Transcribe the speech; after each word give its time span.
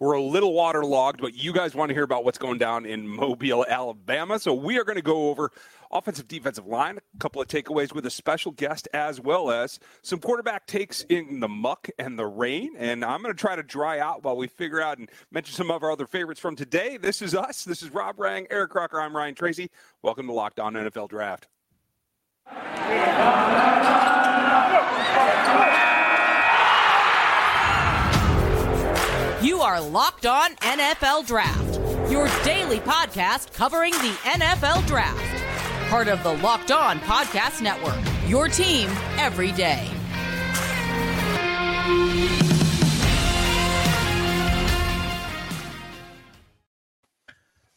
We're 0.00 0.12
a 0.12 0.22
little 0.22 0.52
waterlogged, 0.52 1.20
but 1.20 1.34
you 1.34 1.52
guys 1.52 1.74
want 1.74 1.88
to 1.88 1.94
hear 1.94 2.04
about 2.04 2.24
what's 2.24 2.38
going 2.38 2.58
down 2.58 2.86
in 2.86 3.08
Mobile, 3.08 3.66
Alabama. 3.68 4.38
So 4.38 4.54
we 4.54 4.78
are 4.78 4.84
going 4.84 4.96
to 4.96 5.02
go 5.02 5.28
over 5.28 5.50
offensive 5.90 6.28
defensive 6.28 6.66
line, 6.66 6.98
a 6.98 7.18
couple 7.18 7.42
of 7.42 7.48
takeaways 7.48 7.92
with 7.92 8.06
a 8.06 8.10
special 8.10 8.52
guest, 8.52 8.86
as 8.94 9.20
well 9.20 9.50
as 9.50 9.80
some 10.02 10.20
quarterback 10.20 10.66
takes 10.66 11.02
in 11.08 11.40
the 11.40 11.48
muck 11.48 11.88
and 11.98 12.16
the 12.16 12.26
rain. 12.26 12.76
And 12.78 13.04
I'm 13.04 13.22
going 13.22 13.34
to 13.34 13.40
try 13.40 13.56
to 13.56 13.62
dry 13.64 13.98
out 13.98 14.22
while 14.22 14.36
we 14.36 14.46
figure 14.46 14.80
out 14.80 14.98
and 14.98 15.10
mention 15.32 15.54
some 15.56 15.70
of 15.70 15.82
our 15.82 15.90
other 15.90 16.06
favorites 16.06 16.40
from 16.40 16.54
today. 16.54 16.96
This 16.96 17.20
is 17.20 17.34
us. 17.34 17.64
This 17.64 17.82
is 17.82 17.90
Rob 17.90 18.20
Rang, 18.20 18.46
Eric 18.50 18.70
Crocker. 18.70 19.00
I'm 19.00 19.16
Ryan 19.16 19.34
Tracy. 19.34 19.68
Welcome 20.02 20.28
to 20.28 20.32
Locked 20.32 20.60
On 20.60 20.74
NFL 20.74 21.08
Draft. 21.08 21.48
Are 29.60 29.80
Locked 29.80 30.24
On 30.24 30.54
NFL 30.56 31.26
Draft, 31.26 31.80
your 32.12 32.28
daily 32.44 32.78
podcast 32.78 33.52
covering 33.52 33.90
the 33.90 34.16
NFL 34.22 34.86
Draft. 34.86 35.90
Part 35.90 36.06
of 36.06 36.22
the 36.22 36.34
Locked 36.34 36.70
On 36.70 37.00
Podcast 37.00 37.60
Network, 37.60 37.98
your 38.28 38.46
team 38.46 38.88
every 39.16 39.50
day. 39.50 39.90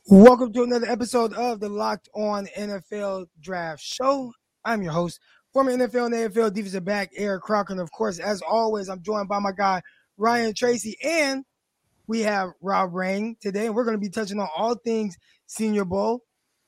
Welcome 0.08 0.54
to 0.54 0.62
another 0.62 0.88
episode 0.88 1.34
of 1.34 1.60
the 1.60 1.70
Locked 1.70 2.10
On 2.14 2.46
NFL 2.56 3.26
Draft 3.40 3.82
Show. 3.82 4.32
I'm 4.64 4.84
your 4.84 4.92
host, 4.92 5.20
former 5.52 5.72
NFL 5.72 6.14
and 6.14 6.14
AFL 6.14 6.54
defensive 6.54 6.86
back 6.86 7.10
Eric 7.16 7.42
Crocker. 7.42 7.74
And 7.74 7.82
of 7.82 7.92
course, 7.92 8.20
as 8.20 8.44
always, 8.44 8.88
I'm 8.88 9.02
joined 9.02 9.30
by 9.30 9.40
my 9.40 9.52
guy 9.52 9.82
Ryan 10.18 10.54
Tracy, 10.54 10.96
and 11.04 11.44
we 12.12 12.20
have 12.20 12.50
Rob 12.60 12.94
Rang 12.94 13.38
today, 13.40 13.68
and 13.68 13.74
we're 13.74 13.86
going 13.86 13.96
to 13.96 14.02
be 14.02 14.10
touching 14.10 14.38
on 14.38 14.50
all 14.54 14.76
things 14.76 15.16
Senior 15.48 15.86
Bowl. 15.86 16.20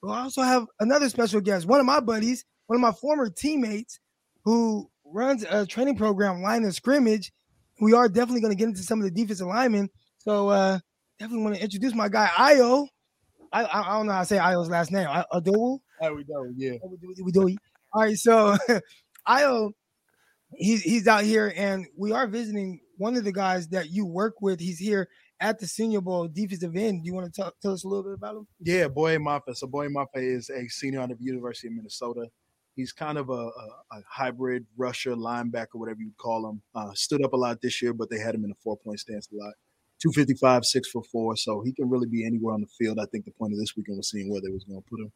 We 0.01 0.07
will 0.07 0.15
also 0.15 0.41
have 0.41 0.67
another 0.79 1.09
special 1.09 1.41
guest, 1.41 1.65
one 1.65 1.81
of 1.81 1.85
my 1.85 1.99
buddies, 1.99 2.45
one 2.67 2.77
of 2.77 2.81
my 2.81 2.93
former 2.93 3.29
teammates, 3.29 3.99
who 4.45 4.89
runs 5.03 5.43
a 5.43 5.65
training 5.65 5.97
program, 5.97 6.41
Line 6.41 6.63
of 6.63 6.73
Scrimmage. 6.73 7.33
We 7.81 7.91
are 7.91 8.07
definitely 8.07 8.39
going 8.39 8.53
to 8.53 8.57
get 8.57 8.69
into 8.69 8.83
some 8.83 8.99
of 8.99 9.03
the 9.03 9.11
defensive 9.11 9.47
linemen. 9.47 9.89
So 10.19 10.47
uh, 10.47 10.79
definitely 11.19 11.43
want 11.43 11.57
to 11.57 11.61
introduce 11.61 11.93
my 11.93 12.07
guy 12.07 12.29
Io. 12.37 12.87
I, 13.51 13.65
I, 13.65 13.97
don't 13.97 14.05
know 14.05 14.13
how 14.13 14.21
to 14.21 14.25
say 14.25 14.37
Io's 14.37 14.69
last 14.69 14.93
name. 14.93 15.07
Adowu. 15.33 15.79
How 16.01 16.13
we 16.15 16.23
doing? 16.23 16.53
Yeah. 16.55 16.77
We 17.21 17.33
do. 17.33 17.49
All 17.91 18.03
right. 18.03 18.15
So 18.15 18.55
Io, 19.27 19.71
he's 20.55 20.83
he's 20.83 21.05
out 21.05 21.25
here, 21.25 21.53
and 21.57 21.85
we 21.97 22.13
are 22.13 22.27
visiting 22.27 22.79
one 22.95 23.17
of 23.17 23.25
the 23.25 23.33
guys 23.33 23.67
that 23.67 23.89
you 23.89 24.05
work 24.05 24.35
with. 24.39 24.61
He's 24.61 24.79
here 24.79 25.09
at 25.43 25.59
the 25.59 25.67
Senior 25.67 25.99
Bowl 25.99 26.27
defensive 26.29 26.75
end. 26.75 27.03
Do 27.03 27.07
you 27.07 27.13
want 27.13 27.31
to 27.31 27.41
talk, 27.41 27.55
tell 27.61 27.73
us 27.73 27.83
a 27.83 27.87
little 27.87 28.03
bit 28.03 28.13
about 28.13 28.37
him? 28.37 28.47
Yeah, 28.61 28.87
Boye 28.87 29.17
Mafe. 29.17 29.55
So 29.55 29.67
Boye 29.67 29.89
Mafe 29.89 30.07
is 30.15 30.49
a 30.49 30.67
senior 30.69 31.01
out 31.01 31.11
of 31.11 31.19
the 31.19 31.25
University 31.25 31.67
of 31.67 31.73
Minnesota. 31.73 32.27
He's 32.75 32.93
kind 32.93 33.17
of 33.17 33.29
a, 33.29 33.33
a, 33.33 33.67
a 33.91 34.01
hybrid 34.09 34.65
rusher, 34.77 35.15
linebacker, 35.15 35.75
whatever 35.75 35.99
you 35.99 36.11
call 36.17 36.49
him. 36.49 36.61
Uh, 36.73 36.93
stood 36.93 37.23
up 37.23 37.33
a 37.33 37.35
lot 37.35 37.61
this 37.61 37.81
year, 37.81 37.93
but 37.93 38.09
they 38.09 38.17
had 38.17 38.33
him 38.33 38.45
in 38.45 38.51
a 38.51 38.55
four 38.63 38.77
point 38.77 39.01
stance 39.01 39.27
a 39.31 39.35
lot. 39.35 39.53
255, 40.01 40.65
six 40.65 40.89
foot 40.89 41.05
four, 41.11 41.35
so 41.35 41.61
he 41.61 41.73
can 41.73 41.89
really 41.89 42.07
be 42.07 42.25
anywhere 42.25 42.53
on 42.53 42.61
the 42.61 42.67
field. 42.67 42.97
I 42.99 43.05
think 43.05 43.25
the 43.25 43.31
point 43.31 43.53
of 43.53 43.59
this 43.59 43.75
weekend 43.75 43.97
was 43.97 44.09
seeing 44.09 44.31
where 44.31 44.41
they 44.41 44.49
was 44.49 44.63
going 44.63 44.81
to 44.81 44.89
put 44.89 44.99
him. 45.01 45.11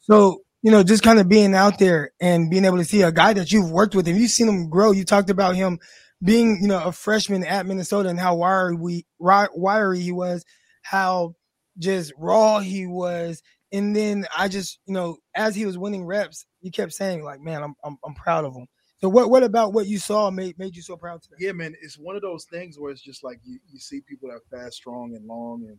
So 0.00 0.42
you 0.62 0.70
know, 0.70 0.82
just 0.82 1.02
kind 1.02 1.18
of 1.18 1.28
being 1.28 1.54
out 1.54 1.78
there 1.78 2.12
and 2.20 2.50
being 2.50 2.64
able 2.66 2.76
to 2.76 2.84
see 2.84 3.02
a 3.02 3.10
guy 3.10 3.32
that 3.32 3.50
you've 3.50 3.70
worked 3.70 3.94
with 3.94 4.06
and 4.08 4.18
you've 4.18 4.30
seen 4.30 4.48
him 4.48 4.68
grow. 4.68 4.92
You 4.92 5.04
talked 5.04 5.30
about 5.30 5.56
him 5.56 5.78
being, 6.22 6.58
you 6.60 6.68
know, 6.68 6.82
a 6.82 6.92
freshman 6.92 7.44
at 7.44 7.66
Minnesota 7.66 8.08
and 8.08 8.20
how 8.20 8.36
wiry 8.36 8.74
we 8.74 9.06
wiry 9.18 10.00
he 10.00 10.12
was, 10.12 10.44
how 10.82 11.34
just 11.78 12.12
raw 12.18 12.58
he 12.58 12.86
was. 12.86 13.42
And 13.72 13.94
then 13.94 14.26
I 14.36 14.48
just, 14.48 14.80
you 14.86 14.94
know, 14.94 15.18
as 15.34 15.54
he 15.54 15.64
was 15.64 15.78
winning 15.78 16.04
reps, 16.04 16.44
you 16.60 16.70
kept 16.70 16.92
saying 16.92 17.22
like, 17.22 17.40
man, 17.40 17.62
I'm 17.62 17.74
I'm, 17.84 17.96
I'm 18.04 18.14
proud 18.14 18.44
of 18.44 18.54
him. 18.54 18.66
So 19.00 19.08
what 19.08 19.30
what 19.30 19.42
about 19.42 19.72
what 19.72 19.86
you 19.86 19.98
saw 19.98 20.30
made 20.30 20.58
made 20.58 20.76
you 20.76 20.82
so 20.82 20.96
proud 20.96 21.22
today? 21.22 21.36
Yeah, 21.38 21.52
man, 21.52 21.74
it's 21.80 21.98
one 21.98 22.16
of 22.16 22.22
those 22.22 22.44
things 22.44 22.78
where 22.78 22.92
it's 22.92 23.00
just 23.00 23.24
like 23.24 23.38
you, 23.44 23.58
you 23.72 23.78
see 23.78 24.00
people 24.06 24.28
that 24.28 24.36
are 24.36 24.62
fast, 24.62 24.76
strong, 24.76 25.14
and 25.14 25.26
long, 25.26 25.64
and 25.66 25.78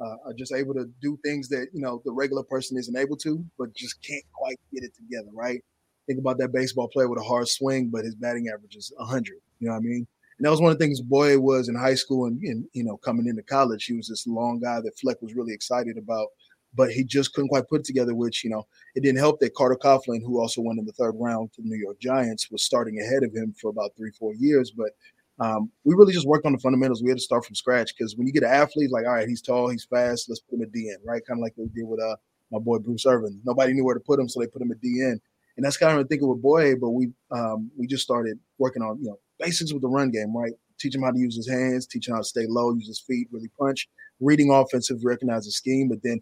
uh, 0.00 0.16
are 0.28 0.32
just 0.32 0.54
able 0.54 0.72
to 0.74 0.86
do 1.02 1.18
things 1.22 1.48
that 1.50 1.66
you 1.74 1.82
know 1.82 2.00
the 2.06 2.12
regular 2.12 2.42
person 2.44 2.78
isn't 2.78 2.96
able 2.96 3.16
to, 3.18 3.44
but 3.58 3.74
just 3.74 4.02
can't 4.02 4.24
quite 4.32 4.56
get 4.72 4.84
it 4.84 4.92
together, 4.96 5.28
right? 5.34 5.62
Think 6.06 6.18
about 6.18 6.38
that 6.38 6.52
baseball 6.52 6.88
player 6.88 7.08
with 7.08 7.20
a 7.20 7.24
hard 7.24 7.48
swing, 7.48 7.88
but 7.88 8.04
his 8.04 8.14
batting 8.14 8.48
average 8.48 8.76
is 8.76 8.92
100. 8.96 9.34
You 9.60 9.68
know 9.68 9.72
what 9.72 9.78
I 9.78 9.80
mean? 9.80 10.06
And 10.38 10.46
that 10.46 10.50
was 10.50 10.60
one 10.60 10.72
of 10.72 10.78
the 10.78 10.84
things 10.84 11.00
Boye 11.00 11.38
was 11.38 11.68
in 11.68 11.76
high 11.76 11.94
school 11.94 12.26
and, 12.26 12.40
and 12.42 12.64
you 12.72 12.82
know 12.82 12.96
coming 12.96 13.26
into 13.26 13.42
college. 13.42 13.84
He 13.84 13.94
was 13.94 14.08
this 14.08 14.26
long 14.26 14.60
guy 14.60 14.80
that 14.80 14.98
Fleck 14.98 15.22
was 15.22 15.34
really 15.34 15.52
excited 15.52 15.96
about, 15.96 16.28
but 16.74 16.90
he 16.90 17.04
just 17.04 17.32
couldn't 17.32 17.50
quite 17.50 17.68
put 17.68 17.80
it 17.80 17.86
together. 17.86 18.14
Which 18.14 18.42
you 18.42 18.50
know 18.50 18.66
it 18.96 19.02
didn't 19.02 19.20
help 19.20 19.38
that 19.40 19.54
Carter 19.54 19.76
Coughlin, 19.76 20.20
who 20.20 20.40
also 20.40 20.60
went 20.60 20.80
in 20.80 20.86
the 20.86 20.92
third 20.92 21.14
round 21.16 21.52
to 21.52 21.62
the 21.62 21.68
New 21.68 21.76
York 21.76 22.00
Giants, 22.00 22.50
was 22.50 22.64
starting 22.64 23.00
ahead 23.00 23.22
of 23.22 23.32
him 23.32 23.54
for 23.60 23.70
about 23.70 23.92
three 23.96 24.10
four 24.18 24.34
years, 24.34 24.72
but 24.72 24.90
um, 25.38 25.70
we 25.84 25.94
really 25.94 26.12
just 26.12 26.26
worked 26.26 26.46
on 26.46 26.52
the 26.52 26.58
fundamentals. 26.58 27.02
We 27.02 27.08
had 27.08 27.18
to 27.18 27.24
start 27.24 27.44
from 27.44 27.54
scratch 27.54 27.94
because 27.96 28.16
when 28.16 28.26
you 28.26 28.32
get 28.32 28.42
an 28.42 28.50
athlete, 28.50 28.90
like, 28.90 29.06
all 29.06 29.14
right, 29.14 29.28
he's 29.28 29.42
tall, 29.42 29.68
he's 29.68 29.84
fast, 29.84 30.28
let's 30.28 30.40
put 30.40 30.56
him 30.56 30.62
at 30.62 30.72
DN, 30.72 30.96
right? 31.04 31.24
Kind 31.26 31.38
of 31.38 31.42
like 31.42 31.54
they 31.56 31.64
did 31.64 31.86
with 31.86 32.00
uh, 32.00 32.16
my 32.50 32.58
boy 32.58 32.78
Bruce 32.78 33.06
Irvin. 33.06 33.40
Nobody 33.44 33.72
knew 33.72 33.84
where 33.84 33.94
to 33.94 34.00
put 34.00 34.20
him, 34.20 34.28
so 34.28 34.40
they 34.40 34.46
put 34.46 34.62
him 34.62 34.70
at 34.70 34.80
DN. 34.80 35.18
And 35.56 35.64
that's 35.64 35.76
kind 35.76 35.98
of 35.98 36.08
thinking 36.08 36.28
with 36.28 36.42
Boye, 36.42 36.74
but 36.74 36.90
we 36.90 37.10
um, 37.30 37.70
we 37.76 37.86
just 37.86 38.02
started 38.02 38.38
working 38.58 38.82
on 38.82 38.98
you 39.00 39.10
know 39.10 39.18
basics 39.38 39.72
with 39.72 39.82
the 39.82 39.88
run 39.88 40.10
game, 40.10 40.36
right? 40.36 40.52
Teach 40.78 40.94
him 40.94 41.02
how 41.02 41.10
to 41.10 41.18
use 41.18 41.36
his 41.36 41.48
hands, 41.48 41.86
teach 41.86 42.08
him 42.08 42.14
how 42.14 42.20
to 42.20 42.26
stay 42.26 42.46
low, 42.48 42.74
use 42.74 42.88
his 42.88 43.00
feet, 43.00 43.28
really 43.30 43.50
punch, 43.58 43.88
reading 44.20 44.50
offensive, 44.50 44.98
recognize 45.04 45.44
the 45.44 45.52
scheme, 45.52 45.88
but 45.88 45.98
then 46.02 46.20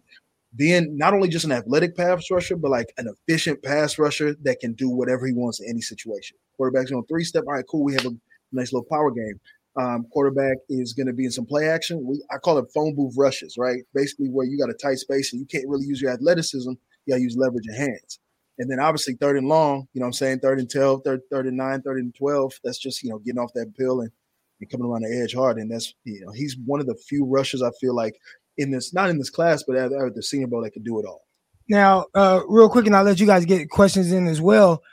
being 0.55 0.97
not 0.97 1.13
only 1.13 1.29
just 1.29 1.45
an 1.45 1.51
athletic 1.51 1.95
pass 1.95 2.29
rusher, 2.29 2.57
but 2.57 2.71
like 2.71 2.93
an 2.97 3.07
efficient 3.07 3.63
pass 3.63 3.97
rusher 3.97 4.35
that 4.41 4.59
can 4.59 4.73
do 4.73 4.89
whatever 4.89 5.25
he 5.25 5.33
wants 5.33 5.61
in 5.61 5.69
any 5.69 5.81
situation. 5.81 6.37
Quarterbacks 6.59 6.91
on 6.91 7.05
three 7.05 7.23
step. 7.23 7.45
All 7.47 7.53
right, 7.53 7.65
cool. 7.69 7.83
We 7.83 7.93
have 7.93 8.05
a 8.05 8.11
nice 8.51 8.73
little 8.73 8.87
power 8.89 9.11
game. 9.11 9.39
Um, 9.79 10.05
quarterback 10.11 10.57
is 10.67 10.91
going 10.91 11.07
to 11.07 11.13
be 11.13 11.23
in 11.23 11.31
some 11.31 11.45
play 11.45 11.69
action. 11.69 12.05
We, 12.05 12.21
I 12.29 12.37
call 12.37 12.57
it 12.57 12.65
phone 12.73 12.93
booth 12.93 13.13
rushes, 13.17 13.55
right? 13.57 13.83
Basically, 13.93 14.27
where 14.27 14.45
you 14.45 14.57
got 14.57 14.69
a 14.69 14.73
tight 14.73 14.97
space 14.97 15.31
and 15.31 15.39
you 15.39 15.45
can't 15.45 15.67
really 15.69 15.85
use 15.85 16.01
your 16.01 16.11
athleticism. 16.11 16.71
You 17.05 17.13
got 17.13 17.17
to 17.17 17.23
use 17.23 17.37
leverage 17.37 17.65
your 17.65 17.77
hands. 17.77 18.19
And 18.61 18.69
then 18.69 18.79
obviously 18.79 19.15
third 19.15 19.37
and 19.37 19.47
long, 19.47 19.87
you 19.93 19.99
know 19.99 20.05
I'm 20.05 20.13
saying? 20.13 20.39
Third 20.39 20.59
and 20.59 20.69
12, 20.69 21.01
third, 21.03 21.21
third 21.31 21.47
and 21.47 21.57
nine, 21.57 21.81
third 21.81 21.97
and 21.97 22.13
12. 22.13 22.53
That's 22.63 22.77
just, 22.77 23.01
you 23.01 23.09
know, 23.09 23.17
getting 23.17 23.39
off 23.39 23.51
that 23.55 23.75
pill 23.75 24.01
and, 24.01 24.11
and 24.59 24.69
coming 24.69 24.85
around 24.85 25.01
the 25.01 25.21
edge 25.21 25.33
hard. 25.33 25.57
And 25.57 25.71
that's, 25.71 25.93
you 26.03 26.23
know, 26.23 26.31
he's 26.31 26.55
one 26.65 26.79
of 26.79 26.85
the 26.85 26.95
few 26.95 27.25
rushers 27.25 27.63
I 27.63 27.71
feel 27.81 27.95
like 27.95 28.19
in 28.57 28.69
this, 28.69 28.93
not 28.93 29.09
in 29.09 29.17
this 29.17 29.31
class, 29.31 29.63
but 29.67 29.75
at, 29.75 29.91
at 29.91 30.13
the 30.13 30.21
senior 30.21 30.47
bowl 30.47 30.61
that 30.61 30.71
can 30.71 30.83
do 30.83 30.99
it 30.99 31.05
all. 31.07 31.23
Now, 31.67 32.05
uh, 32.13 32.41
real 32.47 32.69
quick, 32.69 32.85
and 32.85 32.95
I'll 32.95 33.03
let 33.03 33.19
you 33.19 33.25
guys 33.25 33.45
get 33.45 33.69
questions 33.69 34.11
in 34.11 34.27
as 34.27 34.39
well 34.39 34.83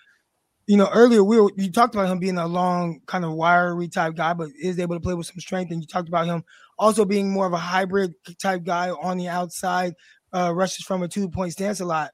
you 0.68 0.76
know, 0.76 0.88
earlier 0.92 1.24
we 1.24 1.40
were 1.40 1.50
you 1.56 1.72
talked 1.72 1.94
about 1.94 2.10
him 2.10 2.18
being 2.18 2.36
a 2.36 2.46
long 2.46 3.00
kind 3.06 3.24
of 3.24 3.32
wiry 3.32 3.88
type 3.88 4.14
guy, 4.14 4.34
but 4.34 4.50
is 4.62 4.78
able 4.78 4.94
to 4.94 5.00
play 5.00 5.14
with 5.14 5.26
some 5.26 5.40
strength. 5.40 5.72
And 5.72 5.80
you 5.80 5.86
talked 5.86 6.08
about 6.08 6.26
him 6.26 6.44
also 6.78 7.06
being 7.06 7.30
more 7.30 7.46
of 7.46 7.54
a 7.54 7.58
hybrid 7.58 8.12
type 8.38 8.64
guy 8.64 8.90
on 8.90 9.16
the 9.16 9.28
outside, 9.28 9.94
uh, 10.34 10.52
rushes 10.54 10.84
from 10.84 11.02
a 11.02 11.08
two 11.08 11.30
point 11.30 11.52
stance 11.52 11.80
a 11.80 11.86
lot. 11.86 12.10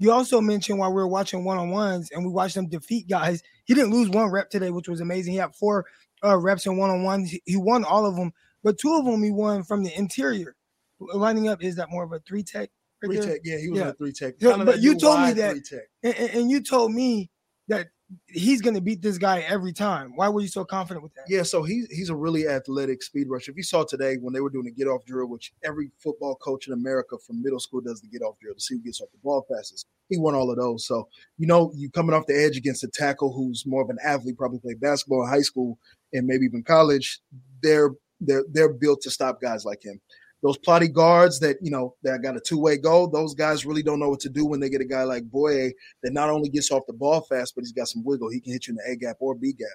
You 0.00 0.12
also 0.12 0.40
mentioned 0.40 0.78
while 0.78 0.88
we 0.88 0.96
were 0.96 1.06
watching 1.06 1.44
one 1.44 1.58
on 1.58 1.68
ones 1.70 2.10
and 2.10 2.24
we 2.24 2.32
watched 2.32 2.56
him 2.56 2.66
defeat 2.66 3.06
guys, 3.06 3.42
he 3.66 3.74
didn't 3.74 3.92
lose 3.92 4.08
one 4.08 4.30
rep 4.30 4.48
today, 4.48 4.70
which 4.70 4.88
was 4.88 5.02
amazing. 5.02 5.34
He 5.34 5.38
had 5.38 5.54
four 5.54 5.84
uh, 6.24 6.38
reps 6.38 6.64
in 6.64 6.78
one 6.78 6.88
on 6.88 7.02
ones. 7.02 7.36
He 7.44 7.56
won 7.58 7.84
all 7.84 8.06
of 8.06 8.16
them, 8.16 8.32
but 8.64 8.78
two 8.78 8.94
of 8.94 9.04
them 9.04 9.22
he 9.22 9.30
won 9.30 9.62
from 9.62 9.84
the 9.84 9.96
interior. 9.96 10.56
Lining 10.98 11.48
up 11.48 11.62
is 11.62 11.76
that 11.76 11.90
more 11.90 12.02
of 12.02 12.12
a 12.12 12.18
three 12.20 12.42
tech? 12.42 12.70
Right 13.02 13.12
three 13.12 13.26
tech, 13.26 13.40
yeah, 13.44 13.58
he 13.58 13.68
was 13.70 13.80
yeah. 13.80 13.88
a 13.88 13.92
three 13.92 14.12
tech. 14.12 14.34
Yeah, 14.38 14.64
but 14.64 14.80
you 14.80 14.98
told 14.98 15.20
me 15.20 15.32
that, 15.34 15.56
and, 16.02 16.14
and 16.14 16.50
you 16.50 16.62
told 16.62 16.92
me 16.92 17.30
that 17.68 17.88
he's 18.26 18.60
going 18.60 18.74
to 18.74 18.80
beat 18.80 19.02
this 19.02 19.18
guy 19.18 19.40
every 19.40 19.72
time. 19.72 20.12
Why 20.14 20.28
were 20.28 20.40
you 20.40 20.48
so 20.48 20.64
confident 20.64 21.02
with 21.02 21.14
that? 21.14 21.24
Yeah, 21.28 21.42
so 21.42 21.62
he's 21.62 21.86
he's 21.90 22.10
a 22.10 22.14
really 22.14 22.48
athletic 22.48 23.02
speed 23.02 23.28
rusher. 23.28 23.50
If 23.50 23.56
you 23.56 23.62
saw 23.62 23.84
today 23.84 24.16
when 24.16 24.32
they 24.32 24.40
were 24.40 24.50
doing 24.50 24.64
the 24.64 24.70
get 24.70 24.88
off 24.88 25.04
drill, 25.04 25.28
which 25.28 25.52
every 25.64 25.90
football 25.98 26.36
coach 26.36 26.66
in 26.66 26.72
America 26.72 27.16
from 27.18 27.42
middle 27.42 27.60
school 27.60 27.80
does 27.80 28.00
the 28.00 28.08
get 28.08 28.22
off 28.22 28.38
drill 28.40 28.54
to 28.54 28.60
see 28.60 28.76
who 28.76 28.82
gets 28.82 29.00
off 29.00 29.10
the 29.12 29.18
ball 29.22 29.46
fastest. 29.48 29.86
He 30.08 30.18
won 30.18 30.34
all 30.34 30.50
of 30.50 30.56
those. 30.56 30.86
So 30.86 31.08
you 31.38 31.46
know, 31.46 31.72
you 31.74 31.90
coming 31.90 32.14
off 32.14 32.26
the 32.26 32.36
edge 32.36 32.56
against 32.56 32.84
a 32.84 32.88
tackle 32.88 33.32
who's 33.32 33.64
more 33.66 33.82
of 33.82 33.90
an 33.90 33.98
athlete, 34.04 34.38
probably 34.38 34.58
played 34.58 34.80
basketball 34.80 35.24
in 35.24 35.28
high 35.28 35.42
school 35.42 35.78
and 36.12 36.26
maybe 36.26 36.44
even 36.44 36.62
college. 36.62 37.20
They're 37.62 37.90
they're 38.20 38.44
they're 38.50 38.72
built 38.72 39.02
to 39.02 39.10
stop 39.10 39.40
guys 39.40 39.64
like 39.64 39.82
him 39.82 40.00
those 40.42 40.58
plotty 40.58 40.92
guards 40.92 41.38
that 41.40 41.56
you 41.60 41.70
know 41.70 41.94
that 42.02 42.22
got 42.22 42.36
a 42.36 42.40
two-way 42.40 42.76
goal 42.76 43.08
those 43.08 43.34
guys 43.34 43.66
really 43.66 43.82
don't 43.82 44.00
know 44.00 44.08
what 44.08 44.20
to 44.20 44.28
do 44.28 44.46
when 44.46 44.60
they 44.60 44.68
get 44.68 44.80
a 44.80 44.86
guy 44.86 45.02
like 45.02 45.24
boye 45.30 45.70
that 46.02 46.12
not 46.12 46.30
only 46.30 46.48
gets 46.48 46.70
off 46.70 46.86
the 46.86 46.92
ball 46.92 47.20
fast 47.22 47.54
but 47.54 47.62
he's 47.62 47.72
got 47.72 47.88
some 47.88 48.04
wiggle. 48.04 48.30
He 48.30 48.40
can 48.40 48.52
hit 48.52 48.66
you 48.66 48.72
in 48.72 48.76
the 48.76 48.92
a 48.92 48.96
gap 48.96 49.16
or 49.20 49.34
b 49.34 49.52
gap. 49.52 49.68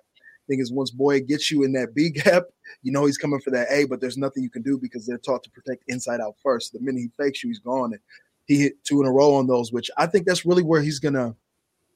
Thing 0.47 0.59
is 0.59 0.71
once 0.71 0.91
boye 0.91 1.19
gets 1.19 1.51
you 1.51 1.63
in 1.63 1.73
that 1.73 1.93
b 1.93 2.09
gap 2.09 2.43
you 2.81 2.91
know 2.91 3.05
he's 3.05 3.17
coming 3.17 3.39
for 3.39 3.51
that 3.51 3.67
a 3.71 3.85
but 3.85 4.01
there's 4.01 4.17
nothing 4.17 4.43
you 4.43 4.49
can 4.49 4.61
do 4.61 4.77
because 4.77 5.05
they're 5.05 5.17
taught 5.17 5.43
to 5.43 5.51
protect 5.51 5.83
inside 5.87 6.19
out 6.19 6.35
first. 6.41 6.73
The 6.73 6.79
minute 6.79 6.99
he 6.99 7.09
fakes 7.17 7.43
you 7.43 7.49
he's 7.49 7.59
gone. 7.59 7.93
And 7.93 8.01
he 8.45 8.61
hit 8.61 8.83
two 8.83 9.01
in 9.01 9.07
a 9.07 9.11
row 9.11 9.33
on 9.33 9.47
those 9.47 9.71
which 9.71 9.89
i 9.97 10.05
think 10.05 10.25
that's 10.25 10.45
really 10.45 10.61
where 10.61 10.81
he's 10.81 10.99
gonna 10.99 11.35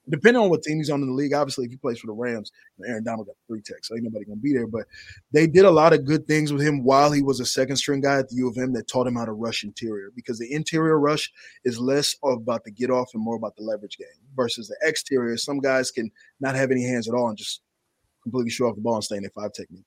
depending 0.09 0.41
on 0.41 0.50
what 0.50 0.63
team 0.63 0.77
he's 0.77 0.89
on 0.89 1.01
in 1.01 1.07
the 1.07 1.13
league, 1.13 1.33
obviously 1.33 1.65
if 1.65 1.71
he 1.71 1.77
plays 1.77 2.00
for 2.00 2.07
the 2.07 2.13
Rams, 2.13 2.51
Aaron 2.85 3.03
Donald 3.03 3.27
got 3.27 3.35
three 3.47 3.61
techs, 3.61 3.88
so 3.88 3.95
ain't 3.95 4.03
nobody 4.03 4.25
gonna 4.25 4.38
be 4.38 4.53
there. 4.53 4.67
But 4.67 4.85
they 5.31 5.47
did 5.47 5.65
a 5.65 5.71
lot 5.71 5.94
of 5.94 6.06
good 6.06 6.27
things 6.27 6.51
with 6.51 6.61
him 6.61 6.83
while 6.83 7.11
he 7.11 7.21
was 7.21 7.39
a 7.39 7.45
second 7.45 7.77
string 7.77 8.01
guy 8.01 8.19
at 8.19 8.29
the 8.29 8.35
U 8.38 8.50
of 8.50 8.57
M 8.57 8.73
that 8.73 8.88
taught 8.88 9.07
him 9.07 9.15
how 9.15 9.25
to 9.25 9.31
rush 9.31 9.63
interior 9.63 10.11
because 10.15 10.39
the 10.39 10.51
interior 10.51 11.00
rush 11.00 11.31
is 11.63 11.79
less 11.79 12.15
about 12.23 12.63
the 12.63 12.71
get 12.71 12.89
off 12.89 13.11
and 13.13 13.23
more 13.23 13.35
about 13.35 13.56
the 13.56 13.63
leverage 13.63 13.97
game 13.97 14.07
versus 14.35 14.67
the 14.67 14.77
exterior. 14.88 15.38
Some 15.38 15.59
guys 15.59 15.91
can 15.91 16.11
not 16.39 16.56
have 16.56 16.71
any 16.71 16.83
hands 16.83 17.07
at 17.07 17.13
all 17.13 17.29
and 17.29 17.38
just 17.38 17.61
completely 18.23 18.51
show 18.51 18.65
off 18.65 18.75
the 18.75 18.81
ball 18.81 18.95
and 18.95 19.03
stay 19.03 19.17
in 19.17 19.23
their 19.23 19.31
five 19.31 19.53
technique. 19.53 19.85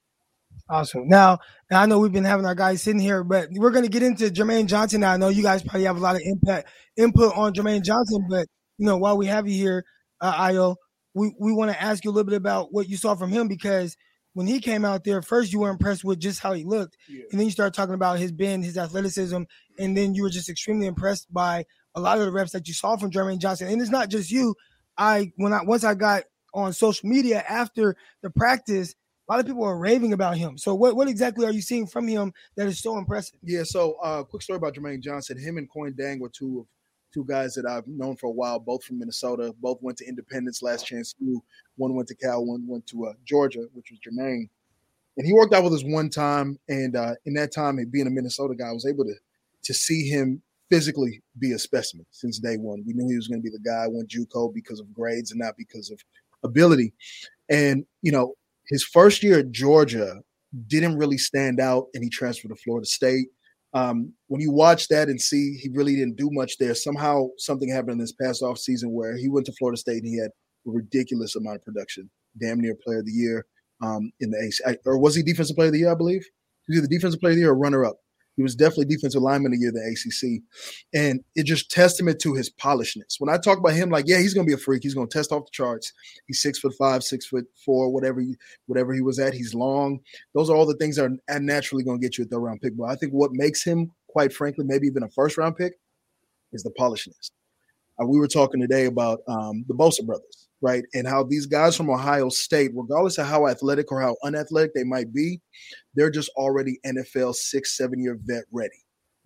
Awesome. 0.69 1.09
Now, 1.09 1.39
I 1.71 1.87
know 1.87 1.99
we've 1.99 2.13
been 2.13 2.25
having 2.25 2.47
our 2.47 2.55
guys 2.55 2.83
sitting 2.83 3.01
here, 3.01 3.25
but 3.25 3.49
we're 3.53 3.71
going 3.71 3.85
to 3.85 3.91
get 3.91 4.03
into 4.03 4.31
Jermaine 4.31 4.67
Johnson. 4.67 5.01
Now, 5.01 5.13
I 5.13 5.17
know 5.17 5.29
you 5.29 5.43
guys 5.43 5.63
probably 5.63 5.85
have 5.85 5.97
a 5.97 6.01
lot 6.01 6.17
of 6.17 6.23
impact 6.25 6.69
input 6.97 7.37
on 7.37 7.53
Jermaine 7.53 7.83
Johnson, 7.83 8.27
but 8.29 8.47
you 8.79 8.87
know, 8.87 8.97
while 8.97 9.17
we 9.17 9.27
have 9.27 9.49
you 9.49 9.55
here, 9.55 9.85
uh, 10.23 10.35
Io, 10.39 10.77
we, 11.15 11.35
we 11.39 11.53
want 11.53 11.71
to 11.71 11.83
ask 11.83 12.05
you 12.05 12.11
a 12.11 12.13
little 12.13 12.29
bit 12.29 12.37
about 12.37 12.73
what 12.73 12.89
you 12.89 12.97
saw 12.97 13.15
from 13.15 13.31
him 13.31 13.49
because 13.49 13.97
when 14.35 14.47
he 14.47 14.61
came 14.61 14.85
out 14.85 15.05
there, 15.05 15.21
first 15.21 15.53
you 15.53 15.61
were 15.61 15.69
impressed 15.69 16.05
with 16.05 16.19
just 16.19 16.41
how 16.41 16.55
he 16.55 16.65
looked, 16.65 16.97
yeah. 17.07 17.25
and 17.31 17.39
then 17.39 17.47
you 17.47 17.53
started 17.53 17.75
talking 17.75 17.95
about 17.95 18.19
his 18.19 18.33
bend, 18.33 18.65
his 18.65 18.79
athleticism, 18.79 19.43
and 19.79 19.97
then 19.97 20.15
you 20.15 20.23
were 20.23 20.31
just 20.31 20.49
extremely 20.49 20.87
impressed 20.87 21.31
by 21.33 21.67
a 21.95 22.01
lot 22.01 22.19
of 22.19 22.25
the 22.25 22.33
reps 22.33 22.53
that 22.53 22.67
you 22.67 22.73
saw 22.73 22.97
from 22.97 23.11
Jermaine 23.11 23.39
Johnson. 23.39 23.69
And 23.69 23.81
it's 23.83 23.91
not 23.91 24.09
just 24.09 24.31
you. 24.31 24.55
I 24.97 25.33
when 25.37 25.53
I 25.53 25.63
once 25.63 25.85
I 25.85 25.95
got 25.95 26.25
on 26.55 26.73
social 26.73 27.09
media 27.09 27.45
after 27.47 27.97
the 28.23 28.31
practice, 28.31 28.95
a 29.29 29.33
lot 29.33 29.41
of 29.41 29.47
people 29.47 29.65
are 29.65 29.79
raving 29.79 30.13
about 30.13 30.37
him. 30.37 30.57
So 30.57 30.75
what, 30.75 30.97
what 30.97 31.09
exactly 31.09 31.47
are 31.47 31.53
you 31.53 31.63
seeing 31.63 31.87
from 31.87 32.09
him 32.09 32.33
that 32.57 32.67
is 32.67 32.81
so 32.81 32.97
impressive? 32.99 33.39
Yeah, 33.43 33.65
so 33.65 33.97
uh 34.03 34.23
quick 34.23 34.43
story 34.43 34.57
about 34.57 34.75
Jermaine 34.75 35.03
Johnson. 35.03 35.39
Him 35.39 35.59
and 35.59 35.69
Kuony 35.71 35.95
Deng 35.95 36.21
were 36.21 36.31
two 36.31 36.61
of 36.61 36.67
two 37.13 37.25
guys 37.25 37.55
that 37.55 37.67
I've 37.67 37.87
known 37.87 38.17
for 38.17 38.27
a 38.27 38.33
while, 38.33 38.59
both 38.59 38.85
from 38.85 38.99
Minnesota. 38.99 39.55
Both 39.61 39.79
went 39.83 39.99
to 39.99 40.07
Independence 40.07 40.63
last 40.63 40.87
chance 40.87 41.15
U. 41.19 41.43
One 41.77 41.95
went 41.95 42.09
to 42.09 42.15
Cal, 42.15 42.45
one 42.45 42.67
went 42.67 42.87
to 42.89 43.07
uh, 43.07 43.13
Georgia, 43.25 43.67
which 43.73 43.91
was 43.91 44.01
Jermaine. 44.01 44.49
And 45.17 45.27
he 45.27 45.33
worked 45.33 45.53
out 45.53 45.65
with 45.65 45.75
us 45.75 45.85
one 45.85 46.09
time, 46.09 46.59
and 46.69 46.97
uh, 46.97 47.15
in 47.27 47.35
that 47.35 47.53
time, 47.53 47.79
being 47.91 48.07
a 48.07 48.11
Minnesota 48.11 48.55
guy, 48.55 48.69
I 48.69 48.73
was 48.73 48.87
able 48.87 49.05
to 49.05 49.15
to 49.65 49.75
see 49.75 50.09
him 50.09 50.43
physically 50.71 51.23
be 51.39 51.53
a 51.53 51.59
specimen 51.59 52.07
since 52.11 52.39
day 52.39 52.57
one. 52.57 52.83
We 52.87 52.95
knew 52.95 53.09
he 53.09 53.17
was 53.17 53.29
going 53.29 53.41
to 53.41 53.45
be 53.45 53.51
the 53.51 53.63
guy. 53.63 53.87
Went 53.89 54.09
JUCO 54.09 54.55
because 54.55 54.81
of 54.81 54.93
grades 54.95 55.31
and 55.31 55.39
not 55.39 55.57
because 55.57 55.91
of 55.91 56.01
ability. 56.43 56.95
And 57.51 57.85
you 58.01 58.11
know, 58.11 58.35
his 58.69 58.83
first 58.83 59.23
year 59.23 59.41
at 59.41 59.53
Georgia 59.53 60.23
didn't 60.67 60.97
really 60.97 61.19
stand 61.19 61.61
out, 61.61 61.89
and 61.93 62.03
he 62.03 62.09
transferred 62.09 62.49
to 62.49 62.57
Florida 62.57 62.87
State. 62.87 63.29
Um, 63.75 64.13
when 64.27 64.41
you 64.41 64.53
watch 64.53 64.89
that 64.89 65.09
and 65.09 65.21
see 65.21 65.57
he 65.57 65.71
really 65.71 65.97
didn't 65.97 66.17
do 66.17 66.31
much 66.31 66.59
there, 66.59 66.75
somehow 66.75 67.29
something 67.39 67.71
happened 67.71 67.93
in 67.93 67.99
this 67.99 68.13
past 68.13 68.43
off 68.43 68.59
season 68.59 68.93
where 68.93 69.17
he 69.17 69.29
went 69.29 69.47
to 69.47 69.53
Florida 69.53 69.79
State 69.79 70.03
and 70.03 70.07
he 70.07 70.19
had 70.19 70.31
a 70.67 70.71
ridiculous 70.71 71.37
amount 71.37 71.57
of 71.57 71.65
production, 71.65 72.11
damn 72.41 72.61
near 72.61 72.75
player 72.75 72.99
of 72.99 73.07
the 73.07 73.13
year 73.13 73.47
um, 73.83 74.13
in 74.21 74.31
the 74.31 74.39
AC. 74.39 74.63
Or 74.85 74.99
was 74.99 75.15
he 75.15 75.23
defensive 75.23 75.57
player 75.57 75.69
of 75.69 75.73
the 75.73 75.81
year? 75.81 75.93
I 75.93 75.97
believe 75.97 76.25
he 76.67 76.73
was 76.73 76.79
either 76.79 76.87
defensive 76.87 77.21
player 77.21 77.33
of 77.33 77.37
the 77.37 77.43
year 77.43 77.51
or 77.51 77.57
runner 77.57 77.85
up. 77.85 77.97
He 78.37 78.43
was 78.43 78.55
definitely 78.55 78.87
defensive 78.87 79.23
lineman 79.23 79.53
of 79.53 79.59
the 79.59 79.63
year, 79.63 79.73
the 79.73 79.81
ACC, 79.81 80.43
and 80.95 81.21
it 81.35 81.45
just 81.45 81.71
testament 81.71 82.19
to 82.21 82.35
his 82.35 82.49
polishness. 82.49 83.17
When 83.19 83.33
I 83.33 83.37
talk 83.37 83.59
about 83.59 83.75
him, 83.75 83.91
like, 83.91 84.07
yeah, 84.09 84.19
he's 84.19 84.35
gonna 84.35 84.47
be 84.47 84.55
a 84.55 84.59
freak. 84.59 84.83
He's 84.83 84.95
gonna 84.95 85.07
test 85.07 85.33
off 85.33 85.45
the 85.45 85.51
charts. 85.53 85.93
He's 86.27 86.41
six 86.41 86.59
foot 86.59 86.75
five, 86.79 87.03
six 87.03 87.27
foot 87.27 87.45
four, 87.65 87.91
whatever, 87.91 88.21
he, 88.21 88.37
whatever 88.67 88.95
he 88.95 89.03
was 89.03 89.19
at. 89.19 89.35
He's 89.35 89.55
long. 89.55 90.01
Those 90.35 90.49
are 90.49 90.57
all 90.57 90.67
the 90.67 90.77
things 90.77 90.97
that 90.97 91.11
are 91.29 91.41
naturally 91.41 91.85
gonna 91.85 91.99
get 91.99 92.17
you 92.17 92.25
a 92.25 92.27
third 92.27 92.41
round 92.41 92.61
pick. 92.63 92.77
But 92.77 92.85
I 92.85 92.97
think 92.97 93.13
what 93.13 93.33
makes 93.33 93.63
him, 93.63 93.91
quite 94.09 94.33
frankly, 94.33 94.65
maybe 94.65 94.87
even 94.87 95.03
a 95.03 95.09
first 95.11 95.37
round 95.37 95.57
pick, 95.57 95.75
is 96.53 96.63
the 96.63 96.71
polishness. 96.71 97.31
Uh, 98.03 98.07
we 98.07 98.19
were 98.19 98.29
talking 98.29 98.61
today 98.61 98.87
about 98.87 99.21
um, 99.29 99.65
the 99.69 99.75
Bosa 99.75 100.05
brothers 100.05 100.49
right? 100.63 100.85
And 100.95 101.07
how 101.07 101.25
these 101.25 101.45
guys 101.45 101.77
from 101.77 101.91
Ohio 101.91 102.31
State, 102.31 102.71
regardless 102.75 103.19
of 103.19 103.27
how 103.27 103.49
athletic 103.49 103.93
or 103.93 104.01
how 104.01 104.17
unathletic 104.25 104.73
they 104.75 104.85
might 104.85 105.13
be, 105.13 105.41
they're 105.95 106.11
just 106.11 106.31
already 106.37 106.79
NFL 106.87 107.35
six, 107.35 107.77
seven 107.77 108.01
year 108.01 108.19
vet 108.23 108.45
ready. 108.51 108.71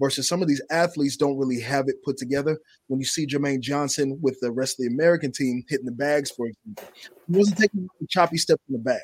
Versus 0.00 0.28
some 0.28 0.42
of 0.42 0.48
these 0.48 0.60
athletes 0.70 1.16
don't 1.16 1.38
really 1.38 1.60
have 1.60 1.88
it 1.88 2.02
put 2.04 2.18
together. 2.18 2.58
When 2.88 3.00
you 3.00 3.06
see 3.06 3.26
Jermaine 3.26 3.60
Johnson 3.60 4.18
with 4.20 4.38
the 4.40 4.50
rest 4.50 4.78
of 4.78 4.84
the 4.84 4.92
American 4.92 5.32
team 5.32 5.62
hitting 5.68 5.86
the 5.86 5.92
bags, 5.92 6.30
for 6.30 6.48
example, 6.48 6.84
he 7.28 7.36
wasn't 7.36 7.58
taking 7.58 7.88
a 8.02 8.06
choppy 8.08 8.36
steps 8.36 8.62
in 8.68 8.74
the 8.74 8.78
bag. 8.78 9.00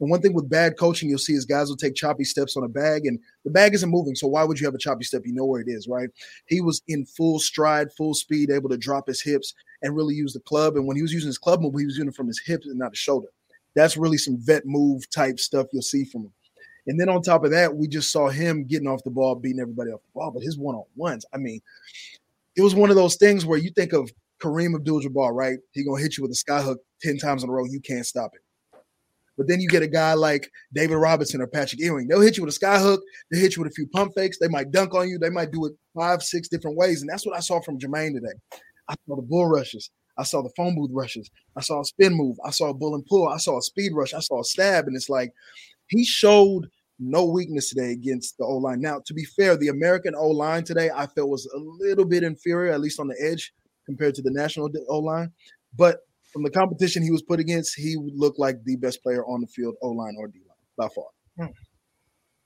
And 0.00 0.10
one 0.10 0.20
thing 0.20 0.32
with 0.32 0.48
bad 0.48 0.78
coaching, 0.78 1.08
you'll 1.08 1.18
see 1.18 1.32
is 1.32 1.44
guys 1.44 1.68
will 1.68 1.76
take 1.76 1.94
choppy 1.94 2.24
steps 2.24 2.56
on 2.56 2.64
a 2.64 2.68
bag, 2.68 3.06
and 3.06 3.18
the 3.44 3.50
bag 3.50 3.74
isn't 3.74 3.90
moving. 3.90 4.14
So 4.14 4.28
why 4.28 4.44
would 4.44 4.60
you 4.60 4.66
have 4.66 4.74
a 4.74 4.78
choppy 4.78 5.04
step? 5.04 5.22
You 5.24 5.34
know 5.34 5.44
where 5.44 5.60
it 5.60 5.68
is, 5.68 5.88
right? 5.88 6.08
He 6.46 6.60
was 6.60 6.82
in 6.88 7.04
full 7.04 7.40
stride, 7.40 7.92
full 7.92 8.14
speed, 8.14 8.50
able 8.50 8.68
to 8.68 8.76
drop 8.76 9.08
his 9.08 9.20
hips 9.20 9.54
and 9.82 9.96
really 9.96 10.14
use 10.14 10.32
the 10.32 10.40
club. 10.40 10.76
And 10.76 10.86
when 10.86 10.96
he 10.96 11.02
was 11.02 11.12
using 11.12 11.28
his 11.28 11.38
club 11.38 11.60
move, 11.60 11.74
he 11.76 11.84
was 11.84 11.96
using 11.96 12.08
it 12.08 12.14
from 12.14 12.28
his 12.28 12.40
hips 12.40 12.66
and 12.66 12.78
not 12.78 12.92
his 12.92 12.98
shoulder. 12.98 13.28
That's 13.74 13.96
really 13.96 14.18
some 14.18 14.38
vet 14.38 14.66
move 14.66 15.08
type 15.10 15.38
stuff 15.38 15.66
you'll 15.72 15.82
see 15.82 16.04
from 16.04 16.22
him. 16.22 16.32
And 16.86 16.98
then 16.98 17.08
on 17.08 17.20
top 17.20 17.44
of 17.44 17.50
that, 17.50 17.76
we 17.76 17.86
just 17.86 18.10
saw 18.10 18.28
him 18.28 18.64
getting 18.64 18.88
off 18.88 19.04
the 19.04 19.10
ball, 19.10 19.34
beating 19.34 19.60
everybody 19.60 19.90
off 19.90 20.00
the 20.00 20.18
ball. 20.18 20.30
But 20.30 20.42
his 20.42 20.56
one 20.56 20.74
on 20.74 20.84
ones, 20.96 21.26
I 21.34 21.36
mean, 21.36 21.60
it 22.56 22.62
was 22.62 22.74
one 22.74 22.90
of 22.90 22.96
those 22.96 23.16
things 23.16 23.44
where 23.44 23.58
you 23.58 23.70
think 23.70 23.92
of 23.92 24.10
Kareem 24.40 24.74
Abdul-Jabbar, 24.74 25.34
right? 25.34 25.58
He 25.72 25.84
gonna 25.84 26.00
hit 26.00 26.16
you 26.16 26.22
with 26.22 26.32
a 26.32 26.36
sky 26.36 26.62
hook 26.62 26.80
ten 27.02 27.18
times 27.18 27.44
in 27.44 27.50
a 27.50 27.52
row, 27.52 27.66
you 27.66 27.80
can't 27.80 28.06
stop 28.06 28.32
it. 28.34 28.40
But 29.38 29.46
then 29.46 29.60
you 29.60 29.68
get 29.68 29.84
a 29.84 29.88
guy 29.88 30.14
like 30.14 30.50
David 30.74 30.96
Robinson 30.96 31.40
or 31.40 31.46
Patrick 31.46 31.80
Ewing. 31.80 32.08
They'll 32.08 32.20
hit 32.20 32.36
you 32.36 32.42
with 32.42 32.52
a 32.52 32.56
sky 32.56 32.78
hook. 32.80 33.00
They 33.30 33.38
hit 33.38 33.56
you 33.56 33.62
with 33.62 33.70
a 33.70 33.74
few 33.74 33.86
pump 33.86 34.12
fakes. 34.14 34.38
They 34.38 34.48
might 34.48 34.72
dunk 34.72 34.94
on 34.94 35.08
you. 35.08 35.16
They 35.16 35.30
might 35.30 35.52
do 35.52 35.64
it 35.66 35.72
five, 35.96 36.22
six 36.22 36.48
different 36.48 36.76
ways. 36.76 37.00
And 37.00 37.08
that's 37.08 37.24
what 37.24 37.36
I 37.36 37.40
saw 37.40 37.60
from 37.60 37.78
Jermaine 37.78 38.14
today. 38.14 38.34
I 38.88 38.94
saw 39.06 39.14
the 39.16 39.22
bull 39.22 39.46
rushes. 39.46 39.90
I 40.18 40.24
saw 40.24 40.42
the 40.42 40.50
phone 40.56 40.74
booth 40.74 40.90
rushes. 40.92 41.30
I 41.56 41.60
saw 41.60 41.80
a 41.80 41.84
spin 41.84 42.14
move. 42.14 42.36
I 42.44 42.50
saw 42.50 42.70
a 42.70 42.74
bull 42.74 42.96
and 42.96 43.06
pull. 43.06 43.28
I 43.28 43.36
saw 43.36 43.58
a 43.58 43.62
speed 43.62 43.92
rush. 43.94 44.12
I 44.12 44.20
saw 44.20 44.40
a 44.40 44.44
stab. 44.44 44.88
And 44.88 44.96
it's 44.96 45.08
like 45.08 45.32
he 45.86 46.04
showed 46.04 46.68
no 46.98 47.24
weakness 47.24 47.68
today 47.68 47.92
against 47.92 48.36
the 48.38 48.44
O 48.44 48.56
line. 48.56 48.80
Now, 48.80 49.00
to 49.06 49.14
be 49.14 49.24
fair, 49.24 49.56
the 49.56 49.68
American 49.68 50.16
O 50.16 50.30
line 50.30 50.64
today 50.64 50.90
I 50.92 51.06
felt 51.06 51.28
was 51.28 51.46
a 51.54 51.58
little 51.58 52.04
bit 52.04 52.24
inferior, 52.24 52.72
at 52.72 52.80
least 52.80 52.98
on 52.98 53.06
the 53.06 53.16
edge, 53.22 53.52
compared 53.86 54.16
to 54.16 54.22
the 54.22 54.32
national 54.32 54.68
O 54.88 54.98
line. 54.98 55.30
But 55.76 56.00
from 56.32 56.42
the 56.42 56.50
competition 56.50 57.02
he 57.02 57.10
was 57.10 57.22
put 57.22 57.40
against, 57.40 57.74
he 57.74 57.96
would 57.96 58.14
look 58.14 58.38
like 58.38 58.62
the 58.64 58.76
best 58.76 59.02
player 59.02 59.24
on 59.26 59.40
the 59.40 59.46
field, 59.46 59.74
O 59.82 59.88
line 59.88 60.14
or 60.18 60.28
D 60.28 60.40
line 60.46 60.56
by 60.76 60.88
far. 60.94 61.06
Hmm. 61.38 61.52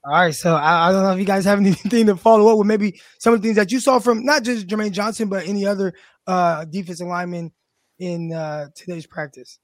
All 0.05 0.11
right, 0.11 0.35
so 0.35 0.55
I, 0.55 0.89
I, 0.89 0.91
don't 0.91 1.03
know 1.03 1.11
if 1.11 1.19
you 1.19 1.25
guys 1.25 1.45
have 1.45 1.59
anything 1.61 2.07
to 2.07 2.17
follow 2.17 2.51
up 2.51 2.57
with. 2.57 2.67
Maybe 2.67 2.99
some 3.19 3.33
of 3.33 3.41
the 3.41 3.47
things 3.47 3.55
that 3.55 3.71
you 3.71 3.79
saw 3.79 3.99
from 3.99 4.25
not 4.25 4.43
just 4.43 4.67
Jermaine 4.67 4.91
Johnson, 4.91 5.29
but 5.29 5.47
any 5.47 5.65
other 5.65 5.93
uh, 6.27 6.65
defensive 6.65 7.07
lineman 7.07 7.51
in 7.99 8.33
uh, 8.33 8.67
today's 8.75 9.07
practice. 9.07 9.59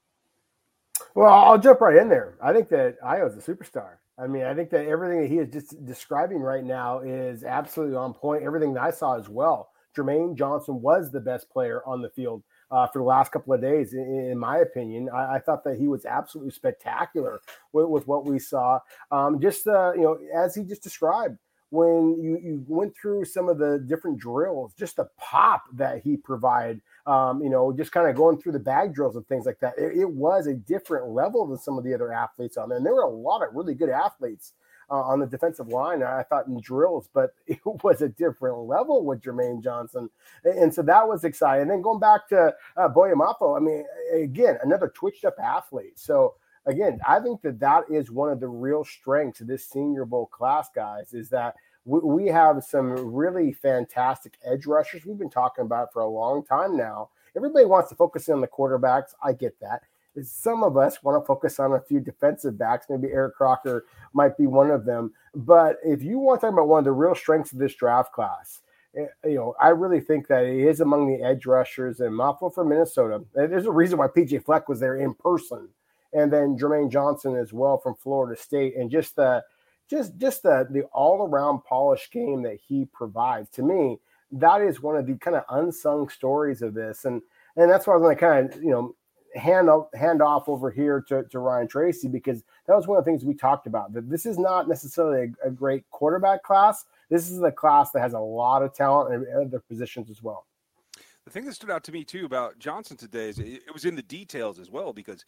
Well, 1.14 1.32
I'll 1.32 1.58
jump 1.58 1.80
right 1.80 1.96
in 1.96 2.08
there. 2.08 2.36
I 2.42 2.52
think 2.52 2.68
that 2.70 2.96
Io 3.04 3.26
is 3.26 3.36
a 3.36 3.40
superstar. 3.40 3.96
I 4.18 4.26
mean, 4.26 4.44
I 4.44 4.54
think 4.54 4.70
that 4.70 4.86
everything 4.86 5.22
that 5.22 5.28
he 5.28 5.38
is 5.38 5.48
just 5.48 5.84
describing 5.86 6.40
right 6.40 6.64
now 6.64 7.00
is 7.00 7.42
absolutely 7.42 7.96
on 7.96 8.12
point. 8.12 8.42
Everything 8.42 8.74
that 8.74 8.82
I 8.82 8.90
saw 8.90 9.18
as 9.18 9.28
well. 9.28 9.70
Jermaine 9.96 10.36
Johnson 10.36 10.80
was 10.80 11.10
the 11.10 11.20
best 11.20 11.50
player 11.50 11.82
on 11.86 12.00
the 12.00 12.10
field 12.10 12.42
uh, 12.70 12.86
for 12.86 12.98
the 12.98 13.04
last 13.04 13.32
couple 13.32 13.52
of 13.52 13.60
days, 13.60 13.94
in, 13.94 14.30
in 14.30 14.38
my 14.38 14.58
opinion. 14.58 15.08
I, 15.10 15.36
I, 15.36 15.38
thought 15.40 15.64
that 15.64 15.76
he 15.76 15.88
was 15.88 16.04
absolutely 16.04 16.52
spectacular 16.52 17.40
with, 17.72 17.88
with 17.88 18.06
what 18.06 18.24
we 18.24 18.38
saw. 18.38 18.80
Um, 19.10 19.40
just 19.40 19.66
uh, 19.66 19.92
you 19.94 20.02
know, 20.02 20.18
as 20.34 20.54
he 20.54 20.62
just 20.62 20.82
described, 20.82 21.38
when 21.70 22.20
you, 22.20 22.38
you 22.42 22.64
went 22.66 22.94
through 22.96 23.24
some 23.24 23.48
of 23.48 23.58
the 23.58 23.78
different 23.78 24.18
drills, 24.18 24.74
just 24.74 24.96
the 24.96 25.08
pop 25.16 25.64
that 25.74 26.02
he 26.02 26.16
provided, 26.16 26.80
um, 27.06 27.42
you 27.42 27.48
know, 27.48 27.72
just 27.72 27.92
kind 27.92 28.08
of 28.08 28.16
going 28.16 28.38
through 28.38 28.52
the 28.52 28.58
bag 28.58 28.92
drills 28.92 29.14
and 29.14 29.26
things 29.28 29.46
like 29.46 29.60
that, 29.60 29.74
it, 29.78 29.96
it, 29.96 30.10
was 30.10 30.48
a 30.48 30.54
different 30.54 31.08
level 31.08 31.46
than 31.46 31.58
some 31.58 31.78
of 31.78 31.84
the 31.84 31.94
other 31.94 32.12
athletes 32.12 32.56
on 32.56 32.68
there. 32.68 32.78
And 32.78 32.84
there 32.84 32.94
were 32.94 33.02
a 33.02 33.08
lot 33.08 33.42
of 33.42 33.54
really 33.54 33.74
good 33.74 33.88
athletes 33.88 34.52
uh, 34.90 35.02
on 35.02 35.20
the 35.20 35.26
defensive 35.26 35.68
line. 35.68 36.02
I 36.02 36.22
thought 36.22 36.46
in 36.46 36.60
drills, 36.60 37.08
but 37.12 37.34
it 37.46 37.60
was 37.64 38.02
a 38.02 38.08
different 38.08 38.58
level 38.58 39.04
with 39.04 39.22
Jermaine 39.22 39.62
Johnson, 39.62 40.10
and 40.44 40.72
so 40.74 40.82
that 40.82 41.06
was 41.06 41.24
exciting. 41.24 41.62
And 41.62 41.70
then 41.70 41.82
going 41.82 42.00
back 42.00 42.28
to 42.28 42.54
uh, 42.76 42.88
Boye 42.88 43.12
Mafe, 43.12 43.56
I 43.56 43.60
mean, 43.60 43.84
again, 44.12 44.58
another 44.62 44.92
twitched 44.94 45.24
up 45.24 45.36
athlete. 45.42 45.98
So 45.98 46.34
again, 46.66 47.00
I 47.06 47.20
think 47.20 47.42
that 47.42 47.60
that 47.60 47.84
is 47.90 48.10
one 48.10 48.30
of 48.30 48.40
the 48.40 48.48
real 48.48 48.84
strengths 48.84 49.40
of 49.40 49.46
this 49.46 49.66
Senior 49.66 50.04
Bowl 50.04 50.26
class, 50.26 50.68
guys, 50.74 51.14
is 51.14 51.28
that 51.30 51.54
we, 51.84 52.26
have 52.26 52.62
some 52.62 52.92
really 53.14 53.52
fantastic 53.52 54.36
edge 54.44 54.66
rushers. 54.66 55.04
We've 55.04 55.18
been 55.18 55.30
talking 55.30 55.64
about 55.64 55.92
for 55.92 56.02
a 56.02 56.08
long 56.08 56.44
time 56.44 56.76
now. 56.76 57.08
Everybody 57.36 57.64
wants 57.64 57.88
to 57.88 57.96
focus 57.96 58.28
in 58.28 58.34
on 58.34 58.40
the 58.40 58.48
quarterbacks. 58.48 59.14
I 59.22 59.32
get 59.32 59.58
that 59.60 59.82
some 60.22 60.62
of 60.62 60.76
us 60.76 61.02
want 61.02 61.20
to 61.20 61.26
focus 61.26 61.60
on 61.60 61.72
a 61.72 61.80
few 61.80 62.00
defensive 62.00 62.58
backs. 62.58 62.86
Maybe 62.88 63.08
Eric 63.08 63.36
Crocker 63.36 63.86
might 64.12 64.36
be 64.36 64.46
one 64.46 64.70
of 64.70 64.84
them. 64.84 65.12
But 65.34 65.76
if 65.84 66.02
you 66.02 66.18
want 66.18 66.40
to 66.40 66.46
talk 66.46 66.54
about 66.54 66.68
one 66.68 66.80
of 66.80 66.84
the 66.84 66.92
real 66.92 67.14
strengths 67.14 67.52
of 67.52 67.58
this 67.58 67.74
draft 67.74 68.12
class, 68.12 68.60
eh, 68.96 69.06
you 69.24 69.36
know, 69.36 69.54
I 69.60 69.68
really 69.68 70.00
think 70.00 70.26
that 70.28 70.44
it 70.44 70.66
is 70.66 70.80
among 70.80 71.06
the 71.06 71.24
edge 71.24 71.46
rushers 71.46 72.00
and 72.00 72.12
Mafe 72.12 72.52
for 72.52 72.64
Minnesota. 72.64 73.24
There's 73.34 73.66
a 73.66 73.72
reason 73.72 73.98
why 73.98 74.08
PJ 74.08 74.44
Fleck 74.44 74.68
was 74.68 74.80
there 74.80 74.96
in 74.96 75.14
person, 75.14 75.68
and 76.12 76.32
then 76.32 76.58
Jermaine 76.58 76.90
Johnson 76.90 77.36
as 77.36 77.52
well 77.52 77.78
from 77.78 77.94
Florida 77.94 78.40
State, 78.40 78.76
and 78.76 78.90
just 78.90 79.16
the 79.16 79.44
just 79.88 80.16
just 80.18 80.42
the 80.42 80.66
the 80.70 80.82
all 80.92 81.26
around 81.28 81.64
polished 81.64 82.12
game 82.12 82.42
that 82.42 82.58
he 82.66 82.84
provides 82.86 83.50
to 83.50 83.62
me. 83.62 83.98
That 84.32 84.62
is 84.62 84.80
one 84.80 84.96
of 84.96 85.06
the 85.06 85.14
kind 85.14 85.36
of 85.36 85.44
unsung 85.50 86.08
stories 86.08 86.62
of 86.62 86.74
this, 86.74 87.04
and 87.04 87.22
and 87.56 87.70
that's 87.70 87.86
why 87.86 87.94
I 87.94 87.96
was 87.96 88.04
going 88.04 88.16
to 88.16 88.20
kind 88.20 88.52
of 88.52 88.62
you 88.62 88.70
know 88.70 88.94
hand 89.34 89.68
hand 89.94 90.22
off 90.22 90.48
over 90.48 90.70
here 90.70 91.00
to, 91.08 91.24
to 91.24 91.38
Ryan 91.38 91.68
Tracy 91.68 92.08
because 92.08 92.42
that 92.66 92.74
was 92.74 92.86
one 92.86 92.98
of 92.98 93.04
the 93.04 93.10
things 93.10 93.24
we 93.24 93.34
talked 93.34 93.66
about. 93.66 93.92
That 93.92 94.10
this 94.10 94.26
is 94.26 94.38
not 94.38 94.68
necessarily 94.68 95.32
a, 95.44 95.48
a 95.48 95.50
great 95.50 95.88
quarterback 95.90 96.42
class. 96.42 96.84
This 97.08 97.30
is 97.30 97.42
a 97.42 97.52
class 97.52 97.90
that 97.92 98.00
has 98.00 98.12
a 98.12 98.18
lot 98.18 98.62
of 98.62 98.74
talent 98.74 99.14
in 99.14 99.46
other 99.46 99.60
positions 99.60 100.10
as 100.10 100.22
well. 100.22 100.46
The 101.24 101.30
thing 101.30 101.44
that 101.44 101.54
stood 101.54 101.70
out 101.70 101.84
to 101.84 101.92
me 101.92 102.04
too 102.04 102.24
about 102.24 102.58
Johnson 102.58 102.96
today 102.96 103.28
is 103.28 103.38
it 103.38 103.72
was 103.72 103.84
in 103.84 103.94
the 103.94 104.02
details 104.02 104.58
as 104.58 104.70
well 104.70 104.92
because 104.92 105.24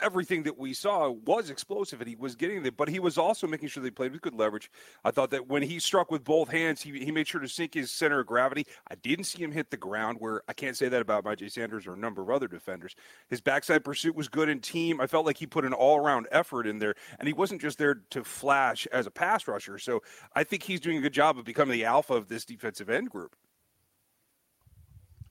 everything 0.00 0.42
that 0.44 0.58
we 0.58 0.72
saw 0.72 1.10
was 1.10 1.50
explosive 1.50 2.00
and 2.00 2.08
he 2.08 2.16
was 2.16 2.36
getting 2.36 2.64
it, 2.64 2.76
but 2.76 2.88
he 2.88 2.98
was 2.98 3.18
also 3.18 3.46
making 3.46 3.68
sure 3.68 3.82
they 3.82 3.90
played 3.90 4.12
with 4.12 4.22
good 4.22 4.34
leverage. 4.34 4.70
I 5.04 5.10
thought 5.10 5.30
that 5.30 5.48
when 5.48 5.62
he 5.62 5.78
struck 5.78 6.10
with 6.10 6.24
both 6.24 6.50
hands, 6.50 6.82
he, 6.82 7.04
he 7.04 7.12
made 7.12 7.28
sure 7.28 7.40
to 7.40 7.48
sink 7.48 7.74
his 7.74 7.90
center 7.90 8.20
of 8.20 8.26
gravity. 8.26 8.66
I 8.90 8.96
didn't 8.96 9.24
see 9.24 9.42
him 9.42 9.52
hit 9.52 9.70
the 9.70 9.76
ground 9.76 10.18
where 10.20 10.42
I 10.48 10.52
can't 10.52 10.76
say 10.76 10.88
that 10.88 11.00
about 11.00 11.24
Myjai 11.24 11.50
Sanders 11.50 11.86
or 11.86 11.94
a 11.94 11.98
number 11.98 12.22
of 12.22 12.30
other 12.30 12.48
defenders. 12.48 12.94
His 13.28 13.40
backside 13.40 13.84
pursuit 13.84 14.14
was 14.14 14.28
good 14.28 14.48
in 14.48 14.60
team. 14.60 15.00
I 15.00 15.06
felt 15.06 15.26
like 15.26 15.38
he 15.38 15.46
put 15.46 15.64
an 15.64 15.72
all 15.72 15.98
around 15.98 16.26
effort 16.30 16.66
in 16.66 16.78
there 16.78 16.94
and 17.18 17.26
he 17.28 17.34
wasn't 17.34 17.60
just 17.60 17.78
there 17.78 17.96
to 18.10 18.24
flash 18.24 18.86
as 18.92 19.06
a 19.06 19.10
pass 19.10 19.46
rusher. 19.46 19.78
So 19.78 20.02
I 20.34 20.44
think 20.44 20.62
he's 20.62 20.80
doing 20.80 20.98
a 20.98 21.00
good 21.00 21.12
job 21.12 21.38
of 21.38 21.44
becoming 21.44 21.72
the 21.72 21.84
alpha 21.84 22.14
of 22.14 22.28
this 22.28 22.44
defensive 22.44 22.90
end 22.90 23.10
group. 23.10 23.36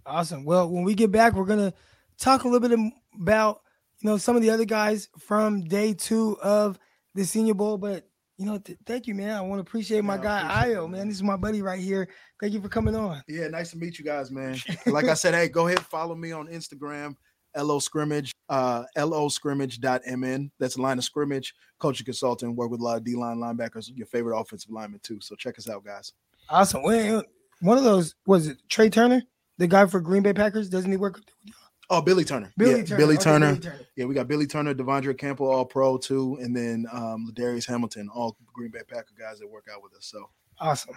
Awesome. 0.05 0.43
Well, 0.43 0.69
when 0.69 0.83
we 0.83 0.95
get 0.95 1.11
back, 1.11 1.33
we're 1.33 1.45
going 1.45 1.71
to 1.71 1.73
talk 2.17 2.43
a 2.43 2.47
little 2.47 2.67
bit 2.67 2.77
about 3.19 3.61
you 4.03 4.09
know, 4.09 4.17
some 4.17 4.35
of 4.35 4.41
the 4.41 4.49
other 4.49 4.65
guys 4.65 5.07
from 5.17 5.63
day 5.63 5.93
two 5.93 6.37
of 6.43 6.77
the 7.15 7.23
Senior 7.23 7.53
Bowl. 7.53 7.77
But 7.77 8.05
you 8.37 8.45
know, 8.45 8.57
th- 8.57 8.77
thank 8.85 9.07
you, 9.07 9.15
man. 9.15 9.31
I 9.31 9.41
want 9.41 9.59
to 9.59 9.61
appreciate 9.61 10.03
my 10.03 10.17
guy 10.17 10.67
Io, 10.67 10.87
man. 10.87 11.07
This 11.07 11.17
is 11.17 11.23
my 11.23 11.37
buddy 11.37 11.61
right 11.61 11.79
here. 11.79 12.09
Thank 12.41 12.53
you 12.53 12.61
for 12.61 12.67
coming 12.67 12.95
on. 12.95 13.23
Yeah, 13.29 13.47
nice 13.47 13.71
to 13.71 13.77
meet 13.77 13.97
you 13.97 14.03
guys, 14.03 14.29
man. 14.29 14.57
like 14.87 15.05
I 15.05 15.13
said, 15.13 15.33
hey, 15.33 15.47
go 15.47 15.67
ahead 15.67 15.79
follow 15.79 16.15
me 16.15 16.33
on 16.33 16.47
Instagram, 16.47 17.15
LO 17.55 17.79
Scrimmage, 17.79 18.33
uh, 18.49 18.83
LO 18.97 19.29
Scrimmage.mn. 19.29 20.51
That's 20.59 20.77
line 20.77 20.97
of 20.97 21.05
scrimmage, 21.05 21.53
coaching 21.79 22.05
consultant, 22.05 22.57
work 22.57 22.71
with 22.71 22.81
a 22.81 22.83
lot 22.83 22.97
of 22.97 23.05
D 23.05 23.15
line 23.15 23.37
linebackers, 23.37 23.89
your 23.95 24.07
favorite 24.07 24.37
offensive 24.37 24.71
lineman 24.71 24.99
too. 25.01 25.19
So 25.21 25.35
check 25.35 25.57
us 25.57 25.69
out, 25.69 25.85
guys. 25.85 26.11
Awesome. 26.49 26.83
Wait, 26.83 27.23
one 27.61 27.77
of 27.77 27.85
those 27.85 28.15
was 28.25 28.47
it 28.47 28.57
Trai 28.69 28.91
Turner, 28.91 29.23
the 29.59 29.67
guy 29.67 29.85
for 29.85 30.01
Green 30.01 30.23
Bay 30.23 30.33
Packers? 30.33 30.67
Doesn't 30.67 30.91
he 30.91 30.97
work 30.97 31.15
with? 31.15 31.53
Oh, 31.93 32.01
Billy 32.01 32.23
Turner. 32.23 32.51
Billy 32.57 32.79
yeah, 32.79 32.85
Turner. 32.85 32.97
Billy, 32.97 33.15
Okay, 33.15 33.23
Turner. 33.23 33.47
Billy 33.47 33.59
Turner. 33.59 33.79
Yeah, 33.95 34.05
we 34.05 34.15
got 34.15 34.27
Billy 34.27 34.47
Turner, 34.47 34.73
Devondre 34.73 35.17
Campbell, 35.17 35.47
all 35.49 35.65
pro 35.65 35.97
too, 35.97 36.37
and 36.41 36.55
then 36.55 36.85
um, 36.91 37.29
Ladarius 37.31 37.67
Hamilton, 37.67 38.09
all 38.13 38.35
Green 38.53 38.71
Bay 38.71 38.81
Packer 38.87 39.13
guys 39.19 39.39
that 39.39 39.49
work 39.49 39.67
out 39.73 39.83
with 39.83 39.93
us. 39.93 40.05
So 40.05 40.29
Awesome. 40.59 40.95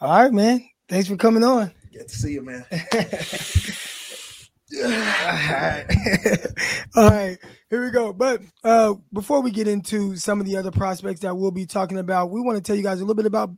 All 0.00 0.22
right, 0.22 0.32
man. 0.32 0.66
Thanks 0.88 1.08
for 1.08 1.16
coming 1.16 1.44
on. 1.44 1.72
get 1.92 2.08
to 2.08 2.14
see 2.16 2.32
you, 2.32 2.42
man. 2.42 2.64
All 4.72 4.88
right. 4.88 5.86
All 6.96 7.10
right. 7.10 7.38
Here 7.68 7.84
we 7.84 7.90
go. 7.90 8.12
But 8.12 8.40
uh, 8.62 8.94
before 9.12 9.40
we 9.42 9.50
get 9.50 9.66
into 9.68 10.16
some 10.16 10.40
of 10.40 10.46
the 10.46 10.56
other 10.56 10.70
prospects 10.70 11.20
that 11.20 11.34
we'll 11.36 11.50
be 11.50 11.66
talking 11.66 11.98
about, 11.98 12.30
we 12.30 12.40
want 12.40 12.56
to 12.56 12.62
tell 12.62 12.76
you 12.76 12.82
guys 12.82 12.98
a 12.98 13.02
little 13.02 13.14
bit 13.16 13.26
about 13.26 13.50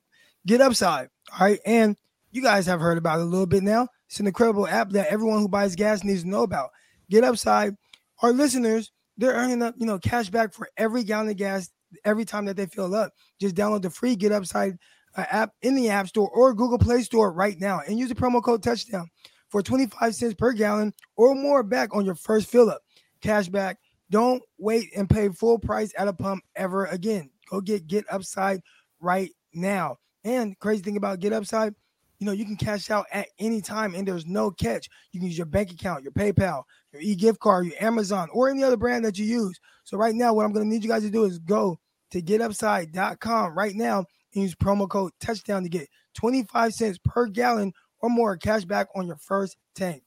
Get 0.46 0.60
Upside. 0.60 1.08
All 1.38 1.46
right. 1.46 1.60
And 1.66 1.96
you 2.30 2.42
guys 2.42 2.66
have 2.66 2.80
heard 2.80 2.98
about 2.98 3.20
it 3.20 3.22
a 3.22 3.26
little 3.26 3.46
bit 3.46 3.62
now. 3.62 3.88
It's 4.12 4.20
an 4.20 4.26
incredible 4.26 4.66
app 4.66 4.90
that 4.90 5.06
everyone 5.08 5.38
who 5.38 5.48
buys 5.48 5.74
gas 5.74 6.04
needs 6.04 6.22
to 6.22 6.28
know 6.28 6.42
about. 6.42 6.68
Get 7.08 7.24
Upside, 7.24 7.74
our 8.20 8.30
listeners, 8.30 8.92
they're 9.16 9.32
earning 9.32 9.62
up, 9.62 9.74
you 9.78 9.86
know, 9.86 9.98
cash 9.98 10.28
back 10.28 10.52
for 10.52 10.68
every 10.76 11.02
gallon 11.02 11.30
of 11.30 11.38
gas 11.38 11.70
every 12.04 12.26
time 12.26 12.44
that 12.44 12.54
they 12.54 12.66
fill 12.66 12.94
up. 12.94 13.14
Just 13.40 13.54
download 13.54 13.80
the 13.80 13.88
free 13.88 14.14
Get 14.14 14.30
Upside 14.30 14.76
uh, 15.16 15.24
app 15.30 15.52
in 15.62 15.74
the 15.74 15.88
App 15.88 16.08
Store 16.08 16.28
or 16.28 16.52
Google 16.52 16.76
Play 16.76 17.00
Store 17.00 17.32
right 17.32 17.58
now 17.58 17.80
and 17.88 17.98
use 17.98 18.10
the 18.10 18.14
promo 18.14 18.42
code 18.42 18.62
touchdown 18.62 19.08
for 19.48 19.62
25 19.62 20.14
cents 20.14 20.34
per 20.34 20.52
gallon 20.52 20.92
or 21.16 21.34
more 21.34 21.62
back 21.62 21.96
on 21.96 22.04
your 22.04 22.14
first 22.14 22.50
fill 22.50 22.68
up. 22.68 22.82
Cash 23.22 23.48
back. 23.48 23.78
Don't 24.10 24.42
wait 24.58 24.90
and 24.94 25.08
pay 25.08 25.30
full 25.30 25.58
price 25.58 25.90
at 25.96 26.06
a 26.06 26.12
pump 26.12 26.44
ever 26.54 26.84
again. 26.84 27.30
Go 27.48 27.62
get 27.62 27.86
Get 27.86 28.04
Upside 28.12 28.60
right 29.00 29.30
now. 29.54 29.96
And 30.22 30.58
crazy 30.58 30.82
thing 30.82 30.98
about 30.98 31.20
Get 31.20 31.32
Upside, 31.32 31.74
you 32.22 32.26
know, 32.26 32.30
you 32.30 32.44
can 32.44 32.54
cash 32.54 32.88
out 32.88 33.06
at 33.10 33.26
any 33.40 33.60
time 33.60 33.96
and 33.96 34.06
there's 34.06 34.26
no 34.26 34.52
catch. 34.52 34.88
You 35.10 35.18
can 35.18 35.26
use 35.26 35.36
your 35.36 35.44
bank 35.44 35.72
account, 35.72 36.04
your 36.04 36.12
PayPal, 36.12 36.62
your 36.92 37.02
e-gift 37.02 37.40
card, 37.40 37.66
your 37.66 37.74
Amazon, 37.80 38.28
or 38.32 38.48
any 38.48 38.62
other 38.62 38.76
brand 38.76 39.04
that 39.04 39.18
you 39.18 39.24
use. 39.24 39.58
So 39.82 39.96
right 39.96 40.14
now, 40.14 40.32
what 40.32 40.46
I'm 40.46 40.52
going 40.52 40.64
to 40.64 40.70
need 40.72 40.84
you 40.84 40.88
guys 40.88 41.02
to 41.02 41.10
do 41.10 41.24
is 41.24 41.40
go 41.40 41.80
to 42.12 42.22
getupside.com 42.22 43.58
right 43.58 43.74
now 43.74 44.04
and 44.34 44.42
use 44.44 44.54
promo 44.54 44.88
code 44.88 45.10
touchdown 45.18 45.64
to 45.64 45.68
get 45.68 45.88
25 46.14 46.72
cents 46.72 47.00
per 47.04 47.26
gallon 47.26 47.72
or 47.98 48.08
more 48.08 48.36
cash 48.36 48.64
back 48.66 48.86
on 48.94 49.08
your 49.08 49.16
first 49.16 49.56
tank. 49.74 50.04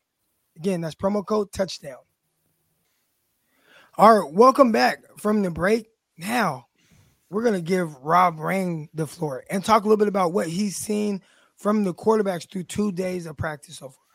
Again, 0.55 0.79
that's 0.79 0.95
promo 0.95 1.25
code 1.25 1.51
touchdown. 1.51 1.97
All 3.97 4.21
right, 4.21 4.33
welcome 4.33 4.71
back 4.71 4.99
from 5.17 5.41
the 5.41 5.51
break. 5.51 5.87
Now, 6.17 6.67
we're 7.29 7.43
going 7.43 7.55
to 7.55 7.61
give 7.61 7.93
Rob 7.97 8.39
Rang 8.39 8.87
the 8.93 9.05
floor 9.05 9.43
and 9.49 9.65
talk 9.65 9.83
a 9.83 9.87
little 9.87 9.97
bit 9.97 10.07
about 10.07 10.31
what 10.31 10.47
he's 10.47 10.77
seen 10.77 11.21
from 11.57 11.83
the 11.83 11.93
quarterbacks 11.93 12.49
through 12.49 12.63
two 12.63 12.91
days 12.91 13.25
of 13.25 13.37
practice 13.37 13.77
so 13.77 13.89
far. 13.89 14.05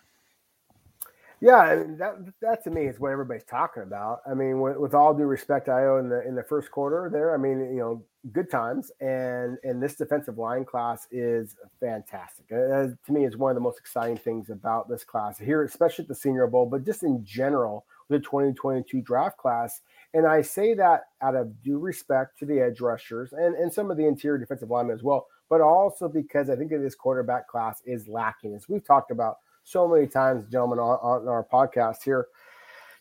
Yeah, 1.43 1.57
I 1.57 1.77
that 1.97 2.17
that 2.43 2.65
to 2.65 2.71
me 2.71 2.83
is 2.83 3.01
what 3.01 3.13
everybody's 3.13 3.45
talking 3.45 3.83
about. 3.83 4.21
I 4.31 4.35
mean, 4.35 4.61
with, 4.61 4.77
with 4.77 4.93
all 4.93 5.15
due 5.15 5.25
respect, 5.25 5.71
Io 5.71 5.97
in 5.97 6.11
the 6.11 6.27
in 6.29 6.35
the 6.35 6.43
first 6.43 6.71
quarter 6.71 7.09
there, 7.11 7.35
I 7.35 7.39
mean, 7.39 7.61
you 7.61 7.79
know, 7.79 8.05
good 8.31 8.51
times, 8.51 8.93
and 9.01 9.57
and 9.65 9.83
this 9.83 9.97
defensive 9.97 10.37
line 10.37 10.67
class 10.67 11.09
is 11.11 11.57
fantastic. 11.81 12.45
Uh, 12.53 12.89
to 13.07 13.13
me, 13.13 13.25
is 13.25 13.39
one 13.39 13.51
of 13.51 13.55
the 13.55 13.63
most 13.63 13.79
exciting 13.79 14.19
things 14.19 14.51
about 14.51 14.91
this 14.91 15.03
class 15.03 15.39
here, 15.39 15.65
especially 15.65 16.03
at 16.03 16.09
the 16.09 16.15
Senior 16.15 16.47
Bowl, 16.47 16.67
but 16.67 16.85
just 16.85 17.05
in 17.05 17.25
general, 17.25 17.87
the 18.11 18.19
2022 18.19 19.01
draft 19.01 19.39
class. 19.39 19.81
And 20.13 20.27
I 20.27 20.43
say 20.43 20.75
that 20.75 21.05
out 21.23 21.37
of 21.37 21.63
due 21.63 21.79
respect 21.79 22.39
to 22.41 22.45
the 22.45 22.61
edge 22.61 22.83
rushers 22.83 23.33
and 23.33 23.55
and 23.55 23.73
some 23.73 23.91
of 23.91 23.97
the 23.97 24.07
interior 24.07 24.37
defensive 24.37 24.69
linemen 24.69 24.95
as 24.95 25.03
well, 25.03 25.27
but 25.51 25.61
also 25.61 26.09
because 26.09 26.49
I 26.49 26.57
think 26.57 26.71
that 26.71 26.79
this 26.79 26.95
quarterback 26.95 27.49
class 27.49 27.83
is 27.85 28.09
lacking, 28.09 28.55
as 28.55 28.69
we've 28.69 28.85
talked 28.85 29.11
about 29.11 29.39
so 29.65 29.87
many 29.87 30.07
times, 30.07 30.47
gentlemen, 30.51 30.79
on, 30.79 30.99
on 31.03 31.29
our 31.29 31.45
podcast 31.45 32.03
here. 32.03 32.29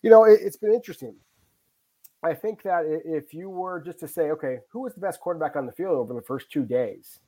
You 0.02 0.10
know, 0.10 0.26
it, 0.26 0.40
it's 0.42 0.58
been 0.58 0.74
interesting. 0.74 1.16
I 2.24 2.34
think 2.34 2.64
that 2.64 2.84
if 3.06 3.34
you 3.34 3.50
were 3.50 3.80
just 3.80 4.00
to 4.00 4.08
say, 4.08 4.32
okay, 4.32 4.58
who 4.72 4.82
was 4.82 4.94
the 4.94 5.00
best 5.00 5.22
quarterback 5.22 5.56
on 5.56 5.66
the 5.66 5.72
field 5.72 5.96
over 5.96 6.14
the 6.14 6.22
first 6.22 6.52
two 6.52 6.66
days? 6.66 7.20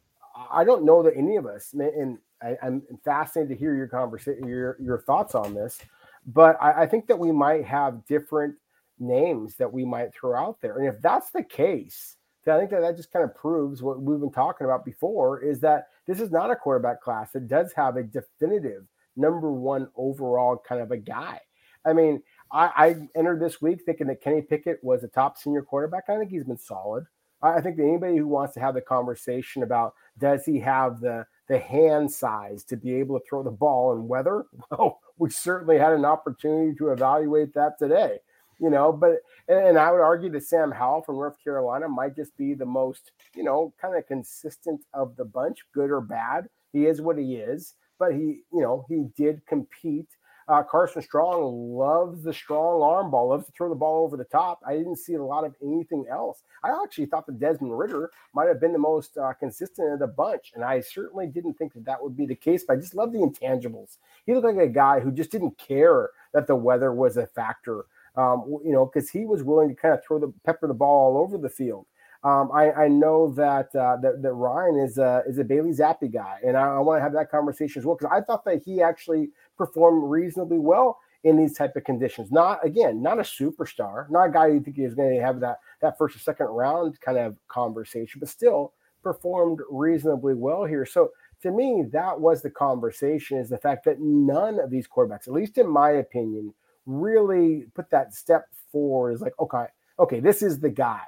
I 0.52 0.64
don't 0.64 0.84
know 0.84 1.04
that 1.04 1.16
any 1.16 1.36
of 1.36 1.46
us, 1.46 1.74
and 1.74 2.18
I, 2.42 2.58
am 2.62 2.82
fascinated 3.06 3.50
to 3.50 3.60
hear 3.60 3.76
your 3.76 3.88
conversation, 3.88 4.48
your 4.48 4.78
your 4.82 5.00
thoughts 5.00 5.36
on 5.36 5.54
this. 5.54 5.80
But 6.26 6.58
I, 6.62 6.84
I 6.84 6.88
think 6.88 7.08
that 7.08 7.20
we 7.20 7.32
might 7.32 7.66
have 7.66 8.06
different 8.06 8.56
names 9.00 9.56
that 9.58 9.72
we 9.72 9.86
might 9.86 10.14
throw 10.14 10.36
out 10.36 10.62
there, 10.62 10.78
and 10.78 10.88
if 10.88 11.02
that's 11.02 11.32
the 11.32 11.44
case, 11.44 12.18
I 12.48 12.58
think 12.58 12.72
that 12.72 12.82
that 12.82 12.98
just 12.98 13.12
kind 13.12 13.24
of 13.24 13.36
proves 13.36 13.84
what 13.84 14.02
we've 14.02 14.20
been 14.20 14.32
talking 14.32 14.66
about 14.66 14.86
before: 14.86 15.42
is 15.42 15.60
that 15.62 15.88
this 16.08 16.20
is 16.20 16.32
not 16.32 16.52
a 16.52 16.56
quarterback 16.56 17.02
class 17.02 17.32
that 17.32 17.48
does 17.48 17.74
have 17.74 17.98
a 17.98 18.04
definitive 18.04 18.86
number 19.16 19.52
one 19.52 19.88
overall 19.96 20.58
kind 20.58 20.82
of 20.82 20.92
a 20.92 20.98
guy. 20.98 21.40
I 21.86 21.94
mean, 21.94 22.22
I, 22.52 22.72
I, 22.76 22.96
entered 23.18 23.42
this 23.42 23.62
week 23.62 23.82
thinking 23.86 24.08
that 24.08 24.22
Kenny 24.22 24.42
Pickett 24.42 24.84
was 24.84 25.04
a 25.04 25.08
top 25.08 25.38
senior 25.38 25.64
quarterback. 25.64 26.04
I 26.10 26.18
think 26.18 26.30
he's 26.30 26.44
been 26.44 26.58
solid. 26.58 27.06
I, 27.42 27.56
I 27.56 27.62
think 27.62 27.78
that 27.78 27.84
anybody 27.84 28.18
who 28.18 28.28
wants 28.28 28.54
to 28.56 28.60
have 28.60 28.76
the 28.76 28.82
conversation 28.82 29.64
about 29.64 29.94
does 30.18 30.46
he 30.46 30.60
have 30.60 31.00
the 31.00 31.26
the 31.48 31.60
hand 31.60 32.10
size 32.10 32.64
to 32.64 32.78
be 32.78 32.96
able 32.96 33.20
to 33.20 33.26
throw 33.28 33.44
the 33.44 33.52
ball 33.52 33.94
and 33.94 34.08
weather, 34.08 34.46
well, 34.72 35.02
we 35.18 35.30
certainly 35.30 35.78
had 35.78 35.94
an 35.94 36.06
opportunity 36.06 36.74
to 36.78 36.90
evaluate 36.90 37.54
that 37.54 37.78
today. 37.78 38.20
You 38.60 38.70
know, 38.70 38.94
but 38.94 39.18
and 39.48 39.78
I 39.78 39.92
would 39.92 40.02
argue 40.02 40.30
that 40.32 40.44
Sam 40.44 40.72
Howell 40.72 41.04
from 41.04 41.16
North 41.16 41.36
Carolina 41.44 41.88
might 41.88 42.16
just 42.16 42.36
be 42.38 42.54
the 42.54 42.66
most, 42.66 43.12
you 43.36 43.44
know, 43.44 43.74
kind 43.82 43.98
of 43.98 44.08
consistent 44.08 44.82
of 44.94 45.16
the 45.16 45.26
bunch, 45.26 45.60
good 45.74 45.92
or 45.92 46.02
bad. 46.02 46.48
He 46.74 46.86
is 46.86 47.02
what 47.02 47.18
he 47.18 47.36
is 47.36 47.76
but 48.02 48.16
he, 48.16 48.42
you 48.52 48.62
know, 48.62 48.84
he 48.90 49.06
did 49.16 49.46
compete. 49.46 50.08
Uh, 50.48 50.64
Carson 50.64 51.04
Strong 51.04 51.78
loves 51.78 52.24
the 52.24 52.34
strong 52.34 52.82
arm 52.82 53.12
ball, 53.12 53.30
loves 53.30 53.46
to 53.46 53.52
throw 53.52 53.70
the 53.70 53.76
ball 53.76 54.04
over 54.04 54.18
the 54.18 54.24
top. 54.24 54.60
I 54.68 54.76
didn't 54.76 54.98
see 54.98 55.14
a 55.14 55.24
lot 55.24 55.46
of 55.46 55.54
anything 55.62 56.06
else. 56.10 56.42
I 56.64 56.72
actually 56.84 57.06
thought 57.06 57.28
that 57.28 57.40
Desmond 57.40 57.78
Ridder 57.78 58.10
might 58.34 58.48
have 58.48 58.60
been 58.60 58.74
the 58.74 58.80
most 58.80 59.18
uh, 59.18 59.34
consistent 59.34 59.94
of 59.94 60.00
the 60.00 60.08
bunch, 60.08 60.52
and 60.56 60.64
I 60.64 60.82
certainly 60.82 61.28
didn't 61.28 61.54
think 61.54 61.74
that 61.74 61.86
that 61.86 62.02
would 62.02 62.18
be 62.18 62.26
the 62.26 62.36
case. 62.36 62.64
But 62.68 62.78
I 62.78 62.82
just 62.82 62.96
love 62.96 63.14
the 63.14 63.20
intangibles. 63.20 63.98
He 64.26 64.34
looked 64.34 64.48
like 64.48 64.58
a 64.58 64.68
guy 64.68 65.00
who 65.00 65.12
just 65.12 65.32
didn't 65.32 65.60
care 65.60 66.10
that 66.34 66.48
the 66.48 66.56
weather 66.56 66.92
was 66.92 67.18
a 67.18 67.28
factor. 67.28 67.86
Um, 68.16 68.58
you 68.66 68.74
know, 68.74 68.86
because 68.86 69.10
he 69.10 69.26
was 69.26 69.42
willing 69.42 69.70
to 69.70 69.76
kind 69.76 69.94
of 69.94 70.04
throw 70.04 70.20
the 70.20 70.34
pepper 70.46 70.68
the 70.68 70.74
ball 70.74 71.16
all 71.16 71.22
over 71.24 71.38
the 71.38 71.50
field. 71.50 71.86
Um, 72.24 72.52
I, 72.54 72.72
I, 72.72 72.88
know 72.88 73.32
that, 73.34 73.74
uh, 73.76 73.98
that, 74.02 74.22
that 74.22 74.34
Ryan 74.34 74.78
is 74.78 75.00
a 75.00 75.24
is 75.28 75.40
a 75.40 75.44
Bailey 75.44 75.72
Zappe 75.72 76.14
guy, 76.14 76.38
and 76.46 76.56
I, 76.56 76.76
I 76.76 76.80
want 76.80 77.00
to 77.00 77.02
have 77.02 77.14
that 77.14 77.32
conversation 77.32 77.80
as 77.80 77.86
well 77.86 77.96
because 77.96 78.12
I 78.16 78.22
thought 78.22 78.46
that 78.46 78.62
he 78.64 78.80
actually 78.80 79.30
performed 79.58 80.08
reasonably 80.08 80.60
well 80.60 81.00
in 81.24 81.36
these 81.36 81.54
type 81.54 81.76
of 81.76 81.84
conditions. 81.84 82.32
Not 82.32 82.64
again, 82.64 83.02
not 83.02 83.18
a 83.18 83.24
superstar, 83.24 84.10
not 84.12 84.30
a 84.30 84.32
guy 84.32 84.48
you 84.48 84.60
think 84.60 84.76
he 84.76 84.84
is 84.84 84.94
going 84.94 85.16
to 85.16 85.22
have 85.22 85.40
that 85.40 85.58
that 85.82 85.98
first 85.98 86.16
or 86.16 86.20
second 86.20 86.48
round 86.48 87.00
kind 87.02 87.18
of 87.18 87.36
conversation, 87.48 88.20
but 88.20 88.30
still 88.30 88.74
performed 89.02 89.60
reasonably 89.70 90.36
well 90.36 90.64
here. 90.64 90.86
So 90.86 91.10
to 91.42 91.50
me, 91.50 91.86
that 91.92 92.20
was 92.20 92.44
the 92.44 92.52
conversation: 92.52 93.40
is 93.40 93.50
the 93.50 93.58
fact 93.58 93.86
that 93.86 94.00
none 94.00 94.60
of 94.60 94.70
these 94.70 94.88
quarterbacks, 94.88 95.28
at 95.28 95.34
least 95.34 95.58
in 95.58 95.68
my 95.68 95.92
opinion, 95.92 96.54
really 96.92 97.66
put 97.76 97.90
that 97.92 98.14
step 98.14 98.46
forward 98.72 99.14
is 99.14 99.22
like, 99.22 99.34
okay, 99.40 99.66
okay, 100.00 100.20
this 100.20 100.42
is 100.42 100.60
the 100.60 100.70
guy. 100.70 101.02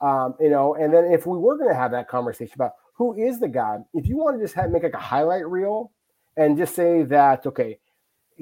Um, 0.00 0.34
you 0.40 0.50
know, 0.50 0.74
and 0.74 0.92
then 0.92 1.04
if 1.04 1.26
we 1.26 1.38
were 1.38 1.56
going 1.56 1.70
to 1.70 1.76
have 1.76 1.92
that 1.92 2.08
conversation 2.08 2.54
about 2.56 2.72
who 2.94 3.14
is 3.14 3.38
the 3.38 3.48
guy, 3.48 3.78
if 3.94 4.06
you 4.06 4.16
want 4.16 4.36
to 4.36 4.44
just 4.44 4.54
have, 4.54 4.70
make 4.70 4.82
like 4.82 4.94
a 4.94 4.98
highlight 4.98 5.48
reel 5.48 5.92
and 6.36 6.58
just 6.58 6.74
say 6.74 7.02
that, 7.04 7.46
okay, 7.46 7.78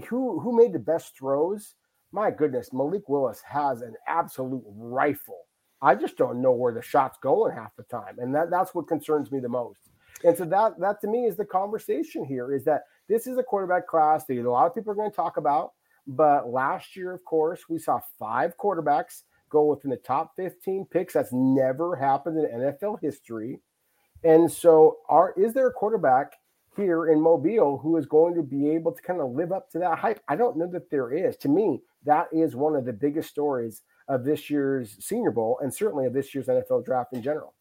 who 0.09 0.41
who 0.41 0.57
made 0.57 0.73
the 0.73 0.79
best 0.79 1.17
throws? 1.19 1.75
My 2.13 2.31
goodness, 2.31 2.73
Malik 2.73 3.09
Willis 3.09 3.43
has 3.47 3.83
an 3.83 3.95
absolute 4.09 4.65
rifle. 4.67 5.47
I 5.83 5.95
just 5.95 6.17
don't 6.17 6.43
know 6.43 6.53
where 6.53 6.75
the 6.75 6.83
shot's 6.83 7.19
going 7.23 7.55
half 7.55 7.77
the 7.77 7.85
time, 7.85 8.19
and 8.19 8.35
that 8.35 8.51
that's 8.51 8.75
what 8.75 8.89
concerns 8.89 9.31
me 9.31 9.41
the 9.41 9.49
most. 9.49 9.81
And 10.25 10.37
so 10.37 10.45
that 10.47 10.79
that 10.81 11.01
to 11.03 11.09
me 11.09 11.27
is 11.27 11.37
the 11.37 11.45
conversation 11.45 12.25
here 12.25 12.55
is 12.55 12.65
that 12.65 12.83
this 13.09 13.27
is 13.27 13.39
a 13.39 13.43
quarterback 13.43 13.87
class 13.87 14.25
that 14.27 14.39
a 14.39 14.51
lot 14.51 14.67
of 14.67 14.75
people 14.75 14.93
are 14.93 14.97
going 14.97 15.11
to 15.11 15.17
talk 15.17 15.37
about. 15.37 15.73
But 16.07 16.49
last 16.49 16.97
year, 16.97 17.13
of 17.13 17.25
course, 17.25 17.69
we 17.69 17.79
saw 17.79 18.01
five 18.19 18.57
quarterbacks 18.57 19.23
go 19.51 19.65
within 19.65 19.91
the 19.91 19.97
top 19.97 20.33
15 20.37 20.87
picks. 20.91 21.15
That's 21.15 21.33
never 21.33 21.97
happened 21.97 22.39
in 22.39 22.61
NFL 22.61 22.99
history. 23.03 23.61
And 24.23 24.51
so, 24.51 24.99
are 25.09 25.35
is 25.37 25.55
there 25.55 25.69
a 25.69 25.73
quarterback 25.73 26.35
here 26.77 27.09
in 27.09 27.21
Mobile 27.21 27.79
who 27.79 27.97
is 27.97 28.07
going 28.07 28.35
to 28.35 28.43
be 28.43 28.71
able 28.71 28.93
to 28.93 29.03
kind 29.03 29.21
of 29.21 29.33
live 29.33 29.53
up 29.53 29.71
to 29.71 29.79
that 29.79 29.99
hype? 29.99 30.21
I 30.29 30.37
don't 30.37 30.57
know 30.57 30.71
that 30.73 30.91
there 30.91 31.13
is. 31.13 31.37
To 31.39 31.49
me, 31.49 31.81
that 32.05 32.29
is 32.33 32.55
one 32.55 32.77
of 32.77 32.85
the 32.85 32.93
biggest 32.93 33.31
stories 33.31 33.83
of 34.09 34.25
this 34.25 34.51
year's 34.51 34.97
Senior 35.05 35.31
Bowl 35.31 35.59
and 35.63 35.73
certainly 35.73 36.07
of 36.07 36.13
this 36.13 36.35
year's 36.35 36.47
NFL 36.47 36.85
draft 36.85 37.13
in 37.13 37.23
general. 37.23 37.55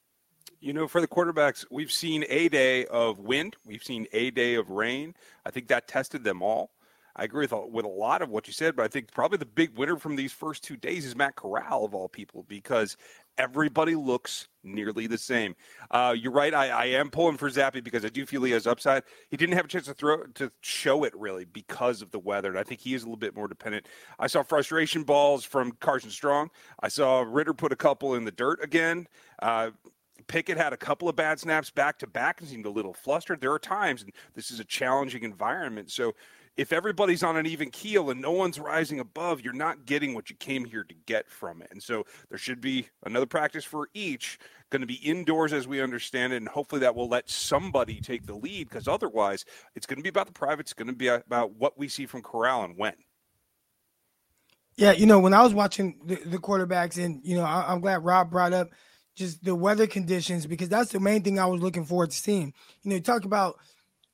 You 0.61 0.73
know, 0.73 0.87
for 0.87 0.99
the 0.99 1.07
quarterbacks, 1.07 1.65
we've 1.71 1.91
seen 1.91 2.25
a 2.27 2.49
day 2.49 2.85
of 2.87 3.19
wind, 3.19 3.55
we've 3.65 3.83
seen 3.83 4.07
a 4.11 4.31
day 4.31 4.55
of 4.55 4.69
rain. 4.69 5.15
I 5.45 5.51
think 5.51 5.67
that 5.69 5.87
tested 5.87 6.23
them 6.23 6.41
all. 6.41 6.71
I 7.19 7.25
agree 7.25 7.47
with, 7.51 7.53
with 7.69 7.83
a 7.83 7.89
lot 7.89 8.21
of 8.21 8.29
what 8.29 8.47
you 8.47 8.53
said, 8.53 8.77
but 8.77 8.85
I 8.85 8.87
think 8.87 9.11
probably 9.11 9.39
the 9.39 9.45
big 9.45 9.77
winner 9.77 9.97
from 9.97 10.15
these 10.15 10.31
first 10.31 10.63
two 10.63 10.77
days 10.77 11.05
is 11.05 11.17
Matt 11.17 11.35
Corral 11.35 11.83
of 11.83 11.93
all 11.93 12.07
people 12.07 12.45
because 12.47 12.95
everybody 13.37 13.93
looks 13.93 14.47
nearly 14.63 15.05
the 15.05 15.17
same. 15.17 15.53
Uh, 15.91 16.15
you're 16.17 16.31
right. 16.31 16.53
I, 16.53 16.69
I, 16.69 16.85
am 16.85 17.09
pulling 17.09 17.35
for 17.35 17.49
Zappe 17.49 17.83
because 17.83 18.05
I 18.05 18.09
do 18.09 18.25
feel 18.25 18.43
he 18.43 18.51
has 18.51 18.65
upside. 18.65 19.03
He 19.29 19.35
didn't 19.35 19.55
have 19.55 19.65
a 19.65 19.67
chance 19.67 19.87
to 19.87 19.93
throw 19.93 20.27
to 20.35 20.49
show 20.61 21.03
it 21.03 21.13
really 21.13 21.43
because 21.43 22.01
of 22.01 22.09
the 22.11 22.19
weather, 22.19 22.47
and 22.51 22.57
I 22.57 22.63
think 22.63 22.79
he 22.79 22.93
is 22.93 23.03
a 23.03 23.05
little 23.05 23.17
bit 23.17 23.35
more 23.35 23.49
dependent. 23.49 23.87
I 24.17 24.27
saw 24.27 24.41
frustration 24.41 25.03
balls 25.03 25.43
from 25.43 25.73
Carson 25.81 26.11
Strong. 26.11 26.51
I 26.81 26.87
saw 26.87 27.25
Ridder 27.27 27.53
put 27.53 27.73
a 27.73 27.77
couple 27.77 28.15
in 28.15 28.23
the 28.23 28.31
dirt 28.31 28.63
again. 28.63 29.07
Uh, 29.41 29.71
Pickett 30.27 30.57
had 30.57 30.71
a 30.71 30.77
couple 30.77 31.09
of 31.09 31.17
bad 31.17 31.39
snaps 31.39 31.69
back 31.69 31.97
to 31.99 32.07
back 32.07 32.39
and 32.39 32.49
seemed 32.49 32.65
a 32.65 32.69
little 32.69 32.93
flustered. 32.93 33.41
There 33.41 33.51
are 33.51 33.59
times, 33.59 34.03
and 34.03 34.13
this 34.35 34.51
is 34.51 34.61
a 34.61 34.65
challenging 34.65 35.23
environment. 35.23 35.91
So 35.91 36.13
if 36.59 36.73
everybody's 36.73 37.23
on 37.23 37.37
an 37.37 37.45
even 37.45 37.71
keel 37.71 38.09
and 38.09 38.21
no 38.21 38.31
one's 38.31 38.59
rising 38.59 38.99
above, 38.99 39.39
you're 39.39 39.53
not 39.53 39.85
getting 39.85 40.13
what 40.13 40.29
you 40.29 40.35
came 40.35 40.65
here 40.65 40.83
to 40.83 40.93
get 41.05 41.29
from 41.31 41.61
it. 41.61 41.69
And 41.71 41.81
so 41.81 42.05
there 42.27 42.37
should 42.37 42.59
be 42.59 42.85
another 43.05 43.25
practice 43.25 43.63
for 43.63 43.87
each, 43.93 44.37
going 44.69 44.81
to 44.81 44.85
be 44.85 44.95
indoors 44.95 45.53
as 45.53 45.69
we 45.69 45.81
understand 45.81 46.33
it. 46.33 46.35
And 46.35 46.49
hopefully 46.49 46.81
that 46.81 46.93
will 46.93 47.07
let 47.07 47.29
somebody 47.29 48.01
take 48.01 48.25
the 48.25 48.35
lead 48.35 48.67
because 48.67 48.89
otherwise 48.89 49.45
it's 49.73 49.85
going 49.85 49.99
to 49.99 50.03
be 50.03 50.09
about 50.09 50.27
the 50.27 50.33
private. 50.33 50.65
It's 50.65 50.73
going 50.73 50.89
to 50.89 50.93
be 50.93 51.07
about 51.07 51.53
what 51.53 51.77
we 51.77 51.87
see 51.87 52.05
from 52.05 52.23
Corral 52.23 52.65
and 52.65 52.77
when. 52.77 52.95
Yeah, 54.75 54.91
you 54.91 55.05
know, 55.05 55.19
when 55.19 55.33
I 55.33 55.43
was 55.43 55.53
watching 55.53 55.97
the, 56.03 56.15
the 56.15 56.39
quarterbacks, 56.39 57.01
and, 57.01 57.21
you 57.23 57.37
know, 57.37 57.45
I, 57.45 57.71
I'm 57.71 57.79
glad 57.79 58.03
Rob 58.03 58.31
brought 58.31 58.51
up 58.51 58.67
just 59.15 59.45
the 59.45 59.55
weather 59.55 59.87
conditions 59.87 60.45
because 60.45 60.67
that's 60.67 60.91
the 60.91 60.99
main 60.99 61.23
thing 61.23 61.39
I 61.39 61.45
was 61.45 61.61
looking 61.61 61.85
forward 61.85 62.11
to 62.11 62.17
seeing. 62.17 62.53
You 62.81 62.89
know, 62.89 62.95
you 62.97 63.01
talk 63.01 63.23
about 63.23 63.59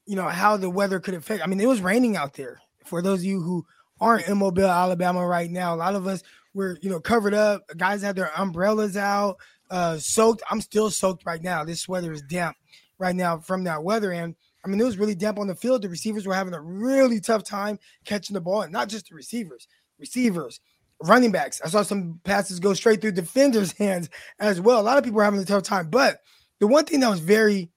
you 0.05 0.15
know, 0.15 0.27
how 0.27 0.57
the 0.57 0.69
weather 0.69 0.99
could 0.99 1.13
affect. 1.13 1.43
I 1.43 1.47
mean, 1.47 1.59
it 1.59 1.67
was 1.67 1.81
raining 1.81 2.15
out 2.15 2.33
there. 2.33 2.59
For 2.85 3.01
those 3.01 3.19
of 3.19 3.25
you 3.25 3.41
who 3.41 3.65
aren't 3.99 4.27
in 4.27 4.37
Mobile, 4.37 4.65
Alabama 4.65 5.25
right 5.25 5.49
now, 5.49 5.73
a 5.73 5.77
lot 5.77 5.95
of 5.95 6.07
us 6.07 6.23
were, 6.53 6.77
you 6.81 6.89
know, 6.89 6.99
covered 6.99 7.33
up. 7.33 7.63
Guys 7.77 8.01
had 8.01 8.15
their 8.15 8.31
umbrellas 8.37 8.97
out, 8.97 9.37
uh, 9.69 9.97
soaked. 9.97 10.43
I'm 10.49 10.61
still 10.61 10.91
soaked 10.91 11.25
right 11.25 11.41
now. 11.41 11.63
This 11.63 11.87
weather 11.87 12.11
is 12.11 12.21
damp 12.21 12.55
right 12.99 13.15
now 13.15 13.39
from 13.39 13.63
that 13.63 13.83
weather. 13.83 14.11
And 14.11 14.35
I 14.63 14.67
mean, 14.67 14.79
it 14.79 14.85
was 14.85 14.97
really 14.97 15.15
damp 15.15 15.39
on 15.39 15.47
the 15.47 15.55
field. 15.55 15.81
The 15.81 15.89
receivers 15.89 16.25
were 16.25 16.33
having 16.33 16.53
a 16.53 16.61
really 16.61 17.19
tough 17.19 17.43
time 17.43 17.79
catching 18.05 18.33
the 18.33 18.41
ball, 18.41 18.61
and 18.61 18.71
not 18.71 18.89
just 18.89 19.09
the 19.09 19.15
receivers, 19.15 19.67
receivers, 19.99 20.59
running 21.03 21.31
backs. 21.31 21.61
I 21.63 21.69
saw 21.69 21.83
some 21.83 22.19
passes 22.23 22.59
go 22.59 22.73
straight 22.73 23.01
through 23.01 23.11
defenders' 23.11 23.71
hands 23.77 24.09
as 24.39 24.61
well. 24.61 24.79
A 24.79 24.83
lot 24.83 24.97
of 24.97 25.03
people 25.03 25.17
were 25.17 25.23
having 25.23 25.39
a 25.39 25.45
tough 25.45 25.63
time. 25.63 25.89
But 25.89 26.21
the 26.59 26.67
one 26.67 26.85
thing 26.85 27.01
that 27.01 27.09
was 27.09 27.19
very 27.19 27.69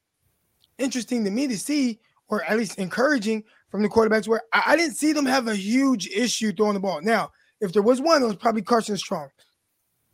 interesting 0.78 1.24
to 1.24 1.30
me 1.30 1.48
to 1.48 1.58
see 1.58 2.00
or 2.28 2.44
at 2.44 2.58
least 2.58 2.78
encouraging 2.78 3.44
from 3.70 3.82
the 3.82 3.88
quarterbacks 3.88 4.28
where 4.28 4.42
I, 4.52 4.62
I, 4.68 4.76
didn't 4.76 4.96
see 4.96 5.12
them 5.12 5.26
have 5.26 5.48
a 5.48 5.56
huge 5.56 6.08
issue 6.08 6.52
throwing 6.52 6.74
the 6.74 6.80
ball. 6.80 7.00
Now, 7.02 7.30
if 7.60 7.72
there 7.72 7.82
was 7.82 8.00
one, 8.00 8.22
it 8.22 8.26
was 8.26 8.36
probably 8.36 8.62
Carson 8.62 8.96
Strong. 8.96 9.28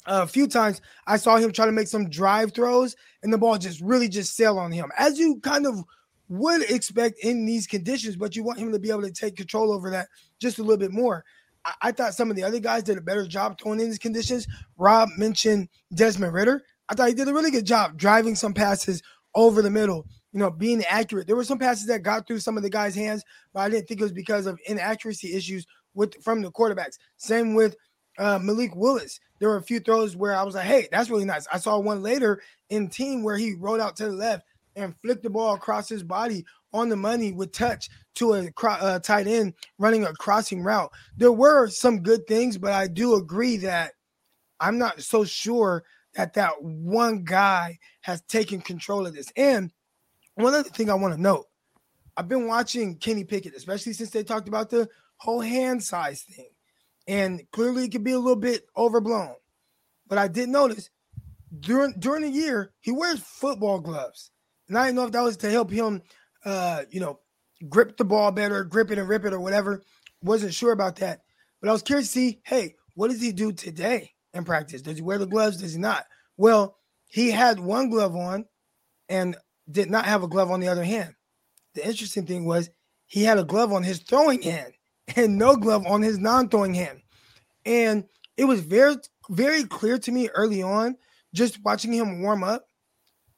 Uh, 0.06 0.20
a 0.22 0.26
few 0.26 0.46
times 0.46 0.80
I 1.06 1.16
saw 1.16 1.36
him 1.36 1.50
try 1.50 1.66
to 1.66 1.72
make 1.72 1.88
some 1.88 2.10
drive 2.10 2.52
throws 2.52 2.94
and 3.22 3.32
the 3.32 3.38
ball 3.38 3.56
just 3.56 3.80
really 3.80 4.08
just 4.08 4.36
sail 4.36 4.58
on 4.58 4.70
him, 4.70 4.90
as 4.98 5.18
you 5.18 5.40
kind 5.40 5.66
of 5.66 5.82
would 6.28 6.62
expect 6.70 7.18
in 7.20 7.44
these 7.46 7.66
conditions, 7.66 8.16
but 8.16 8.36
you 8.36 8.42
want 8.42 8.58
him 8.58 8.72
to 8.72 8.78
be 8.78 8.90
able 8.90 9.02
to 9.02 9.12
take 9.12 9.36
control 9.36 9.72
over 9.72 9.90
that 9.90 10.08
just 10.40 10.58
a 10.58 10.62
little 10.62 10.78
bit 10.78 10.92
more. 10.92 11.24
I, 11.64 11.72
I 11.82 11.92
thought 11.92 12.14
some 12.14 12.30
of 12.30 12.36
the 12.36 12.44
other 12.44 12.60
guys 12.60 12.82
did 12.82 12.98
a 12.98 13.02
better 13.02 13.26
job 13.26 13.58
throwing 13.58 13.80
in 13.80 13.88
these 13.88 13.98
conditions. 13.98 14.46
Rob 14.76 15.08
mentioned 15.16 15.68
Desmond 15.94 16.32
Ridder. 16.32 16.62
I 16.88 16.94
thought 16.94 17.08
he 17.08 17.14
did 17.14 17.28
a 17.28 17.34
really 17.34 17.50
good 17.50 17.66
job 17.66 17.96
driving 17.96 18.34
some 18.34 18.52
passes 18.52 19.02
over 19.34 19.62
the 19.62 19.70
middle 19.70 20.06
you 20.34 20.40
know, 20.40 20.50
being 20.50 20.84
accurate. 20.84 21.28
There 21.28 21.36
were 21.36 21.44
some 21.44 21.60
passes 21.60 21.86
that 21.86 22.02
got 22.02 22.26
through 22.26 22.40
some 22.40 22.56
of 22.56 22.64
the 22.64 22.68
guys' 22.68 22.96
hands, 22.96 23.22
but 23.54 23.60
I 23.60 23.68
didn't 23.70 23.86
think 23.86 24.00
it 24.00 24.04
was 24.04 24.12
because 24.12 24.46
of 24.46 24.58
inaccuracy 24.66 25.32
issues 25.32 25.64
with 25.94 26.20
from 26.22 26.42
the 26.42 26.50
quarterbacks. 26.50 26.98
Same 27.16 27.54
with 27.54 27.76
uh, 28.18 28.40
Malik 28.42 28.74
Willis. 28.74 29.20
There 29.38 29.48
were 29.48 29.58
a 29.58 29.62
few 29.62 29.78
throws 29.78 30.16
where 30.16 30.34
I 30.34 30.42
was 30.42 30.56
like, 30.56 30.66
"Hey, 30.66 30.88
that's 30.90 31.08
really 31.08 31.24
nice." 31.24 31.46
I 31.52 31.58
saw 31.58 31.78
one 31.78 32.02
later 32.02 32.42
in 32.68 32.88
team 32.88 33.22
where 33.22 33.36
he 33.36 33.54
rolled 33.54 33.80
out 33.80 33.96
to 33.96 34.06
the 34.06 34.12
left 34.12 34.44
and 34.74 34.96
flicked 35.02 35.22
the 35.22 35.30
ball 35.30 35.54
across 35.54 35.88
his 35.88 36.02
body 36.02 36.44
on 36.72 36.88
the 36.88 36.96
money 36.96 37.30
with 37.30 37.52
touch 37.52 37.88
to 38.16 38.34
a 38.34 38.50
uh, 38.64 38.98
tight 38.98 39.28
end 39.28 39.54
running 39.78 40.04
a 40.04 40.12
crossing 40.14 40.64
route. 40.64 40.90
There 41.16 41.32
were 41.32 41.68
some 41.68 42.02
good 42.02 42.26
things, 42.26 42.58
but 42.58 42.72
I 42.72 42.88
do 42.88 43.14
agree 43.14 43.56
that 43.58 43.92
I'm 44.58 44.78
not 44.78 45.00
so 45.00 45.24
sure 45.24 45.84
that 46.14 46.34
that 46.34 46.60
one 46.60 47.22
guy 47.22 47.78
has 48.00 48.20
taken 48.22 48.60
control 48.60 49.06
of 49.06 49.14
this. 49.14 49.32
And 49.36 49.70
one 50.34 50.54
other 50.54 50.68
thing 50.68 50.90
I 50.90 50.94
want 50.94 51.14
to 51.14 51.20
note 51.20 51.46
I've 52.16 52.28
been 52.28 52.46
watching 52.46 52.96
Kenny 52.96 53.24
Pickett, 53.24 53.54
especially 53.54 53.92
since 53.92 54.10
they 54.10 54.24
talked 54.24 54.48
about 54.48 54.70
the 54.70 54.88
whole 55.16 55.40
hand 55.40 55.82
size 55.82 56.22
thing. 56.22 56.48
And 57.06 57.42
clearly 57.52 57.84
it 57.84 57.92
could 57.92 58.04
be 58.04 58.12
a 58.12 58.18
little 58.18 58.36
bit 58.36 58.66
overblown. 58.76 59.34
But 60.06 60.18
I 60.18 60.28
did 60.28 60.48
notice 60.48 60.90
during 61.60 61.94
during 61.98 62.22
the 62.22 62.30
year, 62.30 62.72
he 62.80 62.92
wears 62.92 63.20
football 63.20 63.80
gloves. 63.80 64.30
And 64.68 64.78
I 64.78 64.86
didn't 64.86 64.96
know 64.96 65.04
if 65.06 65.12
that 65.12 65.22
was 65.22 65.36
to 65.38 65.50
help 65.50 65.70
him 65.70 66.02
uh, 66.44 66.82
you 66.90 67.00
know, 67.00 67.20
grip 67.68 67.96
the 67.96 68.04
ball 68.04 68.30
better, 68.30 68.64
grip 68.64 68.90
it 68.90 68.98
and 68.98 69.08
rip 69.08 69.24
it 69.24 69.32
or 69.32 69.40
whatever. 69.40 69.82
Wasn't 70.22 70.54
sure 70.54 70.72
about 70.72 70.96
that. 70.96 71.20
But 71.60 71.68
I 71.68 71.72
was 71.72 71.82
curious 71.82 72.08
to 72.08 72.12
see, 72.12 72.40
hey, 72.44 72.74
what 72.94 73.10
does 73.10 73.20
he 73.20 73.32
do 73.32 73.52
today 73.52 74.12
in 74.32 74.44
practice? 74.44 74.82
Does 74.82 74.96
he 74.96 75.02
wear 75.02 75.18
the 75.18 75.26
gloves? 75.26 75.58
Does 75.58 75.74
he 75.74 75.78
not? 75.78 76.06
Well, 76.36 76.76
he 77.06 77.30
had 77.30 77.58
one 77.58 77.90
glove 77.90 78.14
on 78.14 78.44
and 79.08 79.36
did 79.70 79.90
not 79.90 80.04
have 80.06 80.22
a 80.22 80.28
glove 80.28 80.50
on 80.50 80.60
the 80.60 80.68
other 80.68 80.84
hand. 80.84 81.14
The 81.74 81.86
interesting 81.86 82.26
thing 82.26 82.44
was 82.44 82.70
he 83.06 83.22
had 83.22 83.38
a 83.38 83.44
glove 83.44 83.72
on 83.72 83.82
his 83.82 83.98
throwing 84.00 84.42
hand 84.42 84.72
and 85.16 85.36
no 85.36 85.56
glove 85.56 85.86
on 85.86 86.02
his 86.02 86.18
non-throwing 86.18 86.74
hand. 86.74 87.00
And 87.64 88.04
it 88.36 88.44
was 88.44 88.60
very, 88.60 88.96
very 89.30 89.64
clear 89.64 89.98
to 89.98 90.12
me 90.12 90.28
early 90.30 90.62
on, 90.62 90.96
just 91.32 91.62
watching 91.64 91.92
him 91.92 92.22
warm 92.22 92.44
up, 92.44 92.66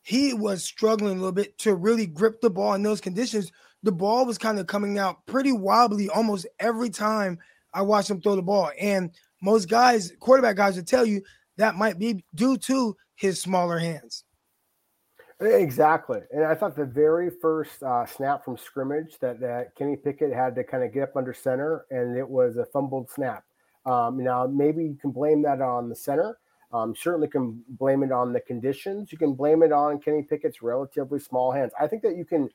he 0.03 0.35
was 0.35 0.63
struggling 0.63 1.17
a 1.17 1.21
little 1.21 1.33
bit 1.33 1.59
to 1.59 1.75
really 1.75 2.07
grip 2.07 2.41
the 2.41 2.51
ball 2.51 2.75
in 2.75 2.83
those 2.83 3.01
conditions. 3.01 3.51
The 3.83 3.93
ball 3.93 4.25
was 4.25 4.39
kind 4.39 4.59
of 4.59 4.67
coming 4.67 4.99
out 4.99 5.25
pretty 5.27 5.53
wobbly 5.53 6.09
almost 6.09 6.47
every 6.61 6.91
time 6.91 7.39
I 7.75 7.83
watched 7.83 8.11
him 8.11 8.21
throw 8.21 8.37
the 8.37 8.43
ball. 8.43 8.71
And 8.81 9.11
most 9.43 9.69
guys, 9.69 10.13
quarterback 10.21 10.57
guys, 10.57 10.77
would 10.77 10.87
tell 10.87 11.05
you 11.05 11.23
that 11.57 11.75
might 11.75 11.99
be 11.99 12.25
due 12.35 12.57
to 12.57 12.97
his 13.17 13.41
smaller 13.41 13.79
hands. 13.79 14.23
Exactly, 15.39 16.21
and 16.33 16.45
I 16.45 16.55
thought 16.55 16.77
the 16.77 16.87
very 16.87 17.29
first 17.29 17.83
uh, 17.83 18.07
snap 18.07 18.43
from 18.43 18.57
scrimmage 18.57 19.19
that 19.21 19.39
that 19.41 19.75
Kenny 19.75 19.95
Pickett 19.95 20.33
had 20.33 20.55
to 20.55 20.65
kind 20.65 20.83
of 20.83 20.95
get 20.95 21.03
up 21.03 21.17
under 21.17 21.35
center, 21.35 21.85
and 21.91 22.17
it 22.17 22.27
was 22.27 22.57
a 22.57 22.65
fumbled 22.65 23.11
snap. 23.11 23.45
Um, 23.85 24.25
now 24.25 24.47
maybe 24.47 24.83
you 24.83 24.97
can 24.99 25.11
blame 25.11 25.43
that 25.43 25.61
on 25.61 25.91
the 25.91 25.95
center. 25.95 26.39
Um, 26.73 26.95
certainly 26.97 27.29
can 27.29 27.63
blame 27.69 28.03
it 28.03 28.13
on 28.13 28.33
the 28.33 28.41
conditions. 28.41 29.13
You 29.13 29.19
can 29.19 29.35
blame 29.35 29.63
it 29.63 29.73
on 29.73 30.01
Kenny 30.01 30.23
Pickett's 30.23 30.63
relatively 30.63 31.19
small 31.21 31.53
hands. 31.53 31.73
I 31.79 31.87
think 31.87 32.03
that 32.03 32.17
you 32.17 32.25
can 32.25 32.49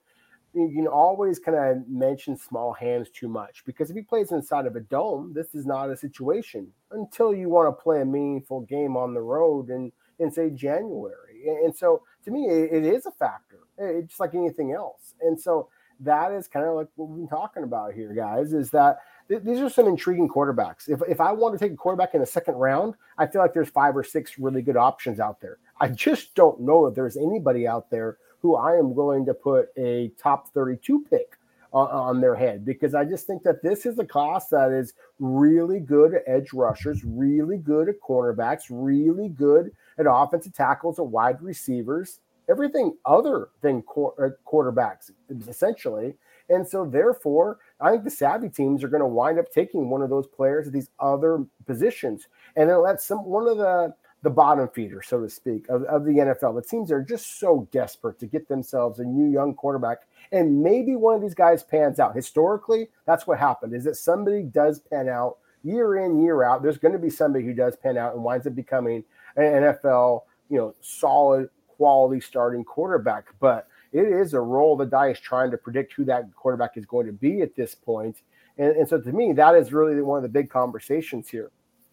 you 0.53 0.69
can 0.75 0.87
always 0.87 1.39
kind 1.39 1.57
of 1.57 1.87
mention 1.87 2.35
small 2.35 2.73
hands 2.73 3.09
too 3.09 3.29
much 3.29 3.63
because 3.65 3.89
if 3.89 3.95
he 3.95 4.01
plays 4.01 4.31
inside 4.31 4.65
of 4.65 4.75
a 4.75 4.81
dome, 4.81 5.31
this 5.33 5.55
is 5.55 5.65
not 5.65 5.89
a 5.89 5.95
situation 5.95 6.67
until 6.91 7.33
you 7.33 7.47
want 7.47 7.69
to 7.75 7.81
play 7.81 8.01
a 8.01 8.05
meaningful 8.05 8.61
game 8.61 8.97
on 8.97 9.13
the 9.13 9.21
road 9.21 9.69
in 9.69 9.91
in 10.19 10.29
say 10.31 10.49
January. 10.49 11.43
And 11.63 11.75
so 11.75 12.03
to 12.25 12.31
me, 12.31 12.47
it, 12.47 12.71
it 12.71 12.85
is 12.85 13.05
a 13.05 13.11
factor. 13.11 13.59
Eh, 13.79 13.85
it's 13.85 14.09
just 14.09 14.19
like 14.19 14.35
anything 14.35 14.71
else. 14.73 15.15
And 15.21 15.39
so 15.39 15.69
that 15.99 16.31
is 16.31 16.47
kind 16.47 16.65
of 16.65 16.75
like 16.75 16.87
what 16.95 17.09
we've 17.09 17.19
been 17.19 17.27
talking 17.27 17.63
about 17.63 17.93
here, 17.93 18.13
guys, 18.13 18.53
is 18.53 18.71
that 18.71 18.99
th- 19.27 19.43
these 19.43 19.59
are 19.59 19.69
some 19.69 19.87
intriguing 19.87 20.27
quarterbacks. 20.27 20.89
If, 20.89 21.01
if 21.07 21.21
I 21.21 21.31
want 21.31 21.57
to 21.57 21.63
take 21.63 21.73
a 21.73 21.77
quarterback 21.77 22.13
in 22.13 22.21
the 22.21 22.25
second 22.25 22.55
round, 22.55 22.95
I 23.17 23.27
feel 23.27 23.41
like 23.41 23.53
there's 23.53 23.69
five 23.69 23.95
or 23.95 24.03
six 24.03 24.37
really 24.39 24.61
good 24.61 24.77
options 24.77 25.19
out 25.19 25.39
there. 25.41 25.57
I 25.79 25.89
just 25.89 26.33
don't 26.35 26.59
know 26.61 26.87
if 26.87 26.95
there's 26.95 27.17
anybody 27.17 27.67
out 27.67 27.89
there 27.89 28.17
who 28.39 28.55
I 28.55 28.75
am 28.75 28.95
willing 28.95 29.25
to 29.27 29.33
put 29.33 29.69
a 29.77 30.11
top 30.17 30.51
32 30.53 31.05
pick 31.09 31.37
on, 31.73 31.87
on 31.89 32.21
their 32.21 32.35
head 32.35 32.65
because 32.65 32.93
I 32.93 33.05
just 33.05 33.27
think 33.27 33.43
that 33.43 33.63
this 33.63 33.85
is 33.85 33.97
a 33.99 34.05
class 34.05 34.47
that 34.49 34.71
is 34.71 34.93
really 35.19 35.79
good 35.79 36.13
at 36.13 36.23
edge 36.27 36.53
rushers, 36.53 37.03
really 37.03 37.57
good 37.57 37.89
at 37.89 38.01
cornerbacks, 38.01 38.63
really 38.69 39.29
good 39.29 39.71
at 39.97 40.05
offensive 40.09 40.53
tackles 40.53 40.99
and 40.99 41.11
wide 41.11 41.41
receivers, 41.41 42.19
everything 42.49 42.95
other 43.05 43.49
than 43.61 43.83
uh, 43.95 44.29
quarterbacks, 44.45 45.11
essentially. 45.47 46.15
And 46.49 46.67
so, 46.67 46.85
therefore, 46.85 47.59
I 47.79 47.91
think 47.91 48.03
the 48.03 48.11
savvy 48.11 48.49
teams 48.49 48.83
are 48.83 48.89
going 48.89 49.01
to 49.01 49.07
wind 49.07 49.39
up 49.39 49.51
taking 49.51 49.89
one 49.89 50.01
of 50.01 50.09
those 50.09 50.27
players 50.27 50.67
at 50.67 50.73
these 50.73 50.89
other 50.99 51.45
positions, 51.65 52.27
and 52.57 52.69
then 52.69 52.81
let 52.81 52.99
some 52.99 53.23
one 53.23 53.47
of 53.47 53.57
the 53.57 53.93
the 54.23 54.29
bottom 54.29 54.67
feeder, 54.69 55.01
so 55.01 55.19
to 55.21 55.29
speak, 55.29 55.67
of, 55.69 55.83
of 55.83 56.05
the 56.05 56.11
NFL. 56.11 56.55
The 56.55 56.67
teams 56.67 56.91
are 56.91 57.01
just 57.01 57.39
so 57.39 57.67
desperate 57.71 58.19
to 58.19 58.27
get 58.27 58.47
themselves 58.47 58.99
a 58.99 59.03
new 59.03 59.31
young 59.31 59.55
quarterback, 59.55 59.99
and 60.31 60.61
maybe 60.61 60.95
one 60.95 61.15
of 61.15 61.21
these 61.21 61.33
guys 61.33 61.63
pans 61.63 61.99
out. 61.99 62.15
Historically, 62.15 62.89
that's 63.05 63.25
what 63.25 63.39
happened: 63.39 63.73
is 63.73 63.83
that 63.85 63.95
somebody 63.95 64.43
does 64.43 64.79
pan 64.79 65.09
out 65.09 65.37
year 65.63 65.97
in, 65.97 66.21
year 66.21 66.43
out. 66.43 66.61
There's 66.61 66.77
going 66.77 66.93
to 66.93 66.99
be 66.99 67.09
somebody 67.09 67.45
who 67.45 67.53
does 67.53 67.75
pan 67.75 67.97
out 67.97 68.13
and 68.13 68.23
winds 68.23 68.47
up 68.47 68.55
becoming 68.55 69.03
an 69.35 69.43
NFL, 69.43 70.21
you 70.49 70.57
know, 70.57 70.75
solid 70.81 71.49
quality 71.67 72.21
starting 72.21 72.63
quarterback. 72.63 73.25
But 73.39 73.67
it 73.91 74.07
is 74.07 74.33
a 74.33 74.39
roll 74.39 74.73
of 74.73 74.79
the 74.79 74.85
dice 74.85 75.19
trying 75.19 75.51
to 75.51 75.57
predict 75.57 75.93
who 75.93 76.05
that 76.05 76.33
quarterback 76.35 76.77
is 76.77 76.85
going 76.85 77.07
to 77.07 77.13
be 77.13 77.41
at 77.41 77.55
this 77.55 77.75
point. 77.75 78.17
And, 78.57 78.75
and 78.75 78.87
so 78.87 78.99
to 78.99 79.11
me, 79.11 79.33
that 79.33 79.55
is 79.55 79.73
really 79.73 80.01
one 80.01 80.17
of 80.17 80.23
the 80.23 80.29
big 80.29 80.49
conversations 80.49 81.29
here 81.29 81.51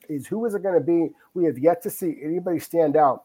is 0.09 0.27
who 0.27 0.45
is 0.47 0.55
it 0.55 0.63
going 0.63 0.79
to 0.79 0.85
be? 0.85 1.11
We 1.35 1.45
have 1.45 1.59
yet 1.59 1.83
to 1.83 1.91
see 1.91 2.17
anybody 2.23 2.59
stand 2.59 2.97
out 2.97 3.25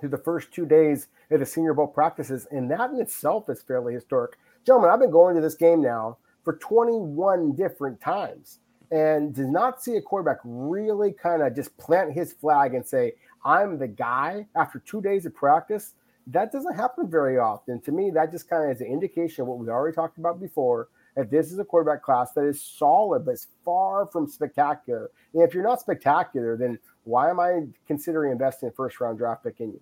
through 0.00 0.10
the 0.10 0.18
first 0.18 0.52
two 0.52 0.66
days 0.66 1.08
of 1.30 1.40
the 1.40 1.46
Senior 1.46 1.74
Bowl 1.74 1.86
practices, 1.86 2.46
and 2.50 2.70
that 2.70 2.90
in 2.90 3.00
itself 3.00 3.48
is 3.48 3.62
fairly 3.62 3.94
historic. 3.94 4.38
Gentlemen, 4.64 4.90
I've 4.90 5.00
been 5.00 5.10
going 5.10 5.34
to 5.34 5.40
this 5.40 5.54
game 5.54 5.82
now 5.82 6.18
for 6.42 6.56
21 6.56 7.52
different 7.54 8.00
times 8.00 8.58
and 8.90 9.34
did 9.34 9.48
not 9.48 9.82
see 9.82 9.96
a 9.96 10.02
quarterback 10.02 10.38
really 10.44 11.12
kind 11.12 11.42
of 11.42 11.54
just 11.54 11.76
plant 11.78 12.12
his 12.12 12.32
flag 12.32 12.74
and 12.74 12.86
say, 12.86 13.12
I'm 13.44 13.78
the 13.78 13.88
guy 13.88 14.46
after 14.54 14.78
two 14.78 15.00
days 15.00 15.26
of 15.26 15.34
practice. 15.34 15.94
That 16.26 16.52
doesn't 16.52 16.76
happen 16.76 17.10
very 17.10 17.38
often. 17.38 17.80
To 17.82 17.92
me, 17.92 18.10
that 18.10 18.30
just 18.30 18.48
kind 18.48 18.70
of 18.70 18.76
is 18.76 18.80
an 18.80 18.86
indication 18.86 19.42
of 19.42 19.48
what 19.48 19.58
we 19.58 19.68
already 19.68 19.94
talked 19.94 20.18
about 20.18 20.40
before 20.40 20.88
that 21.16 21.30
this 21.30 21.52
is 21.52 21.58
a 21.58 21.64
quarterback 21.64 22.02
class 22.02 22.32
that 22.32 22.44
is 22.44 22.60
solid, 22.60 23.24
but 23.24 23.32
it's 23.32 23.48
far 23.64 24.06
from 24.06 24.26
spectacular. 24.26 25.10
And 25.32 25.42
if 25.42 25.54
you're 25.54 25.62
not 25.62 25.80
spectacular, 25.80 26.56
then 26.56 26.78
why 27.04 27.30
am 27.30 27.40
I 27.40 27.62
considering 27.86 28.32
investing 28.32 28.68
a 28.68 28.72
first 28.72 29.00
round 29.00 29.18
draft 29.18 29.44
pick 29.44 29.60
in 29.60 29.72
you? 29.72 29.80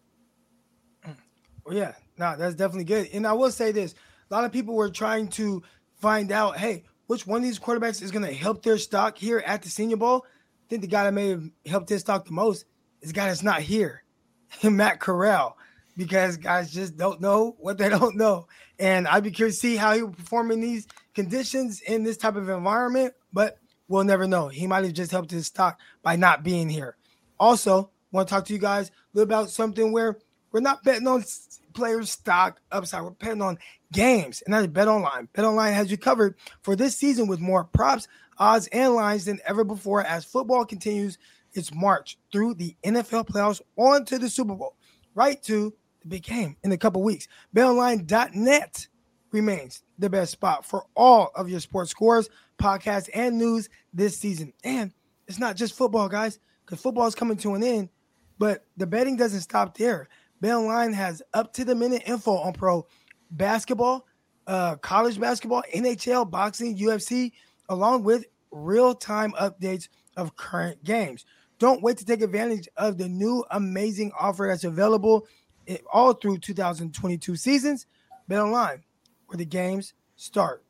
Well, 1.65 1.77
yeah, 1.77 1.93
no, 2.19 2.35
that's 2.37 2.57
definitely 2.57 2.87
good. 2.87 3.09
And 3.13 3.25
I 3.25 3.35
will 3.35 3.53
say 3.53 3.71
this: 3.71 3.95
a 4.29 4.35
lot 4.35 4.43
of 4.43 4.51
people 4.51 4.75
were 4.75 4.91
trying 4.91 5.29
to 5.29 5.63
find 6.01 6.33
out, 6.33 6.57
hey, 6.57 6.83
which 7.07 7.25
one 7.25 7.37
of 7.37 7.45
these 7.45 7.61
quarterbacks 7.61 8.03
is 8.03 8.11
going 8.11 8.25
to 8.25 8.35
help 8.35 8.65
their 8.65 8.79
stock 8.79 9.17
here 9.17 9.39
at 9.47 9.63
the 9.63 9.69
Senior 9.69 9.97
Bowl. 9.97 10.27
I 10.27 10.65
think 10.69 10.83
the 10.83 10.89
guy 10.89 11.05
that 11.05 11.15
may 11.15 11.29
have 11.29 11.49
helped 11.65 11.89
his 11.89 12.01
stock 12.01 12.25
the 12.25 12.33
most 12.33 12.65
is 13.01 13.11
the 13.11 13.15
guy 13.15 13.29
that's 13.29 13.45
not 13.45 13.61
here, 13.61 14.03
Matt 14.65 14.99
Corral 14.99 15.57
because 15.97 16.37
guys 16.37 16.73
just 16.73 16.97
don't 16.97 17.21
know 17.21 17.57
what 17.59 17.79
they 17.79 17.89
don't 17.89 18.17
know. 18.17 18.47
And 18.79 19.07
I'd 19.07 19.25
be 19.25 19.31
curious 19.31 19.57
to 19.57 19.61
see 19.61 19.77
how 19.77 19.95
he 19.95 20.03
will 20.03 20.13
perform 20.13 20.51
in 20.51 20.61
these 20.61 20.87
conditions 21.15 21.81
in 21.81 22.03
this 22.03 22.17
type 22.17 22.37
of 22.37 22.49
environment, 22.49 23.15
but 23.33 23.59
we'll 23.89 24.05
never 24.05 24.27
know. 24.27 24.49
He 24.49 24.67
might 24.67 24.85
have 24.85 24.93
just 24.93 25.11
helped 25.11 25.31
his 25.31 25.47
stock 25.47 25.79
by 26.03 26.17
not 26.17 26.43
being 26.43 26.69
here. 26.69 26.97
Also, 27.39 27.91
want 28.11 28.29
to 28.29 28.35
talk 28.35 28.45
to 28.47 28.53
you 28.53 28.59
guys 28.59 28.91
about 29.17 29.51
something 29.51 29.93
where 29.93 30.19
we're 30.53 30.61
not 30.61 30.85
betting 30.85 31.07
on 31.07 31.25
players' 31.73 32.11
stock 32.11 32.61
upside. 32.71 33.03
We're 33.03 33.11
betting 33.11 33.43
on 33.43 33.59
games, 33.93 34.43
and 34.43 34.55
that 34.55 34.61
is 34.61 34.67
Bet 34.69 34.89
Online. 34.89 35.29
Bet 35.33 35.45
Online 35.45 35.73
has 35.73 35.91
you 35.91 35.97
covered 35.97 36.37
for 36.63 36.77
this 36.77 36.97
season 36.97 37.27
with 37.27 37.41
more 37.41 37.65
props, 37.65 38.09
odds, 38.39 38.69
and 38.69 38.95
lines 38.95 39.25
than 39.25 39.41
ever 39.47 39.65
before 39.65 40.03
as 40.05 40.25
football 40.25 40.65
continues 40.65 41.19
its 41.55 41.75
march 41.75 42.19
through 42.31 42.55
the 42.55 42.77
NFL 42.85 43.29
playoffs 43.29 43.61
on 43.77 44.05
to 44.07 44.19
the 44.19 44.29
Super 44.29 44.55
Bowl, 44.55 44.77
right 45.15 45.43
to 45.45 45.75
the 46.03 46.09
big 46.09 46.23
game 46.23 46.57
in 46.63 46.73
a 46.73 46.79
couple 46.79 47.03
weeks. 47.03 47.29
BetOnline.net 47.55 48.89
remains 49.33 49.83
the 49.99 50.11
best 50.11 50.33
spot 50.33 50.65
for 50.65 50.85
all 50.95 51.31
of 51.35 51.49
your 51.49 51.61
sports 51.61 51.91
scores, 51.91 52.29
podcasts, 52.59 53.09
and 53.15 53.39
news 53.39 53.69
this 53.93 54.17
season. 54.17 54.53
And 54.63 54.93
it's 55.27 55.39
not 55.39 55.57
just 55.57 55.77
football, 55.77 56.09
guys, 56.09 56.39
because 56.65 56.81
football 56.81 57.07
is 57.07 57.15
coming 57.15 57.37
to 57.39 57.55
an 57.55 57.63
end, 57.63 57.89
but 58.39 58.65
the 58.77 58.87
betting 58.87 59.17
doesn't 59.17 59.41
stop 59.41 59.77
there. 59.77 60.09
BetOnline 60.43 60.95
has 60.95 61.23
up 61.35 61.53
to 61.55 61.65
the 61.65 61.75
minute 61.75 62.03
info 62.07 62.33
on 62.33 62.53
pro 62.53 62.87
basketball, 63.31 64.07
uh, 64.47 64.77
college 64.77 65.19
basketball, 65.19 65.63
NHL, 65.75 66.31
boxing, 66.31 66.77
UFC, 66.77 67.33
along 67.69 68.05
with 68.05 68.27
real 68.51 68.95
time 68.95 69.33
updates 69.33 69.89
of 70.17 70.37
current 70.37 70.83
games. 70.85 71.25
Don't 71.59 71.83
wait 71.83 71.97
to 71.99 72.05
take 72.05 72.23
advantage 72.23 72.69
of 72.77 72.99
the 72.99 73.09
new 73.09 73.45
amazing 73.51 74.11
offer 74.19 74.49
that's 74.49 74.65
available 74.65 75.27
all 75.93 76.13
through 76.13 76.39
2022 76.39 77.37
seasons. 77.37 77.87
Bet 78.27 78.41
online 78.41 78.83
where 79.33 79.39
the 79.39 79.45
games 79.47 79.95
start. 80.17 80.63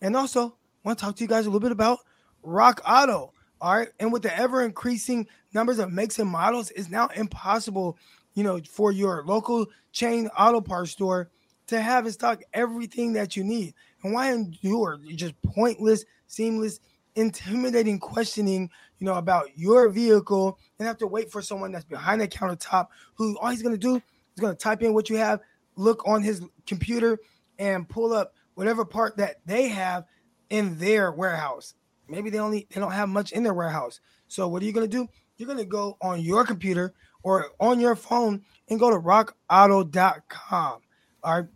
And 0.00 0.16
also, 0.16 0.56
want 0.84 0.98
to 0.98 1.04
talk 1.04 1.16
to 1.16 1.24
you 1.24 1.28
guys 1.28 1.46
a 1.46 1.48
little 1.48 1.60
bit 1.60 1.72
about 1.72 1.98
Rock 2.42 2.80
Auto. 2.88 3.32
All 3.60 3.76
right. 3.76 3.88
And 3.98 4.12
with 4.12 4.22
the 4.22 4.36
ever 4.38 4.62
increasing 4.62 5.26
numbers 5.52 5.78
of 5.78 5.92
makes 5.92 6.18
and 6.18 6.30
models, 6.30 6.70
it's 6.70 6.88
now 6.88 7.08
impossible, 7.08 7.98
you 8.34 8.44
know, 8.44 8.60
for 8.70 8.92
your 8.92 9.24
local 9.24 9.66
chain 9.92 10.28
auto 10.38 10.60
parts 10.60 10.92
store 10.92 11.30
to 11.66 11.80
have 11.80 12.06
in 12.06 12.12
stock 12.12 12.42
everything 12.54 13.14
that 13.14 13.36
you 13.36 13.42
need. 13.42 13.74
And 14.04 14.12
why 14.12 14.32
endure 14.32 15.00
just 15.14 15.34
pointless, 15.42 16.04
seamless, 16.28 16.78
intimidating 17.16 17.98
questioning, 17.98 18.70
you 19.00 19.06
know, 19.06 19.14
about 19.14 19.56
your 19.56 19.88
vehicle 19.88 20.58
and 20.78 20.86
have 20.86 20.98
to 20.98 21.06
wait 21.06 21.32
for 21.32 21.42
someone 21.42 21.72
that's 21.72 21.84
behind 21.84 22.20
the 22.20 22.28
countertop 22.28 22.88
who 23.14 23.36
all 23.38 23.50
he's 23.50 23.62
going 23.62 23.74
to 23.74 23.78
do 23.78 23.96
is 23.96 24.40
going 24.40 24.52
to 24.52 24.58
type 24.58 24.82
in 24.82 24.94
what 24.94 25.10
you 25.10 25.16
have, 25.16 25.40
look 25.76 26.06
on 26.06 26.22
his 26.22 26.42
computer, 26.66 27.18
and 27.58 27.88
pull 27.88 28.12
up 28.12 28.34
whatever 28.54 28.84
part 28.84 29.16
that 29.16 29.36
they 29.46 29.68
have 29.68 30.04
in 30.50 30.78
their 30.78 31.12
warehouse. 31.12 31.74
Maybe 32.08 32.30
they 32.30 32.38
only 32.38 32.66
they 32.70 32.80
don't 32.80 32.92
have 32.92 33.08
much 33.08 33.32
in 33.32 33.42
their 33.42 33.54
warehouse. 33.54 34.00
So 34.28 34.48
what 34.48 34.62
are 34.62 34.66
you 34.66 34.72
to 34.72 34.96
do? 34.96 35.08
You're 35.36 35.48
to 35.58 35.64
go 35.64 35.96
on 36.00 36.20
your 36.20 36.44
computer 36.44 36.94
or 37.22 37.50
on 37.60 37.80
your 37.80 37.96
phone 37.96 38.42
and 38.68 38.80
go 38.80 38.90
to 38.90 38.96
rockauto.com. 38.96 40.80
All 41.22 41.40
right. 41.40 41.48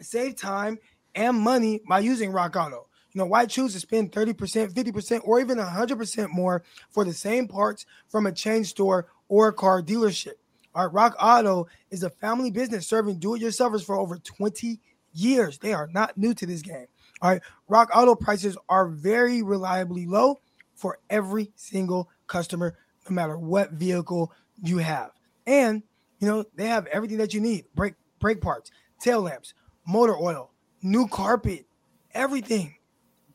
Save 0.00 0.36
time 0.36 0.78
and 1.14 1.38
money 1.38 1.80
by 1.88 2.00
using 2.00 2.32
Rock 2.32 2.56
Auto. 2.56 2.86
You 3.12 3.20
know, 3.20 3.26
why 3.26 3.46
choose 3.46 3.72
to 3.72 3.80
spend 3.80 4.12
30%, 4.12 4.74
50%, 4.74 5.20
or 5.24 5.40
even 5.40 5.56
100% 5.56 6.28
more 6.30 6.62
for 6.90 7.04
the 7.04 7.14
same 7.14 7.48
parts 7.48 7.86
from 8.08 8.26
a 8.26 8.32
chain 8.32 8.62
store 8.64 9.06
or 9.28 9.48
a 9.48 9.52
car 9.54 9.80
dealership? 9.80 10.34
All 10.74 10.84
right, 10.84 10.92
Rock 10.92 11.16
Auto 11.18 11.66
is 11.90 12.02
a 12.02 12.10
family 12.10 12.50
business 12.50 12.86
serving 12.86 13.18
do-it-yourselfers 13.18 13.82
for 13.82 13.96
over 13.96 14.18
20 14.18 14.78
years. 15.16 15.58
They 15.58 15.72
are 15.72 15.88
not 15.92 16.16
new 16.16 16.34
to 16.34 16.46
this 16.46 16.62
game. 16.62 16.86
All 17.22 17.30
right, 17.30 17.42
Rock 17.68 17.90
Auto 17.94 18.14
prices 18.14 18.56
are 18.68 18.88
very 18.88 19.42
reliably 19.42 20.06
low 20.06 20.40
for 20.74 20.98
every 21.08 21.52
single 21.56 22.10
customer, 22.26 22.76
no 23.08 23.14
matter 23.14 23.38
what 23.38 23.72
vehicle 23.72 24.32
you 24.62 24.78
have. 24.78 25.10
And 25.46 25.82
you 26.18 26.28
know, 26.28 26.44
they 26.54 26.66
have 26.66 26.86
everything 26.86 27.18
that 27.18 27.34
you 27.34 27.40
need: 27.40 27.64
brake 27.74 27.94
brake 28.20 28.40
parts, 28.40 28.70
tail 29.00 29.22
lamps, 29.22 29.54
motor 29.86 30.16
oil, 30.16 30.52
new 30.82 31.08
carpet, 31.08 31.66
everything. 32.12 32.74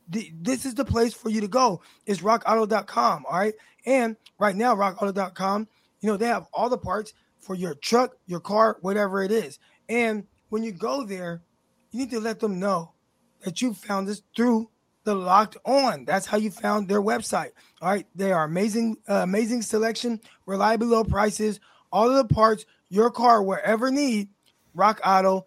This 0.07 0.65
is 0.65 0.75
the 0.75 0.83
place 0.83 1.13
for 1.13 1.29
you 1.29 1.39
to 1.41 1.47
go. 1.47 1.81
It's 2.05 2.21
rockauto.com, 2.21 3.25
all 3.29 3.39
right? 3.39 3.53
And 3.85 4.17
right 4.39 4.55
now 4.55 4.75
rockauto.com, 4.75 5.67
you 6.01 6.09
know, 6.09 6.17
they 6.17 6.25
have 6.27 6.47
all 6.53 6.69
the 6.69 6.77
parts 6.77 7.13
for 7.39 7.55
your 7.55 7.75
truck, 7.75 8.15
your 8.25 8.41
car, 8.41 8.77
whatever 8.81 9.23
it 9.23 9.31
is. 9.31 9.57
And 9.87 10.25
when 10.49 10.63
you 10.63 10.73
go 10.73 11.05
there, 11.05 11.41
you 11.91 11.99
need 11.99 12.11
to 12.11 12.19
let 12.19 12.39
them 12.39 12.59
know 12.59 12.93
that 13.43 13.61
you 13.61 13.73
found 13.73 14.07
this 14.07 14.21
through 14.35 14.69
the 15.03 15.15
locked 15.15 15.57
on. 15.65 16.05
That's 16.05 16.25
how 16.25 16.37
you 16.37 16.51
found 16.51 16.87
their 16.87 17.01
website. 17.01 17.51
All 17.81 17.89
right. 17.89 18.05
They 18.15 18.31
are 18.31 18.43
amazing, 18.43 18.97
uh, 19.09 19.15
amazing 19.15 19.63
selection, 19.63 20.21
reliably 20.45 20.87
low 20.87 21.03
prices, 21.03 21.59
all 21.91 22.09
of 22.09 22.15
the 22.15 22.33
parts 22.33 22.65
your 22.89 23.11
car 23.11 23.43
will 23.43 23.59
ever 23.63 23.91
need. 23.91 24.29
RockAuto.com. 24.75 25.45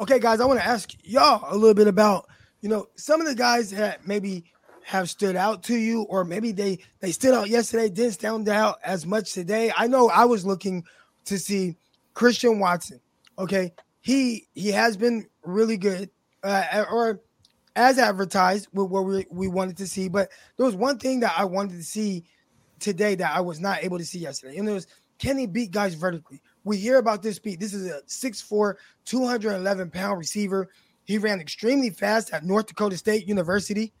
Okay, 0.00 0.18
guys, 0.18 0.40
I 0.40 0.46
want 0.46 0.58
to 0.58 0.66
ask 0.66 0.90
y'all 1.04 1.44
a 1.48 1.56
little 1.56 1.74
bit 1.74 1.86
about, 1.86 2.28
you 2.60 2.68
know, 2.68 2.86
some 2.96 3.20
of 3.20 3.26
the 3.26 3.34
guys 3.34 3.70
that 3.70 4.06
maybe 4.06 4.44
have 4.84 5.08
stood 5.08 5.36
out 5.36 5.62
to 5.64 5.76
you, 5.76 6.02
or 6.02 6.24
maybe 6.24 6.50
they 6.50 6.78
they 7.00 7.12
stood 7.12 7.34
out 7.34 7.48
yesterday, 7.48 7.88
didn't 7.88 8.14
stand 8.14 8.48
out 8.48 8.78
as 8.84 9.06
much 9.06 9.32
today. 9.32 9.72
I 9.76 9.86
know 9.86 10.08
I 10.08 10.24
was 10.24 10.44
looking 10.44 10.84
to 11.26 11.38
see 11.38 11.76
Christian 12.14 12.58
Watson. 12.58 13.00
Okay, 13.38 13.72
he 14.00 14.46
he 14.54 14.70
has 14.70 14.96
been 14.96 15.26
really 15.44 15.76
good, 15.76 16.10
uh, 16.42 16.84
or 16.90 17.20
as 17.74 17.98
advertised 17.98 18.68
with 18.72 18.90
what 18.90 19.04
we, 19.04 19.26
we 19.30 19.48
wanted 19.48 19.76
to 19.78 19.86
see. 19.86 20.08
But 20.08 20.30
there 20.56 20.66
was 20.66 20.76
one 20.76 20.98
thing 20.98 21.20
that 21.20 21.34
I 21.36 21.44
wanted 21.44 21.76
to 21.76 21.84
see 21.84 22.24
today 22.78 23.14
that 23.14 23.34
I 23.34 23.40
was 23.40 23.60
not 23.60 23.82
able 23.82 23.98
to 23.98 24.04
see 24.04 24.18
yesterday, 24.18 24.58
and 24.58 24.68
it 24.68 24.72
was 24.72 24.86
can 25.22 25.38
he 25.38 25.46
beat 25.46 25.70
guys 25.70 25.94
vertically? 25.94 26.42
We 26.64 26.76
hear 26.76 26.98
about 26.98 27.22
this 27.22 27.38
beat. 27.38 27.60
This 27.60 27.74
is 27.74 27.88
a 27.88 28.02
6'4, 28.08 28.74
211 29.04 29.90
pound 29.90 30.18
receiver. 30.18 30.68
He 31.04 31.16
ran 31.16 31.40
extremely 31.40 31.90
fast 31.90 32.32
at 32.32 32.44
North 32.44 32.66
Dakota 32.66 32.96
State 32.96 33.28
University, 33.28 33.92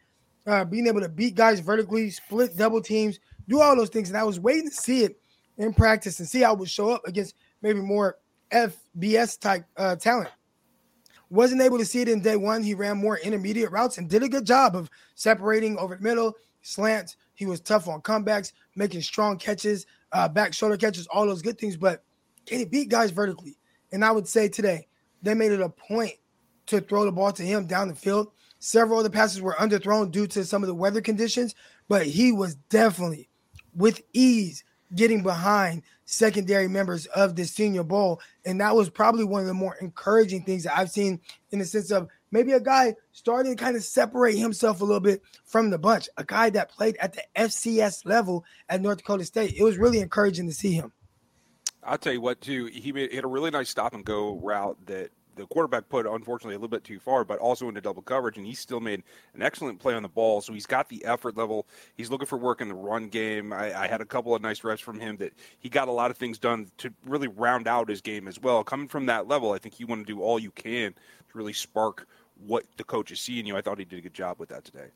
uh, 0.48 0.64
being 0.64 0.88
able 0.88 1.00
to 1.00 1.08
beat 1.08 1.36
guys 1.36 1.60
vertically, 1.60 2.10
split 2.10 2.56
double 2.56 2.80
teams, 2.80 3.20
do 3.48 3.60
all 3.60 3.76
those 3.76 3.88
things. 3.88 4.08
And 4.08 4.18
I 4.18 4.24
was 4.24 4.40
waiting 4.40 4.68
to 4.68 4.74
see 4.74 5.04
it 5.04 5.20
in 5.58 5.72
practice 5.72 6.18
and 6.18 6.28
see 6.28 6.40
how 6.40 6.54
it 6.54 6.58
would 6.58 6.70
show 6.70 6.90
up 6.90 7.02
against 7.06 7.36
maybe 7.62 7.80
more 7.80 8.18
FBS 8.52 9.40
type 9.40 9.64
uh, 9.76 9.96
talent. 9.96 10.30
Wasn't 11.30 11.62
able 11.62 11.78
to 11.78 11.84
see 11.84 12.02
it 12.02 12.08
in 12.08 12.20
day 12.20 12.36
one. 12.36 12.62
He 12.62 12.74
ran 12.74 12.98
more 12.98 13.18
intermediate 13.18 13.70
routes 13.70 13.96
and 13.96 14.08
did 14.08 14.22
a 14.22 14.28
good 14.28 14.44
job 14.44 14.76
of 14.76 14.90
separating 15.14 15.78
over 15.78 15.96
the 15.96 16.02
middle, 16.02 16.36
slants. 16.60 17.16
He 17.34 17.46
was 17.46 17.60
tough 17.60 17.88
on 17.88 18.02
comebacks, 18.02 18.52
making 18.76 19.00
strong 19.00 19.38
catches, 19.38 19.86
uh, 20.12 20.28
back 20.28 20.52
shoulder 20.52 20.76
catches, 20.76 21.06
all 21.06 21.26
those 21.26 21.40
good 21.40 21.58
things. 21.58 21.76
But 21.76 22.04
can 22.44 22.58
he 22.58 22.66
beat 22.66 22.90
guys 22.90 23.10
vertically? 23.10 23.56
And 23.92 24.04
I 24.04 24.10
would 24.10 24.28
say 24.28 24.48
today 24.48 24.88
they 25.22 25.32
made 25.32 25.52
it 25.52 25.60
a 25.60 25.68
point 25.70 26.12
to 26.66 26.80
throw 26.80 27.04
the 27.04 27.12
ball 27.12 27.32
to 27.32 27.42
him 27.42 27.66
down 27.66 27.88
the 27.88 27.94
field. 27.94 28.32
Several 28.58 28.98
of 28.98 29.04
the 29.04 29.10
passes 29.10 29.40
were 29.40 29.54
underthrown 29.54 30.10
due 30.10 30.26
to 30.28 30.44
some 30.44 30.62
of 30.62 30.68
the 30.68 30.74
weather 30.74 31.00
conditions, 31.00 31.54
but 31.88 32.06
he 32.06 32.30
was 32.30 32.54
definitely 32.68 33.28
with 33.74 34.02
ease 34.12 34.64
getting 34.94 35.22
behind 35.22 35.82
secondary 36.04 36.68
members 36.68 37.06
of 37.06 37.36
the 37.36 37.44
Senior 37.44 37.82
Bowl. 37.82 38.20
And 38.44 38.60
that 38.60 38.74
was 38.74 38.90
probably 38.90 39.24
one 39.24 39.40
of 39.40 39.46
the 39.46 39.54
more 39.54 39.76
encouraging 39.80 40.44
things 40.44 40.64
that 40.64 40.76
I've 40.76 40.90
seen 40.90 41.20
in 41.50 41.58
the 41.58 41.64
sense 41.64 41.90
of 41.90 42.08
maybe 42.30 42.52
a 42.52 42.60
guy 42.60 42.94
starting 43.12 43.56
to 43.56 43.62
kind 43.62 43.76
of 43.76 43.84
separate 43.84 44.36
himself 44.36 44.80
a 44.80 44.84
little 44.84 45.00
bit 45.00 45.22
from 45.44 45.70
the 45.70 45.78
bunch, 45.78 46.08
a 46.16 46.24
guy 46.24 46.50
that 46.50 46.70
played 46.70 46.96
at 46.98 47.12
the 47.12 47.22
FCS 47.36 48.04
level 48.04 48.44
at 48.68 48.80
North 48.80 48.98
Dakota 48.98 49.24
State. 49.24 49.54
It 49.56 49.62
was 49.62 49.78
really 49.78 50.00
encouraging 50.00 50.46
to 50.48 50.54
see 50.54 50.72
him. 50.72 50.92
I'll 51.84 51.98
tell 51.98 52.12
you 52.12 52.20
what, 52.20 52.40
too. 52.40 52.66
He 52.66 52.92
made, 52.92 53.12
hit 53.12 53.24
a 53.24 53.28
really 53.28 53.50
nice 53.50 53.68
stop 53.68 53.92
and 53.94 54.04
go 54.04 54.38
route 54.42 54.78
that 54.86 55.10
the 55.36 55.46
quarterback 55.46 55.88
put 55.88 56.06
unfortunately 56.06 56.54
a 56.54 56.58
little 56.58 56.68
bit 56.68 56.84
too 56.84 56.98
far, 56.98 57.24
but 57.24 57.38
also 57.38 57.68
into 57.68 57.80
double 57.80 58.02
coverage, 58.02 58.36
and 58.36 58.46
he 58.46 58.54
still 58.54 58.80
made 58.80 59.02
an 59.34 59.42
excellent 59.42 59.78
play 59.78 59.94
on 59.94 60.02
the 60.02 60.08
ball. 60.08 60.40
So 60.40 60.52
he's 60.52 60.66
got 60.66 60.88
the 60.88 61.04
effort 61.04 61.36
level. 61.36 61.66
He's 61.96 62.10
looking 62.10 62.26
for 62.26 62.36
work 62.36 62.60
in 62.60 62.68
the 62.68 62.74
run 62.74 63.08
game. 63.08 63.52
I, 63.52 63.82
I, 63.82 63.86
had 63.86 64.00
a 64.00 64.04
couple 64.04 64.34
of 64.34 64.42
nice 64.42 64.64
reps 64.64 64.80
from 64.80 65.00
him 65.00 65.16
that 65.18 65.32
he 65.58 65.68
got 65.68 65.88
a 65.88 65.92
lot 65.92 66.10
of 66.10 66.16
things 66.16 66.38
done 66.38 66.70
to 66.78 66.92
really 67.06 67.28
round 67.28 67.68
out 67.68 67.88
his 67.88 68.00
game 68.00 68.28
as 68.28 68.40
well. 68.40 68.62
Coming 68.64 68.88
from 68.88 69.06
that 69.06 69.28
level, 69.28 69.52
I 69.52 69.58
think 69.58 69.80
you 69.80 69.86
want 69.86 70.06
to 70.06 70.12
do 70.12 70.20
all 70.22 70.38
you 70.38 70.50
can 70.50 70.92
to 70.92 71.38
really 71.38 71.52
spark 71.52 72.06
what 72.46 72.64
the 72.76 72.84
coach 72.84 73.10
is 73.10 73.20
seeing 73.20 73.46
you. 73.46 73.56
I 73.56 73.60
thought 73.60 73.78
he 73.78 73.84
did 73.84 73.98
a 73.98 74.02
good 74.02 74.14
job 74.14 74.38
with 74.38 74.48
that 74.50 74.64
today. 74.64 74.88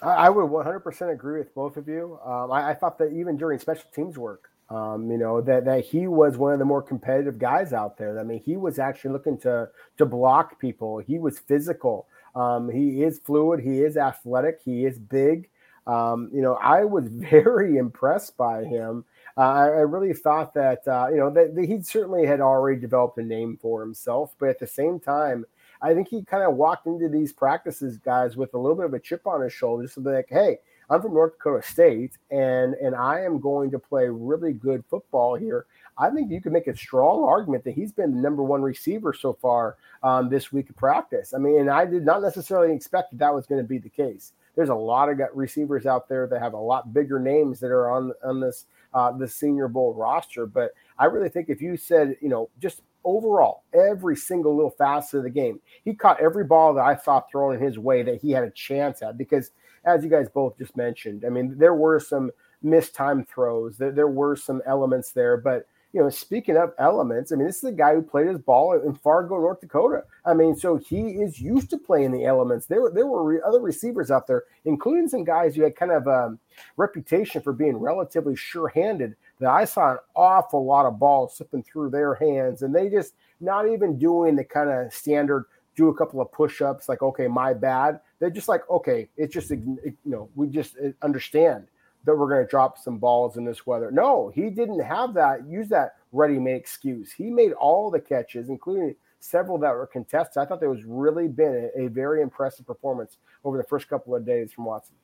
I 0.00 0.30
would 0.30 0.46
100% 0.46 1.12
agree 1.12 1.38
with 1.40 1.52
both 1.54 1.76
of 1.76 1.88
you. 1.88 2.20
Um, 2.24 2.52
I, 2.52 2.70
I 2.70 2.74
thought 2.74 2.98
that 2.98 3.12
even 3.12 3.36
during 3.36 3.58
special 3.58 3.90
teams 3.92 4.16
work, 4.16 4.50
um, 4.70 5.10
you 5.10 5.16
know 5.16 5.40
that 5.40 5.64
that 5.64 5.84
he 5.84 6.06
was 6.06 6.36
one 6.36 6.52
of 6.52 6.58
the 6.58 6.64
more 6.64 6.82
competitive 6.82 7.38
guys 7.38 7.72
out 7.72 7.96
there. 7.96 8.18
I 8.18 8.22
mean, 8.22 8.40
he 8.40 8.56
was 8.56 8.78
actually 8.78 9.12
looking 9.12 9.38
to 9.38 9.68
to 9.96 10.06
block 10.06 10.60
people. 10.60 10.98
He 10.98 11.18
was 11.18 11.38
physical. 11.38 12.06
Um, 12.34 12.70
he 12.70 13.02
is 13.02 13.18
fluid. 13.18 13.60
He 13.60 13.80
is 13.80 13.96
athletic. 13.96 14.60
He 14.64 14.84
is 14.84 14.98
big. 14.98 15.48
Um, 15.86 16.30
you 16.34 16.42
know, 16.42 16.54
I 16.54 16.84
was 16.84 17.04
very 17.08 17.78
impressed 17.78 18.36
by 18.36 18.64
him. 18.64 19.04
Uh, 19.36 19.40
I, 19.40 19.64
I, 19.66 19.80
really 19.80 20.12
thought 20.12 20.52
that 20.54 20.86
uh, 20.86 21.08
you 21.10 21.16
know 21.16 21.30
that, 21.30 21.54
that 21.54 21.64
he 21.64 21.80
certainly 21.80 22.26
had 22.26 22.40
already 22.40 22.78
developed 22.78 23.18
a 23.18 23.22
name 23.22 23.58
for 23.60 23.80
himself, 23.80 24.34
but 24.38 24.50
at 24.50 24.58
the 24.58 24.66
same 24.66 25.00
time, 25.00 25.46
I 25.80 25.94
think 25.94 26.08
he 26.08 26.24
kind 26.24 26.42
of 26.42 26.56
walked 26.56 26.86
into 26.86 27.08
these 27.08 27.32
practices, 27.32 27.96
guys, 27.96 28.36
with 28.36 28.52
a 28.52 28.58
little 28.58 28.76
bit 28.76 28.86
of 28.86 28.94
a 28.94 29.00
chip 29.00 29.26
on 29.26 29.40
his 29.40 29.52
shoulder, 29.52 29.88
be 29.96 30.10
like, 30.10 30.28
hey 30.28 30.58
I'm 30.90 31.02
from 31.02 31.14
North 31.14 31.32
Dakota 31.32 31.66
State, 31.66 32.12
and 32.30 32.74
and 32.74 32.94
I 32.94 33.20
am 33.20 33.40
going 33.40 33.70
to 33.72 33.78
play 33.78 34.06
really 34.08 34.52
good 34.52 34.84
football 34.88 35.34
here. 35.34 35.66
I 35.98 36.10
think 36.10 36.30
you 36.30 36.40
can 36.40 36.52
make 36.52 36.66
a 36.66 36.76
strong 36.76 37.24
argument 37.24 37.64
that 37.64 37.74
he's 37.74 37.92
been 37.92 38.14
the 38.14 38.20
number 38.20 38.42
one 38.42 38.62
receiver 38.62 39.12
so 39.12 39.32
far 39.34 39.76
um, 40.02 40.28
this 40.28 40.52
week 40.52 40.70
of 40.70 40.76
practice. 40.76 41.34
I 41.34 41.38
mean, 41.38 41.60
and 41.60 41.70
I 41.70 41.84
did 41.84 42.04
not 42.04 42.22
necessarily 42.22 42.74
expect 42.74 43.10
that 43.10 43.18
that 43.18 43.34
was 43.34 43.46
going 43.46 43.60
to 43.60 43.68
be 43.68 43.78
the 43.78 43.88
case. 43.88 44.32
There's 44.54 44.70
a 44.70 44.74
lot 44.74 45.08
of 45.08 45.20
receivers 45.34 45.86
out 45.86 46.08
there 46.08 46.26
that 46.26 46.40
have 46.40 46.54
a 46.54 46.58
lot 46.58 46.92
bigger 46.94 47.18
names 47.18 47.60
that 47.60 47.70
are 47.70 47.90
on 47.90 48.12
on 48.24 48.40
this 48.40 48.66
uh, 48.94 49.12
the 49.12 49.28
Senior 49.28 49.68
Bowl 49.68 49.92
roster, 49.94 50.46
but 50.46 50.72
I 50.98 51.04
really 51.06 51.28
think 51.28 51.48
if 51.48 51.60
you 51.60 51.76
said, 51.76 52.16
you 52.22 52.28
know, 52.28 52.48
just 52.58 52.80
overall, 53.04 53.64
every 53.72 54.16
single 54.16 54.54
little 54.54 54.70
facet 54.70 55.18
of 55.18 55.24
the 55.24 55.30
game, 55.30 55.60
he 55.84 55.94
caught 55.94 56.20
every 56.20 56.44
ball 56.44 56.74
that 56.74 56.84
I 56.84 56.96
saw 56.96 57.20
thrown 57.20 57.54
in 57.54 57.60
his 57.60 57.78
way 57.78 58.02
that 58.02 58.20
he 58.20 58.30
had 58.30 58.44
a 58.44 58.50
chance 58.50 59.02
at 59.02 59.18
because 59.18 59.50
as 59.84 60.04
you 60.04 60.10
guys 60.10 60.28
both 60.28 60.58
just 60.58 60.76
mentioned, 60.76 61.24
I 61.24 61.30
mean, 61.30 61.56
there 61.58 61.74
were 61.74 62.00
some 62.00 62.30
missed 62.62 62.94
time 62.94 63.24
throws. 63.24 63.76
There, 63.76 63.92
there 63.92 64.08
were 64.08 64.36
some 64.36 64.62
elements 64.66 65.12
there, 65.12 65.36
but 65.36 65.66
you 65.92 66.02
know, 66.02 66.10
speaking 66.10 66.56
of 66.56 66.74
elements, 66.78 67.32
I 67.32 67.36
mean, 67.36 67.46
this 67.46 67.58
is 67.58 67.64
a 67.64 67.72
guy 67.72 67.94
who 67.94 68.02
played 68.02 68.26
his 68.26 68.38
ball 68.38 68.78
in 68.78 68.94
Fargo, 68.94 69.38
North 69.38 69.60
Dakota. 69.60 70.04
I 70.26 70.34
mean, 70.34 70.54
so 70.54 70.76
he 70.76 71.00
is 71.00 71.40
used 71.40 71.70
to 71.70 71.78
playing 71.78 72.12
the 72.12 72.26
elements. 72.26 72.66
There, 72.66 72.90
there 72.90 73.06
were 73.06 73.24
re- 73.24 73.40
other 73.46 73.60
receivers 73.60 74.10
out 74.10 74.26
there, 74.26 74.44
including 74.66 75.08
some 75.08 75.24
guys 75.24 75.54
who 75.56 75.62
had 75.62 75.76
kind 75.76 75.92
of 75.92 76.06
a 76.06 76.26
um, 76.26 76.38
reputation 76.76 77.40
for 77.40 77.54
being 77.54 77.78
relatively 77.78 78.36
sure-handed. 78.36 79.16
That 79.40 79.50
I 79.50 79.64
saw 79.64 79.92
an 79.92 79.98
awful 80.14 80.64
lot 80.64 80.84
of 80.84 80.98
balls 80.98 81.36
slipping 81.36 81.62
through 81.62 81.90
their 81.90 82.14
hands, 82.14 82.60
and 82.62 82.74
they 82.74 82.90
just 82.90 83.14
not 83.40 83.66
even 83.66 83.98
doing 83.98 84.36
the 84.36 84.44
kind 84.44 84.68
of 84.68 84.92
standard 84.92 85.46
do 85.78 85.88
a 85.88 85.94
couple 85.94 86.20
of 86.20 86.30
push-ups, 86.32 86.88
like 86.88 87.02
okay, 87.02 87.28
my 87.28 87.54
bad. 87.54 88.00
They're 88.18 88.30
just 88.30 88.48
like, 88.48 88.68
okay, 88.68 89.08
it's 89.16 89.32
just 89.32 89.50
you 89.50 89.96
know, 90.04 90.28
we 90.34 90.48
just 90.48 90.74
uh, 90.84 90.90
understand 91.02 91.68
that 92.04 92.16
we're 92.16 92.28
going 92.28 92.44
to 92.44 92.50
drop 92.50 92.78
some 92.78 92.98
balls 92.98 93.36
in 93.36 93.44
this 93.44 93.64
weather. 93.64 93.90
No, 93.92 94.30
he 94.34 94.50
didn't 94.50 94.80
have 94.80 95.14
that. 95.14 95.48
Use 95.48 95.68
that 95.68 95.96
ready-made 96.12 96.56
excuse. 96.56 97.12
He 97.12 97.30
made 97.30 97.52
all 97.52 97.90
the 97.90 98.00
catches, 98.00 98.48
including 98.48 98.96
several 99.20 99.56
that 99.58 99.70
were 99.70 99.86
contested. 99.86 100.42
I 100.42 100.46
thought 100.46 100.58
there 100.58 100.70
was 100.70 100.84
really 100.84 101.28
been 101.28 101.70
a, 101.76 101.84
a 101.84 101.88
very 101.88 102.22
impressive 102.22 102.66
performance 102.66 103.18
over 103.44 103.56
the 103.56 103.64
first 103.64 103.88
couple 103.88 104.16
of 104.16 104.26
days 104.26 104.52
from 104.52 104.64
Watson. 104.64 104.96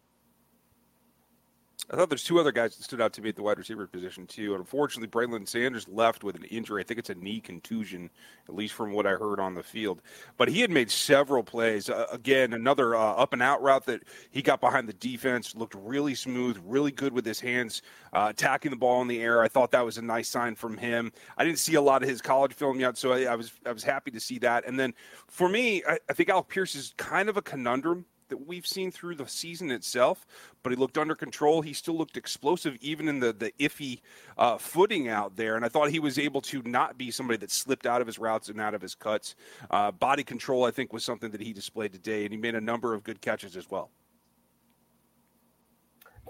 I 1.91 1.97
thought 1.97 2.09
there's 2.09 2.25
two 2.25 2.41
other 2.41 2.53
guys 2.53 2.77
that 2.77 2.83
stood 2.83 3.01
out 3.01 3.13
to 3.15 3.23
me 3.23 3.29
at 3.29 3.37
the 3.37 3.43
wide 3.43 3.59
receiver 3.59 3.87
position 3.87 4.27
too. 4.27 4.55
And 4.55 4.65
Unfortunately, 4.65 5.09
Braylon 5.09 5.47
Sanders 5.47 5.87
left 5.89 6.25
with 6.25 6.37
an 6.37 6.45
injury. 6.45 6.81
I 6.81 6.85
think 6.85 6.99
it's 6.99 7.11
a 7.11 7.15
knee 7.15 7.39
contusion, 7.39 8.09
at 8.49 8.55
least 8.55 8.73
from 8.73 8.93
what 8.93 9.07
I 9.07 9.11
heard 9.11 9.39
on 9.39 9.55
the 9.55 9.63
field. 9.63 10.01
But 10.39 10.49
he 10.49 10.63
had 10.63 10.71
made 10.71 10.91
several 10.91 11.43
plays. 11.43 11.91
Uh, 11.91 12.07
again, 12.11 12.55
another 12.55 12.97
uh, 12.97 13.13
up 13.13 13.35
and 13.35 13.43
out 13.43 13.63
route 13.63 13.85
that 13.85 14.05
he 14.31 14.41
got 14.41 14.63
behind 14.63 14.89
the 14.89 14.95
defense, 14.95 15.55
looked 15.55 15.75
really 15.75 16.15
smooth, 16.15 16.59
really 16.65 16.91
good 16.91 17.13
with 17.13 17.27
his 17.27 17.41
hands, 17.41 17.83
uh, 18.15 18.29
attacking 18.31 18.71
the 18.71 18.77
ball 18.77 19.03
in 19.03 19.07
the 19.07 19.21
air. 19.21 19.43
I 19.43 19.49
thought 19.49 19.71
that 19.73 19.85
was 19.85 19.99
a 19.99 20.03
nice 20.03 20.29
sign 20.29 20.55
from 20.55 20.79
him. 20.79 21.13
I 21.37 21.45
didn't 21.45 21.59
see 21.59 21.75
a 21.75 21.83
lot 21.83 22.03
of 22.03 22.09
his 22.09 22.23
college 22.23 22.55
film 22.55 22.81
yet, 22.81 22.97
so 22.97 23.13
I, 23.13 23.25
I 23.25 23.35
was 23.35 23.53
I 23.67 23.73
was 23.73 23.85
happy 23.85 24.11
to 24.13 24.21
see 24.21 24.39
that. 24.39 24.67
And 24.67 24.81
then 24.81 24.95
for 25.29 25.49
me, 25.49 25.85
I, 25.87 25.99
I 26.09 26.15
think 26.15 26.31
Alec 26.31 26.49
Pierce 26.49 26.75
is 26.75 26.95
kind 26.97 27.29
of 27.29 27.37
a 27.37 27.43
conundrum 27.43 28.07
that 28.29 28.47
we've 28.47 28.67
seen 28.67 28.91
through 28.91 29.17
the 29.17 29.27
season 29.27 29.71
itself, 29.71 30.27
but 30.63 30.71
he 30.71 30.77
looked 30.77 30.99
under 30.99 31.15
control. 31.15 31.63
He 31.63 31.73
still 31.73 31.97
looked 31.97 32.17
explosive, 32.17 32.77
even 32.81 33.09
in 33.09 33.21
the 33.21 33.33
the 33.33 33.53
iffy 33.59 34.01
uh, 34.39 34.59
footing 34.59 35.09
out 35.09 35.37
there. 35.37 35.57
And 35.57 35.65
I 35.65 35.69
thought 35.69 35.91
he 35.91 36.01
was 36.01 36.19
able 36.19 36.41
to 36.43 36.63
not 36.63 36.97
be 36.99 37.11
somebody 37.11 37.39
that 37.39 37.51
slipped 37.51 37.87
out 37.87 38.01
of 38.01 38.07
his 38.07 38.19
routes 38.19 38.49
and 38.49 38.61
out 38.61 38.75
of 38.75 38.83
his 38.83 38.95
cuts. 38.95 39.35
Uh, 39.71 39.91
body 39.91 40.25
control, 40.25 40.65
I 40.65 40.71
think, 40.71 40.93
was 40.93 41.05
something 41.05 41.31
that 41.31 41.41
he 41.41 41.53
displayed 41.53 41.93
today, 41.93 42.25
and 42.25 42.33
he 42.33 42.39
made 42.39 42.55
a 42.55 42.61
number 42.61 42.95
of 42.95 43.03
good 43.03 43.21
catches 43.21 43.57
as 43.57 43.71
well. 43.71 43.91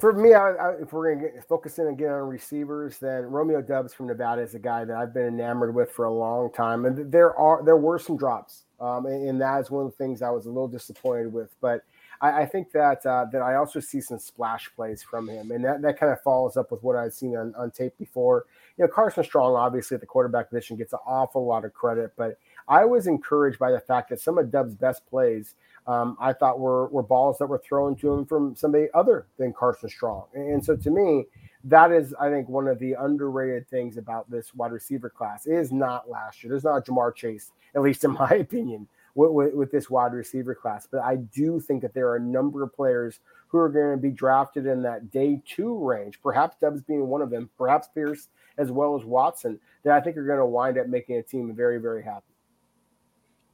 For 0.01 0.13
me, 0.13 0.35
I, 0.35 0.51
I, 0.51 0.71
if 0.81 0.93
we're 0.93 1.15
going 1.15 1.35
to 1.35 1.43
focus 1.43 1.79
in 1.79 1.87
again 1.87 2.11
on 2.11 2.29
receivers, 2.29 2.99
then 2.99 3.23
Romeo 3.23 3.63
Doubs 3.63 3.95
from 3.95 4.09
Nevada 4.09 4.43
is 4.43 4.55
a 4.55 4.59
guy 4.59 4.85
that 4.85 4.97
I've 4.97 5.15
been 5.15 5.27
enamored 5.27 5.75
with 5.75 5.93
for 5.93 6.07
a 6.07 6.13
long 6.13 6.53
time, 6.53 6.85
and 6.85 7.13
there 7.13 7.37
are 7.37 7.63
there 7.65 7.77
were 7.77 7.99
some 7.99 8.17
drops 8.17 8.65
um, 8.81 9.07
and, 9.07 9.29
and, 9.29 9.41
that 9.41 9.61
is 9.61 9.71
one 9.71 9.87
of 9.87 9.93
the 9.93 9.97
things 9.97 10.21
I 10.21 10.31
was 10.31 10.47
a 10.47 10.51
little 10.51 10.69
disappointed 10.69 11.33
with. 11.33 11.55
But 11.61 11.83
I, 12.21 12.43
I 12.43 12.47
think 12.47 12.73
that 12.73 13.05
uh, 13.07 13.27
that 13.33 13.41
I 13.41 13.55
also 13.55 13.81
see 13.81 14.01
some 14.01 14.19
splash 14.19 14.71
plays 14.75 15.03
from 15.03 15.29
him, 15.29 15.53
and 15.53 15.65
that, 15.65 15.81
that 15.83 15.99
kind 15.99 16.13
of 16.13 16.21
follows 16.23 16.57
up 16.57 16.71
with 16.71 16.83
what 16.83 16.97
I've 16.97 17.15
seen 17.15 17.37
on, 17.37 17.55
on 17.55 17.71
tape 17.71 17.97
before. 17.99 18.47
You 18.77 18.85
know, 18.85 18.91
Carson 18.93 19.23
Strong, 19.25 19.55
obviously 19.55 19.95
at 19.95 20.01
the 20.01 20.07
quarterback 20.07 20.51
position, 20.51 20.77
gets 20.77 20.93
an 20.93 20.99
awful 21.07 21.47
lot 21.47 21.65
of 21.65 21.73
credit, 21.73 22.13
but 22.17 22.39
I 22.69 22.85
was 22.85 23.07
encouraged 23.07 23.59
by 23.59 23.71
the 23.71 23.81
fact 23.81 24.11
that 24.11 24.21
some 24.21 24.39
of 24.39 24.51
Doubs' 24.51 24.75
best 24.75 25.07
plays 25.07 25.55
um, 25.87 26.17
I 26.21 26.33
thought 26.33 26.59
were 26.59 26.89
were 26.89 27.03
balls 27.03 27.39
that 27.39 27.47
were 27.47 27.59
thrown 27.59 27.97
to 27.97 28.13
him 28.13 28.27
from 28.27 28.55
somebody 28.57 28.87
other 28.95 29.27
than 29.39 29.53
Carson 29.53 29.89
Strong, 29.89 30.27
and 30.35 30.65
so 30.65 30.77
to 30.77 30.91
me 30.91 31.27
that 31.65 31.93
is, 31.93 32.15
I 32.21 32.29
think, 32.29 32.49
one 32.49 32.69
of 32.69 32.79
the 32.79 32.93
underrated 32.93 33.69
things 33.69 33.97
about 33.97 34.31
this 34.31 34.55
wide 34.55 34.73
receiver 34.73 35.09
class 35.09 35.47
is 35.47 35.73
not 35.73 36.11
last 36.11 36.43
year. 36.43 36.51
There's 36.51 36.65
not 36.65 36.77
a 36.77 36.83
Ja'Marr 36.83 37.15
Chase, 37.15 37.53
at 37.75 37.83
least 37.83 38.05
in 38.05 38.13
my 38.21 38.31
opinion, 38.31 38.87
with, 39.15 39.31
with, 39.33 39.55
with, 39.55 39.73
this 39.73 39.89
wide 39.89 40.13
receiver 40.13 40.55
class. 40.55 40.87
But 40.91 41.01
I 41.01 41.17
do 41.17 41.59
think 41.59 41.81
that 41.83 41.95
there 41.95 42.09
are 42.09 42.17
a 42.17 42.21
number 42.21 42.63
of 42.63 42.75
players 42.75 43.21
who 43.49 43.59
are 43.59 43.71
going 43.71 43.93
to 43.93 43.97
be 43.97 44.11
drafted 44.11 44.67
in 44.67 44.83
that 44.83 45.11
day 45.11 45.41
two 45.47 45.79
range, 45.79 46.21
perhaps 46.23 46.57
Doubs 46.61 46.83
being 46.83 47.07
one 47.07 47.23
of 47.23 47.31
them, 47.31 47.49
perhaps 47.57 47.89
Pierce 47.95 48.29
as 48.59 48.71
well 48.71 48.95
as 48.95 49.05
Watson, 49.05 49.59
that 49.85 49.95
I 49.95 50.01
think 50.01 50.17
are 50.17 50.27
going 50.27 50.39
to 50.39 50.47
wind 50.47 50.79
up 50.79 50.89
making 50.89 51.17
a 51.17 51.23
team 51.23 51.55
very, 51.55 51.79
very 51.79 52.03
happy. 52.03 52.34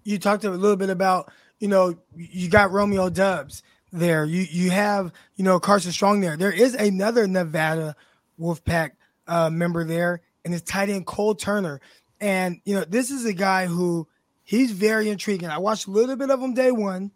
You 0.04 0.18
talked 0.18 0.44
a 0.44 0.50
little 0.50 0.76
bit 0.76 0.90
about, 0.90 1.32
you 1.58 1.68
know, 1.68 1.94
you 2.16 2.48
got 2.48 2.70
Romeo 2.70 3.10
Doubs 3.10 3.62
there. 3.92 4.24
You 4.24 4.46
you 4.50 4.70
have, 4.70 5.12
you 5.36 5.44
know, 5.44 5.60
Carson 5.60 5.92
Strong 5.92 6.20
there. 6.20 6.36
There 6.36 6.52
is 6.52 6.74
another 6.74 7.26
Nevada 7.26 7.96
Wolfpack 8.38 8.92
uh, 9.26 9.50
member 9.50 9.84
there, 9.84 10.22
and 10.44 10.54
it's 10.54 10.68
tight 10.68 10.90
end 10.90 11.06
Cole 11.06 11.34
Turner. 11.34 11.80
And 12.20 12.60
you 12.64 12.74
know, 12.74 12.84
this 12.84 13.10
is 13.10 13.24
a 13.24 13.32
guy 13.32 13.66
who 13.66 14.08
he's 14.42 14.72
very 14.72 15.08
intriguing. 15.08 15.48
I 15.48 15.58
watched 15.58 15.86
a 15.86 15.90
little 15.90 16.16
bit 16.16 16.30
of 16.30 16.40
him 16.40 16.54
day 16.54 16.72
one. 16.72 17.12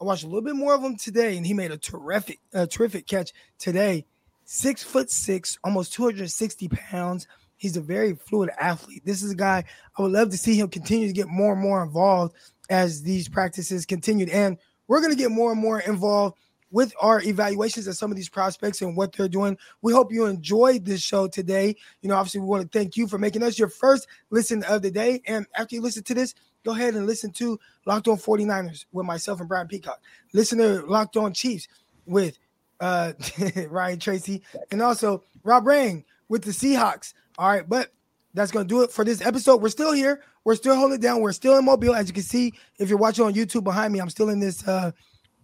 I 0.00 0.04
watched 0.04 0.24
a 0.24 0.26
little 0.26 0.42
bit 0.42 0.56
more 0.56 0.74
of 0.74 0.82
him 0.82 0.96
today, 0.96 1.36
and 1.36 1.46
he 1.46 1.54
made 1.54 1.70
a 1.70 1.78
terrific, 1.78 2.40
a 2.52 2.66
terrific 2.66 3.06
catch 3.06 3.32
today. 3.58 4.06
Six 4.44 4.82
foot 4.82 5.10
six, 5.10 5.58
almost 5.64 5.94
260 5.94 6.68
pounds. 6.68 7.26
He's 7.56 7.76
a 7.76 7.80
very 7.80 8.14
fluid 8.14 8.50
athlete. 8.58 9.02
This 9.04 9.22
is 9.22 9.30
a 9.30 9.36
guy 9.36 9.64
I 9.98 10.02
would 10.02 10.12
love 10.12 10.30
to 10.30 10.38
see 10.38 10.58
him 10.58 10.68
continue 10.68 11.06
to 11.06 11.12
get 11.12 11.28
more 11.28 11.52
and 11.52 11.62
more 11.62 11.82
involved 11.82 12.34
as 12.70 13.02
these 13.02 13.28
practices 13.28 13.86
continued. 13.86 14.28
And 14.28 14.58
we're 14.88 15.00
going 15.00 15.12
to 15.12 15.18
get 15.18 15.30
more 15.30 15.52
and 15.52 15.60
more 15.60 15.80
involved 15.80 16.36
with 16.70 16.92
our 17.00 17.22
evaluations 17.22 17.86
of 17.86 17.96
some 17.96 18.10
of 18.10 18.16
these 18.16 18.28
prospects 18.28 18.82
and 18.82 18.96
what 18.96 19.12
they're 19.12 19.28
doing. 19.28 19.56
We 19.80 19.92
hope 19.92 20.12
you 20.12 20.26
enjoyed 20.26 20.84
this 20.84 21.00
show 21.00 21.28
today. 21.28 21.76
You 22.02 22.08
know, 22.08 22.16
obviously, 22.16 22.40
we 22.40 22.48
want 22.48 22.70
to 22.70 22.78
thank 22.78 22.96
you 22.96 23.06
for 23.06 23.16
making 23.16 23.44
us 23.44 23.58
your 23.58 23.68
first 23.68 24.08
listen 24.30 24.64
of 24.64 24.82
the 24.82 24.90
day. 24.90 25.22
And 25.26 25.46
after 25.56 25.76
you 25.76 25.80
listen 25.80 26.02
to 26.02 26.14
this, 26.14 26.34
go 26.64 26.72
ahead 26.72 26.94
and 26.94 27.06
listen 27.06 27.30
to 27.34 27.60
Locked 27.86 28.08
On 28.08 28.16
49ers 28.16 28.86
with 28.90 29.06
myself 29.06 29.38
and 29.38 29.48
Brian 29.48 29.68
Peacock. 29.68 30.00
Listen 30.32 30.58
to 30.58 30.84
Locked 30.86 31.16
On 31.16 31.32
Chiefs 31.32 31.68
with 32.06 32.38
uh, 32.80 33.12
Ryan 33.68 34.00
Tracy 34.00 34.42
and 34.72 34.82
also 34.82 35.22
Rob 35.44 35.68
Rang 35.68 36.04
with 36.28 36.42
the 36.42 36.50
Seahawks. 36.50 37.14
All 37.38 37.48
right, 37.48 37.68
but 37.68 37.92
that's 38.34 38.50
to 38.50 38.64
do 38.64 38.82
it 38.82 38.90
for 38.90 39.04
this 39.04 39.20
episode. 39.20 39.62
We're 39.62 39.68
still 39.68 39.92
here. 39.92 40.22
We're 40.44 40.56
still 40.56 40.76
holding 40.76 41.00
down. 41.00 41.20
We're 41.20 41.32
still 41.32 41.56
in 41.56 41.64
Mobile. 41.64 41.94
As 41.94 42.08
you 42.08 42.14
can 42.14 42.22
see, 42.22 42.52
if 42.78 42.88
you're 42.88 42.98
watching 42.98 43.24
on 43.24 43.34
YouTube 43.34 43.64
behind 43.64 43.92
me, 43.92 44.00
I'm 44.00 44.10
still 44.10 44.28
in 44.28 44.40
this 44.40 44.66
uh, 44.66 44.90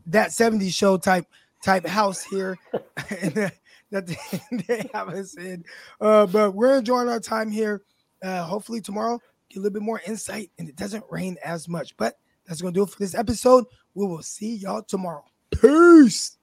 that 0.06 0.30
70s 0.30 0.74
show 0.74 0.96
type 0.96 1.26
type 1.62 1.86
house 1.86 2.22
here. 2.22 2.58
that 3.90 4.06
they 4.06 4.88
haven't 4.94 5.26
said. 5.26 5.64
Uh, 6.00 6.26
but 6.26 6.52
we're 6.52 6.78
enjoying 6.78 7.08
our 7.08 7.20
time 7.20 7.50
here. 7.50 7.82
Uh, 8.22 8.42
hopefully 8.42 8.80
tomorrow 8.80 9.18
get 9.48 9.58
a 9.58 9.62
little 9.62 9.72
bit 9.72 9.82
more 9.82 10.00
insight 10.06 10.50
and 10.58 10.68
it 10.68 10.76
doesn't 10.76 11.04
rain 11.10 11.36
as 11.44 11.68
much. 11.68 11.96
But 11.96 12.18
that's 12.46 12.60
gonna 12.60 12.72
do 12.72 12.82
it 12.82 12.90
for 12.90 12.98
this 12.98 13.14
episode. 13.14 13.64
We 13.94 14.06
will 14.06 14.22
see 14.22 14.56
y'all 14.56 14.82
tomorrow. 14.82 15.24
Peace. 15.50 16.36